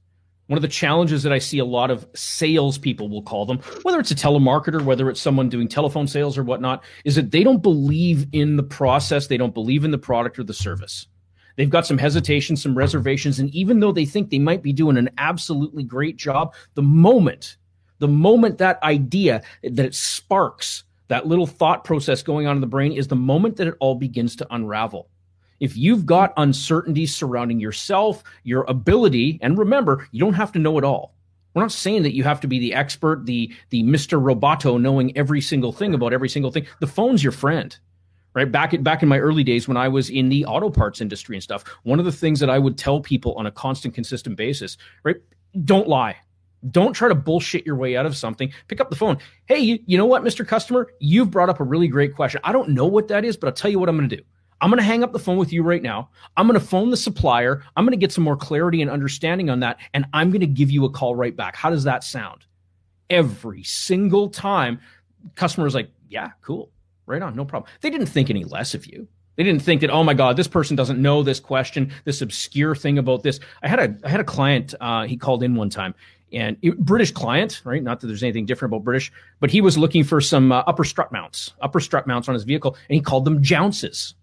One 0.48 0.58
of 0.58 0.64
the 0.64 0.68
challenges 0.68 1.22
that 1.22 1.32
I 1.32 1.38
see 1.38 1.60
a 1.60 1.66
lot 1.66 1.92
of 1.92 2.08
salespeople 2.16 3.08
will 3.08 3.22
call 3.22 3.46
them, 3.46 3.60
whether 3.84 4.00
it's 4.00 4.10
a 4.10 4.16
telemarketer, 4.16 4.84
whether 4.84 5.12
it's 5.12 5.22
someone 5.22 5.48
doing 5.48 5.68
telephone 5.68 6.08
sales 6.08 6.40
or 6.40 6.44
whatnot, 6.44 6.84
is 7.06 7.16
that 7.16 7.30
they 7.30 7.44
don't 7.44 7.62
believe 7.62 8.26
in 8.32 8.56
the 8.56 8.64
process. 8.64 9.28
They 9.28 9.38
don't 9.38 9.54
believe 9.54 9.86
in 9.86 9.92
the 9.92 10.00
product 10.00 10.40
or 10.40 10.44
the 10.44 10.56
service. 10.56 11.06
They've 11.56 11.70
got 11.70 11.86
some 11.86 11.98
hesitation, 11.98 12.56
some 12.56 12.78
reservations. 12.78 13.40
And 13.40 13.50
even 13.54 13.80
though 13.80 13.92
they 13.92 14.06
think 14.06 14.30
they 14.30 14.40
might 14.40 14.64
be 14.64 14.74
doing 14.74 14.98
an 14.98 15.10
absolutely 15.18 15.84
great 15.84 16.18
job, 16.18 16.54
the 16.76 16.82
moment, 16.82 17.58
the 18.00 18.08
moment 18.08 18.58
that 18.58 18.82
idea, 18.84 19.42
that 19.64 19.86
it 19.86 19.96
sparks, 19.96 20.84
that 21.08 21.28
little 21.28 21.48
thought 21.48 21.84
process 21.84 22.24
going 22.24 22.48
on 22.48 22.56
in 22.58 22.62
the 22.62 22.68
brain 22.68 22.94
is 22.94 23.08
the 23.08 23.16
moment 23.16 23.58
that 23.58 23.68
it 23.68 23.76
all 23.80 23.96
begins 23.96 24.36
to 24.38 24.48
unravel. 24.52 25.10
If 25.60 25.78
you've 25.78 26.06
got 26.06 26.34
uncertainty 26.38 27.06
surrounding 27.06 27.60
yourself, 27.60 28.24
your 28.44 28.64
ability, 28.64 29.38
and 29.42 29.58
remember, 29.58 30.08
you 30.12 30.20
don't 30.20 30.34
have 30.34 30.52
to 30.54 30.60
know 30.60 30.78
it 30.78 30.84
all. 30.84 31.14
We're 31.54 31.62
not 31.62 31.72
saying 31.72 32.04
that 32.04 32.16
you 32.16 32.24
have 32.24 32.40
to 32.42 32.48
be 32.48 32.60
the 32.60 32.74
expert, 32.74 33.26
the 33.26 33.54
the 33.70 33.84
Mr. 33.84 34.22
Roboto 34.22 34.80
knowing 34.80 35.16
every 35.18 35.42
single 35.42 35.72
thing 35.72 35.94
about 35.94 36.14
every 36.14 36.30
single 36.30 36.50
thing. 36.50 36.66
The 36.80 36.88
phone's 36.88 37.24
your 37.24 37.34
friend. 37.34 37.78
Right 38.34 38.50
back 38.50 38.74
at, 38.74 38.84
back 38.84 39.04
in 39.04 39.10
my 39.10 39.20
early 39.20 39.44
days 39.44 39.67
when 39.67 39.76
I 39.76 39.89
was 39.89 40.10
in 40.10 40.30
the 40.30 40.46
auto 40.46 40.70
parts 40.70 41.02
industry 41.02 41.36
and 41.36 41.44
stuff, 41.44 41.65
one 41.84 42.00
of 42.00 42.06
the 42.06 42.12
things 42.12 42.39
that 42.39 42.50
I 42.50 42.60
would 42.60 42.78
tell 42.78 43.02
people 43.02 43.34
on 43.34 43.46
a 43.46 43.52
constant, 43.52 43.94
consistent 43.94 44.38
basis, 44.38 44.78
right? 45.04 45.17
Don't 45.65 45.88
lie. 45.88 46.15
Don't 46.70 46.94
try 46.94 47.10
to 47.10 47.15
bullshit 47.15 47.65
your 47.65 47.76
way 47.76 47.98
out 47.98 48.06
of 48.06 48.15
something. 48.15 48.54
Pick 48.67 48.80
up 48.80 48.89
the 48.89 48.96
phone. 48.96 49.17
Hey, 49.48 49.60
you, 49.60 49.80
you 49.86 49.98
know 49.98 50.06
what, 50.06 50.24
Mr. 50.24 50.48
Customer? 50.48 50.88
You've 51.00 51.32
brought 51.32 51.50
up 51.50 51.60
a 51.60 51.63
really 51.63 51.88
great 51.88 52.15
question. 52.15 52.39
I 52.44 52.52
don't 52.52 52.70
know 52.70 52.86
what 52.86 53.08
that 53.10 53.26
is, 53.26 53.36
but 53.36 53.48
I'll 53.48 53.54
tell 53.54 53.72
you 53.72 53.80
what 53.80 53.89
I'm 53.89 53.98
going 53.98 54.10
to 54.10 54.15
do. 54.15 54.24
I'm 54.62 54.70
going 54.70 54.78
to 54.78 54.86
hang 54.86 55.04
up 55.04 55.12
the 55.12 55.20
phone 55.20 55.38
with 55.38 55.52
you 55.52 55.63
right 55.63 55.82
now. 55.82 56.10
I'm 56.38 56.48
going 56.48 56.60
to 56.60 56.65
phone 56.65 56.91
the 56.91 56.98
supplier. 56.98 57.63
I'm 57.76 57.84
going 57.84 57.94
to 57.94 57.98
get 57.98 58.12
some 58.12 58.24
more 58.24 58.38
clarity 58.38 58.84
and 58.84 58.91
understanding 58.91 59.50
on 59.50 59.60
that. 59.62 59.80
And 59.96 60.06
I'm 60.13 60.30
going 60.30 60.41
to 60.41 60.48
give 60.48 60.70
you 60.70 60.86
a 60.86 60.89
call 60.89 61.15
right 61.15 61.36
back. 61.36 61.56
How 61.56 61.72
does 61.72 61.84
that 61.86 62.04
sound? 62.04 62.46
Every 63.10 63.63
single 63.63 64.30
time, 64.30 64.80
customers 65.36 65.74
like, 65.74 65.89
yeah, 66.10 66.30
cool. 66.41 66.70
Right 67.06 67.22
on. 67.22 67.36
No 67.36 67.46
problem. 67.46 67.72
They 67.82 67.90
didn't 67.90 68.08
think 68.08 68.30
any 68.30 68.44
less 68.44 68.74
of 68.74 68.86
you. 68.86 69.08
They 69.36 69.44
didn't 69.44 69.62
think 69.62 69.82
that, 69.82 69.90
oh 69.90 70.04
my 70.04 70.14
God, 70.14 70.38
this 70.38 70.48
person 70.48 70.76
doesn't 70.76 71.02
know 71.02 71.24
this 71.24 71.40
question, 71.40 71.92
this 72.04 72.22
obscure 72.22 72.76
thing 72.76 72.98
about 72.98 73.24
this. 73.24 73.40
I 73.64 73.68
had 73.70 73.80
a 73.80 73.96
I 74.06 74.10
had 74.10 74.20
a 74.20 74.26
client, 74.26 74.76
uh, 74.80 75.06
he 75.06 75.18
called 75.18 75.42
in 75.42 75.56
one 75.56 75.70
time 75.70 75.96
and 76.34 76.58
it, 76.62 76.78
British 76.78 77.12
client, 77.12 77.62
right? 77.64 77.84
Not 77.84 78.00
that 78.00 78.08
there's 78.08 78.24
anything 78.24 78.46
different 78.46 78.74
about 78.74 78.84
British, 78.84 79.12
but 79.40 79.52
he 79.52 79.62
was 79.62 79.78
looking 79.78 80.04
for 80.04 80.22
some 80.22 80.52
uh, 80.52 80.64
upper 80.68 80.84
strut 80.84 81.12
mounts, 81.12 81.54
upper 81.62 81.80
strut 81.80 82.08
mounts 82.08 82.28
on 82.28 82.34
his 82.34 82.44
vehicle, 82.44 82.76
and 82.90 82.96
he 82.96 83.02
called 83.02 83.26
them 83.26 83.42
jounces. 83.42 84.14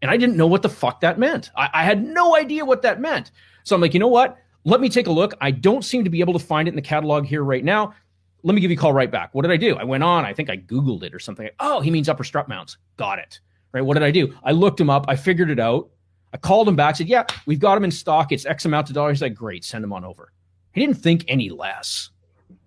And 0.00 0.10
I 0.10 0.16
didn't 0.16 0.36
know 0.36 0.46
what 0.46 0.62
the 0.62 0.68
fuck 0.68 1.00
that 1.00 1.18
meant. 1.18 1.50
I, 1.56 1.68
I 1.74 1.84
had 1.84 2.04
no 2.04 2.36
idea 2.36 2.64
what 2.64 2.82
that 2.82 3.00
meant. 3.00 3.32
So 3.64 3.74
I'm 3.74 3.82
like, 3.82 3.94
you 3.94 4.00
know 4.00 4.08
what? 4.08 4.38
Let 4.64 4.80
me 4.80 4.88
take 4.88 5.06
a 5.06 5.12
look. 5.12 5.34
I 5.40 5.50
don't 5.50 5.84
seem 5.84 6.04
to 6.04 6.10
be 6.10 6.20
able 6.20 6.32
to 6.34 6.38
find 6.38 6.68
it 6.68 6.72
in 6.72 6.76
the 6.76 6.82
catalog 6.82 7.26
here 7.26 7.42
right 7.42 7.64
now. 7.64 7.94
Let 8.42 8.54
me 8.54 8.60
give 8.60 8.70
you 8.70 8.76
a 8.76 8.80
call 8.80 8.92
right 8.92 9.10
back. 9.10 9.34
What 9.34 9.42
did 9.42 9.50
I 9.50 9.56
do? 9.56 9.76
I 9.76 9.84
went 9.84 10.04
on. 10.04 10.24
I 10.24 10.32
think 10.32 10.48
I 10.48 10.56
Googled 10.56 11.02
it 11.02 11.14
or 11.14 11.18
something. 11.18 11.48
Oh, 11.58 11.80
he 11.80 11.90
means 11.90 12.08
upper 12.08 12.24
strut 12.24 12.48
mounts. 12.48 12.76
Got 12.96 13.18
it. 13.18 13.40
Right. 13.72 13.84
What 13.84 13.94
did 13.94 14.02
I 14.02 14.10
do? 14.10 14.34
I 14.44 14.52
looked 14.52 14.80
him 14.80 14.88
up. 14.88 15.06
I 15.08 15.16
figured 15.16 15.50
it 15.50 15.58
out. 15.58 15.90
I 16.32 16.36
called 16.36 16.68
him 16.68 16.76
back. 16.76 16.96
Said, 16.96 17.08
"Yeah, 17.08 17.24
we've 17.46 17.58
got 17.58 17.76
him 17.76 17.84
in 17.84 17.90
stock. 17.90 18.32
It's 18.32 18.46
X 18.46 18.64
amount 18.64 18.88
of 18.88 18.94
dollars." 18.94 19.18
He's 19.18 19.22
like, 19.22 19.34
"Great, 19.34 19.64
send 19.64 19.84
him 19.84 19.92
on 19.92 20.04
over." 20.04 20.32
He 20.72 20.80
didn't 20.80 20.98
think 20.98 21.24
any 21.28 21.50
less. 21.50 22.10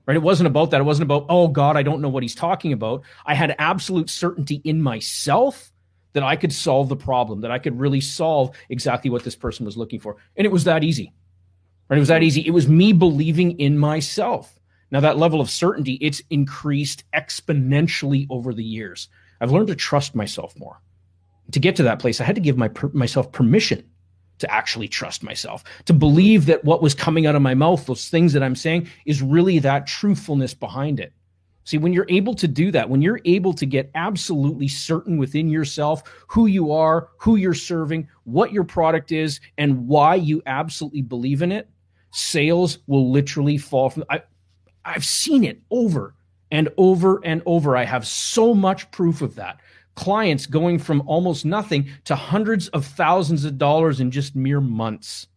Right? 0.05 0.17
It 0.17 0.23
wasn't 0.23 0.47
about 0.47 0.71
that. 0.71 0.81
It 0.81 0.83
wasn't 0.83 1.03
about, 1.03 1.25
"Oh 1.29 1.47
God, 1.47 1.77
I 1.77 1.83
don't 1.83 2.01
know 2.01 2.09
what 2.09 2.23
he's 2.23 2.35
talking 2.35 2.73
about." 2.73 3.03
I 3.25 3.33
had 3.33 3.55
absolute 3.57 4.09
certainty 4.09 4.61
in 4.63 4.81
myself 4.81 5.71
that 6.13 6.23
I 6.23 6.35
could 6.35 6.51
solve 6.51 6.89
the 6.89 6.95
problem, 6.95 7.41
that 7.41 7.51
I 7.51 7.59
could 7.59 7.79
really 7.79 8.01
solve 8.01 8.55
exactly 8.69 9.09
what 9.09 9.23
this 9.23 9.35
person 9.35 9.65
was 9.65 9.77
looking 9.77 9.99
for. 9.99 10.17
And 10.35 10.45
it 10.45 10.51
was 10.51 10.65
that 10.65 10.83
easy. 10.83 11.13
Right? 11.89 11.97
It 11.97 11.99
was 11.99 12.09
that 12.09 12.23
easy. 12.23 12.41
It 12.41 12.51
was 12.51 12.67
me 12.67 12.93
believing 12.93 13.59
in 13.59 13.77
myself. 13.77 14.59
Now, 14.91 14.99
that 14.99 15.17
level 15.17 15.39
of 15.39 15.49
certainty, 15.49 15.93
it's 16.01 16.21
increased 16.29 17.03
exponentially 17.13 18.27
over 18.29 18.53
the 18.53 18.63
years. 18.63 19.07
I've 19.39 19.51
learned 19.51 19.67
to 19.69 19.75
trust 19.75 20.15
myself 20.15 20.57
more. 20.57 20.81
To 21.51 21.59
get 21.59 21.75
to 21.77 21.83
that 21.83 21.99
place, 21.99 22.21
I 22.21 22.25
had 22.25 22.35
to 22.35 22.41
give 22.41 22.57
my, 22.57 22.69
myself 22.93 23.31
permission 23.31 23.89
to 24.39 24.51
actually 24.51 24.87
trust 24.87 25.23
myself, 25.23 25.63
to 25.85 25.93
believe 25.93 26.47
that 26.47 26.63
what 26.65 26.81
was 26.81 26.95
coming 26.95 27.25
out 27.25 27.35
of 27.35 27.41
my 27.41 27.53
mouth, 27.53 27.85
those 27.85 28.09
things 28.09 28.33
that 28.33 28.43
I'm 28.43 28.55
saying, 28.55 28.87
is 29.05 29.21
really 29.21 29.59
that 29.59 29.87
truthfulness 29.87 30.53
behind 30.53 30.99
it. 30.99 31.13
See, 31.63 31.77
when 31.77 31.93
you're 31.93 32.07
able 32.09 32.33
to 32.35 32.47
do 32.47 32.71
that, 32.71 32.89
when 32.89 33.03
you're 33.03 33.21
able 33.23 33.53
to 33.53 33.67
get 33.67 33.91
absolutely 33.93 34.67
certain 34.67 35.17
within 35.17 35.47
yourself 35.47 36.01
who 36.27 36.47
you 36.47 36.71
are, 36.71 37.09
who 37.19 37.35
you're 37.35 37.53
serving, 37.53 38.09
what 38.23 38.51
your 38.51 38.63
product 38.63 39.11
is, 39.11 39.39
and 39.59 39.87
why 39.87 40.15
you 40.15 40.41
absolutely 40.47 41.03
believe 41.03 41.43
in 41.43 41.51
it, 41.51 41.69
sales 42.09 42.79
will 42.87 43.11
literally 43.11 43.59
fall 43.59 43.91
from. 43.91 44.03
I, 44.09 44.23
I've 44.85 45.05
seen 45.05 45.43
it 45.43 45.61
over 45.69 46.15
and 46.51 46.69
over 46.77 47.21
and 47.23 47.41
over. 47.45 47.77
I 47.77 47.85
have 47.85 48.07
so 48.07 48.53
much 48.53 48.89
proof 48.91 49.21
of 49.21 49.35
that. 49.35 49.59
Clients 49.95 50.45
going 50.45 50.79
from 50.79 51.01
almost 51.07 51.45
nothing 51.45 51.89
to 52.05 52.15
hundreds 52.15 52.67
of 52.69 52.85
thousands 52.85 53.45
of 53.45 53.57
dollars 53.57 53.99
in 53.99 54.11
just 54.11 54.35
mere 54.35 54.61
months. 54.61 55.27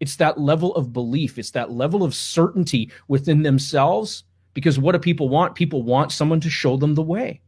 It's 0.00 0.16
that 0.16 0.38
level 0.38 0.74
of 0.74 0.92
belief, 0.92 1.38
it's 1.38 1.52
that 1.52 1.70
level 1.70 2.02
of 2.02 2.14
certainty 2.14 2.90
within 3.08 3.42
themselves. 3.42 4.24
Because 4.52 4.78
what 4.78 4.92
do 4.92 4.98
people 4.98 5.28
want? 5.28 5.56
People 5.56 5.82
want 5.82 6.12
someone 6.12 6.40
to 6.40 6.50
show 6.50 6.76
them 6.76 6.94
the 6.94 7.02
way. 7.02 7.40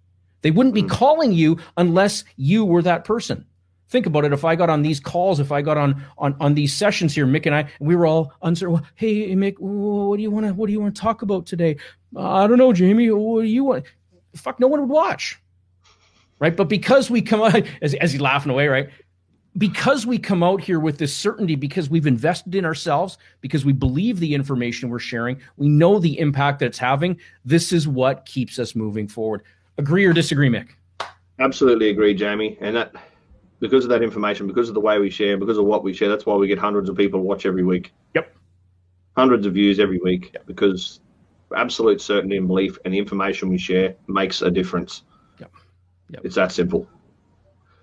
They 0.43 0.51
wouldn't 0.51 0.75
be 0.75 0.83
mm. 0.83 0.91
calling 0.91 1.33
you 1.33 1.59
unless 1.77 2.25
you 2.37 2.65
were 2.65 2.83
that 2.83 3.05
person 3.05 3.47
think 3.89 4.07
about 4.07 4.25
it. 4.25 4.33
If 4.33 4.45
I 4.45 4.57
got 4.57 4.71
on 4.71 4.83
these 4.83 5.01
calls, 5.01 5.41
if 5.41 5.53
I 5.53 5.63
got 5.63 5.77
on 5.77 6.03
on 6.19 6.37
on 6.41 6.55
these 6.55 6.75
sessions 6.75 7.15
here, 7.15 7.27
Mick 7.27 7.47
and 7.47 7.55
I, 7.55 7.69
we 7.81 7.97
were 7.97 8.07
all 8.07 8.33
uncertain. 8.43 8.83
Hey, 8.95 9.35
Mick, 9.35 9.57
what 9.59 10.17
do 10.17 10.23
you 10.23 10.31
want 10.31 10.47
to 10.47 10.55
what 10.55 10.67
do 10.67 10.73
you 10.73 10.81
want 10.81 10.95
to 10.95 11.01
talk 11.01 11.23
about 11.23 11.47
today? 11.47 11.77
Uh, 12.15 12.31
I 12.31 12.47
don't 12.47 12.59
know, 12.59 12.73
Jamie. 12.73 13.11
What 13.11 13.43
do 13.43 13.49
you 13.49 13.65
want? 13.65 13.85
Fuck, 14.35 14.61
no 14.61 14.67
one 14.67 14.81
would 14.81 14.91
watch, 14.91 15.41
right? 16.39 16.55
But 16.55 16.69
because 16.69 17.11
we 17.11 17.23
come 17.23 17.43
out 17.43 17.63
as 17.83 17.95
as 17.95 18.13
he's 18.13 18.21
laughing 18.21 18.53
away, 18.53 18.69
right? 18.69 18.89
Because 19.59 20.05
we 20.05 20.19
come 20.19 20.43
out 20.43 20.61
here 20.61 20.79
with 20.79 20.99
this 20.99 21.17
certainty, 21.17 21.55
because 21.55 21.89
we've 21.89 22.07
invested 22.07 22.55
in 22.55 22.67
ourselves, 22.67 23.17
because 23.41 23.65
we 23.65 23.73
believe 23.73 24.21
the 24.21 24.35
information 24.35 24.91
we're 24.91 24.99
sharing, 24.99 25.41
we 25.57 25.67
know 25.67 25.99
the 25.99 26.19
impact 26.19 26.59
that 26.59 26.67
it's 26.67 26.79
having. 26.79 27.19
This 27.43 27.73
is 27.73 27.89
what 27.89 28.27
keeps 28.27 28.59
us 28.59 28.75
moving 28.75 29.09
forward. 29.09 29.45
Agree 29.79 30.05
or 30.05 30.13
disagree, 30.13 30.51
Mick? 30.51 30.69
Absolutely 31.39 31.89
agree, 31.89 32.13
Jamie. 32.13 32.59
And 32.61 32.77
that 32.77 32.95
because 33.61 33.85
of 33.85 33.91
that 33.91 34.03
information, 34.03 34.47
because 34.47 34.69
of 34.69 34.75
the 34.75 34.81
way 34.81 34.99
we 34.99 35.11
share, 35.11 35.37
because 35.37 35.59
of 35.59 35.65
what 35.65 35.83
we 35.83 35.93
share. 35.93 36.09
That's 36.09 36.27
why 36.27 36.35
we 36.35 36.47
get 36.47 36.59
hundreds 36.59 36.89
of 36.89 36.97
people 36.97 37.21
watch 37.21 37.47
every 37.47 37.65
week. 37.65 37.93
Yep. 38.15 38.35
Hundreds 39.17 39.47
of 39.47 39.55
views 39.55 39.81
every 39.81 39.99
week 39.99 40.31
yep. 40.35 40.47
because 40.47 41.01
absolute 41.57 42.01
certainty 42.01 42.37
and 42.37 42.47
belief 42.47 42.79
and 42.85 42.93
the 42.93 42.99
information 42.99 43.49
we 43.49 43.59
share 43.59 43.95
makes 44.09 44.43
a 44.43 44.51
difference. 44.51 45.03
Yep. 45.41 45.53
Yep. 46.11 46.25
It's 46.25 46.35
that 46.35 46.53
simple. 46.53 46.87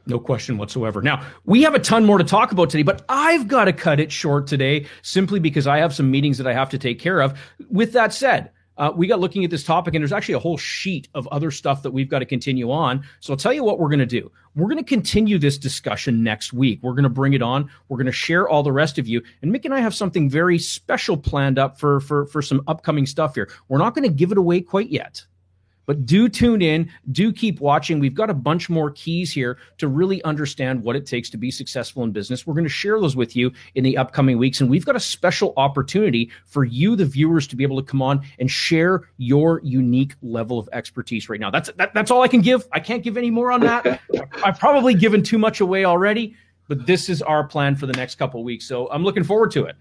No 0.06 0.20
question 0.20 0.58
whatsoever. 0.58 1.02
Now, 1.02 1.26
we 1.46 1.64
have 1.64 1.76
a 1.76 1.80
ton 1.80 2.06
more 2.06 2.18
to 2.18 2.26
talk 2.26 2.52
about 2.52 2.70
today, 2.70 2.84
but 2.84 3.06
I've 3.08 3.48
got 3.48 3.66
to 3.66 3.74
cut 3.74 4.02
it 4.02 4.12
short 4.12 4.48
today 4.48 4.86
simply 5.02 5.40
because 5.40 5.66
I 5.66 5.78
have 5.78 5.96
some 5.96 6.12
meetings 6.12 6.38
that 6.40 6.48
I 6.48 6.54
have 6.54 6.70
to 6.72 6.78
take 6.78 7.00
care 7.00 7.22
of. 7.22 7.40
With 7.70 7.94
that 7.94 8.14
said, 8.14 8.52
uh, 8.78 8.92
we 8.96 9.08
got 9.08 9.20
looking 9.20 9.44
at 9.44 9.52
this 9.52 9.64
topic, 9.64 9.94
and 9.94 10.02
there's 10.02 10.12
actually 10.12 10.36
a 10.36 10.40
whole 10.40 10.58
sheet 10.58 11.08
of 11.14 11.28
other 11.28 11.52
stuff 11.52 11.84
that 11.84 11.92
we've 11.92 12.10
got 12.10 12.20
to 12.20 12.26
continue 12.26 12.72
on. 12.72 13.04
So 13.20 13.34
I'll 13.34 13.38
tell 13.38 13.54
you 13.54 13.64
what 13.64 13.80
we're 13.80 13.90
going 13.90 14.00
to 14.00 14.06
do. 14.06 14.32
We're 14.56 14.68
going 14.68 14.78
to 14.78 14.84
continue 14.84 15.40
this 15.40 15.58
discussion 15.58 16.24
next 16.24 16.54
week. 16.54 16.80
We're 16.82 16.94
going 16.94 17.04
to 17.04 17.10
bring 17.10 17.34
it 17.34 17.42
on. 17.42 17.70
We're 17.90 17.98
going 17.98 18.06
to 18.06 18.12
share 18.12 18.48
all 18.48 18.64
the 18.64 18.72
rest 18.72 18.98
of 18.98 19.08
you. 19.08 19.22
And 19.42 19.54
Mick 19.54 19.66
and 19.66 19.74
I 19.74 19.80
have 19.80 19.96
something 19.96 20.30
very 20.30 20.60
special 20.60 21.18
planned 21.18 21.58
up 21.58 21.80
for 21.80 22.00
for 22.00 22.26
for 22.28 22.42
some 22.42 22.62
upcoming 22.68 23.06
stuff 23.06 23.36
here. 23.36 23.50
We're 23.68 23.80
not 23.80 23.96
going 23.96 24.08
to 24.08 24.14
give 24.14 24.32
it 24.32 24.38
away 24.38 24.62
quite 24.62 24.90
yet. 24.90 25.26
But 25.86 26.06
do 26.06 26.30
tune 26.30 26.62
in, 26.62 26.90
do 27.12 27.32
keep 27.32 27.60
watching. 27.60 28.00
We've 28.00 28.14
got 28.14 28.30
a 28.30 28.34
bunch 28.34 28.70
more 28.70 28.92
keys 28.92 29.32
here 29.32 29.58
to 29.78 29.88
really 29.88 30.24
understand 30.24 30.84
what 30.84 30.96
it 30.96 31.06
takes 31.06 31.30
to 31.32 31.38
be 31.38 31.52
successful 31.52 32.04
in 32.04 32.12
business. 32.12 32.48
We're 32.48 32.54
going 32.54 32.64
to 32.66 32.70
share 32.70 33.00
those 33.00 33.16
with 33.16 33.36
you 33.36 33.52
in 33.76 33.84
the 33.84 33.98
upcoming 33.98 34.38
weeks. 34.38 34.62
And 34.62 34.70
we've 34.70 34.86
got 34.86 34.96
a 34.96 35.00
special 35.00 35.54
opportunity 35.58 36.32
for 36.46 36.64
you, 36.64 36.96
the 36.96 37.06
viewers, 37.06 37.48
to 37.48 37.56
be 37.56 37.64
able 37.64 37.82
to 37.82 37.88
come 37.88 38.02
on 38.02 38.22
and 38.40 38.50
share 38.50 39.10
your 39.18 39.62
unique 39.64 40.16
level 40.22 40.60
of 40.60 40.70
expertise 40.72 41.30
right 41.30 41.40
now. 41.40 41.50
That's 41.50 41.72
that, 41.78 41.94
that's 41.94 42.12
all 42.12 42.22
I 42.22 42.28
can 42.28 42.42
give. 42.42 42.68
I 42.72 42.80
can't 42.80 43.04
give 43.04 43.18
any 43.18 43.30
more 43.30 43.52
on 43.52 43.62
that. 43.62 44.00
I've 44.44 44.60
probably 44.60 44.94
given 44.94 45.24
too 45.24 45.38
much 45.38 45.60
away 45.62 45.86
already, 45.86 46.36
but 46.68 46.86
this 46.86 47.10
is 47.10 47.22
our 47.22 47.44
plan 47.44 47.76
for 47.76 47.86
the 47.86 47.94
next 47.94 48.16
couple 48.16 48.44
weeks. 48.44 48.66
So 48.66 48.90
I'm 48.90 49.04
looking 49.04 49.24
forward 49.24 49.52
to 49.52 49.66
it. 49.66 49.76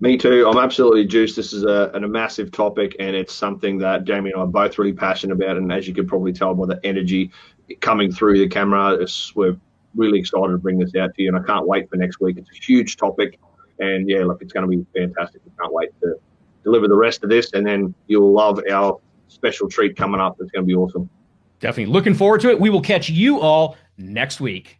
Me 0.00 0.16
too. 0.16 0.48
I'm 0.48 0.58
absolutely 0.58 1.04
juiced. 1.04 1.34
This 1.34 1.52
is 1.52 1.64
a, 1.64 1.90
a 1.92 2.00
massive 2.00 2.52
topic, 2.52 2.94
and 3.00 3.16
it's 3.16 3.34
something 3.34 3.78
that 3.78 4.04
Jamie 4.04 4.30
and 4.30 4.38
I 4.38 4.44
are 4.44 4.46
both 4.46 4.78
really 4.78 4.92
passionate 4.92 5.34
about. 5.34 5.56
And 5.56 5.72
as 5.72 5.88
you 5.88 5.94
can 5.94 6.06
probably 6.06 6.32
tell 6.32 6.54
by 6.54 6.66
the 6.66 6.80
energy 6.84 7.32
coming 7.80 8.12
through 8.12 8.38
the 8.38 8.48
camera, 8.48 8.96
we're 9.34 9.56
really 9.96 10.20
excited 10.20 10.52
to 10.52 10.58
bring 10.58 10.78
this 10.78 10.94
out 10.94 11.14
to 11.14 11.22
you. 11.22 11.34
And 11.34 11.36
I 11.36 11.44
can't 11.44 11.66
wait 11.66 11.90
for 11.90 11.96
next 11.96 12.20
week. 12.20 12.36
It's 12.38 12.50
a 12.50 12.64
huge 12.64 12.96
topic, 12.96 13.40
and 13.80 14.08
yeah, 14.08 14.24
look, 14.24 14.40
it's 14.40 14.52
going 14.52 14.70
to 14.70 14.76
be 14.76 14.86
fantastic. 14.96 15.42
I 15.44 15.62
can't 15.62 15.74
wait 15.74 15.90
to 16.00 16.14
deliver 16.62 16.86
the 16.86 16.96
rest 16.96 17.24
of 17.24 17.30
this, 17.30 17.52
and 17.52 17.66
then 17.66 17.92
you'll 18.06 18.32
love 18.32 18.60
our 18.70 19.00
special 19.26 19.68
treat 19.68 19.96
coming 19.96 20.20
up. 20.20 20.36
It's 20.40 20.52
going 20.52 20.64
to 20.64 20.66
be 20.66 20.76
awesome. 20.76 21.10
Definitely 21.58 21.92
looking 21.92 22.14
forward 22.14 22.40
to 22.42 22.50
it. 22.50 22.60
We 22.60 22.70
will 22.70 22.82
catch 22.82 23.10
you 23.10 23.40
all 23.40 23.76
next 23.96 24.40
week. 24.40 24.77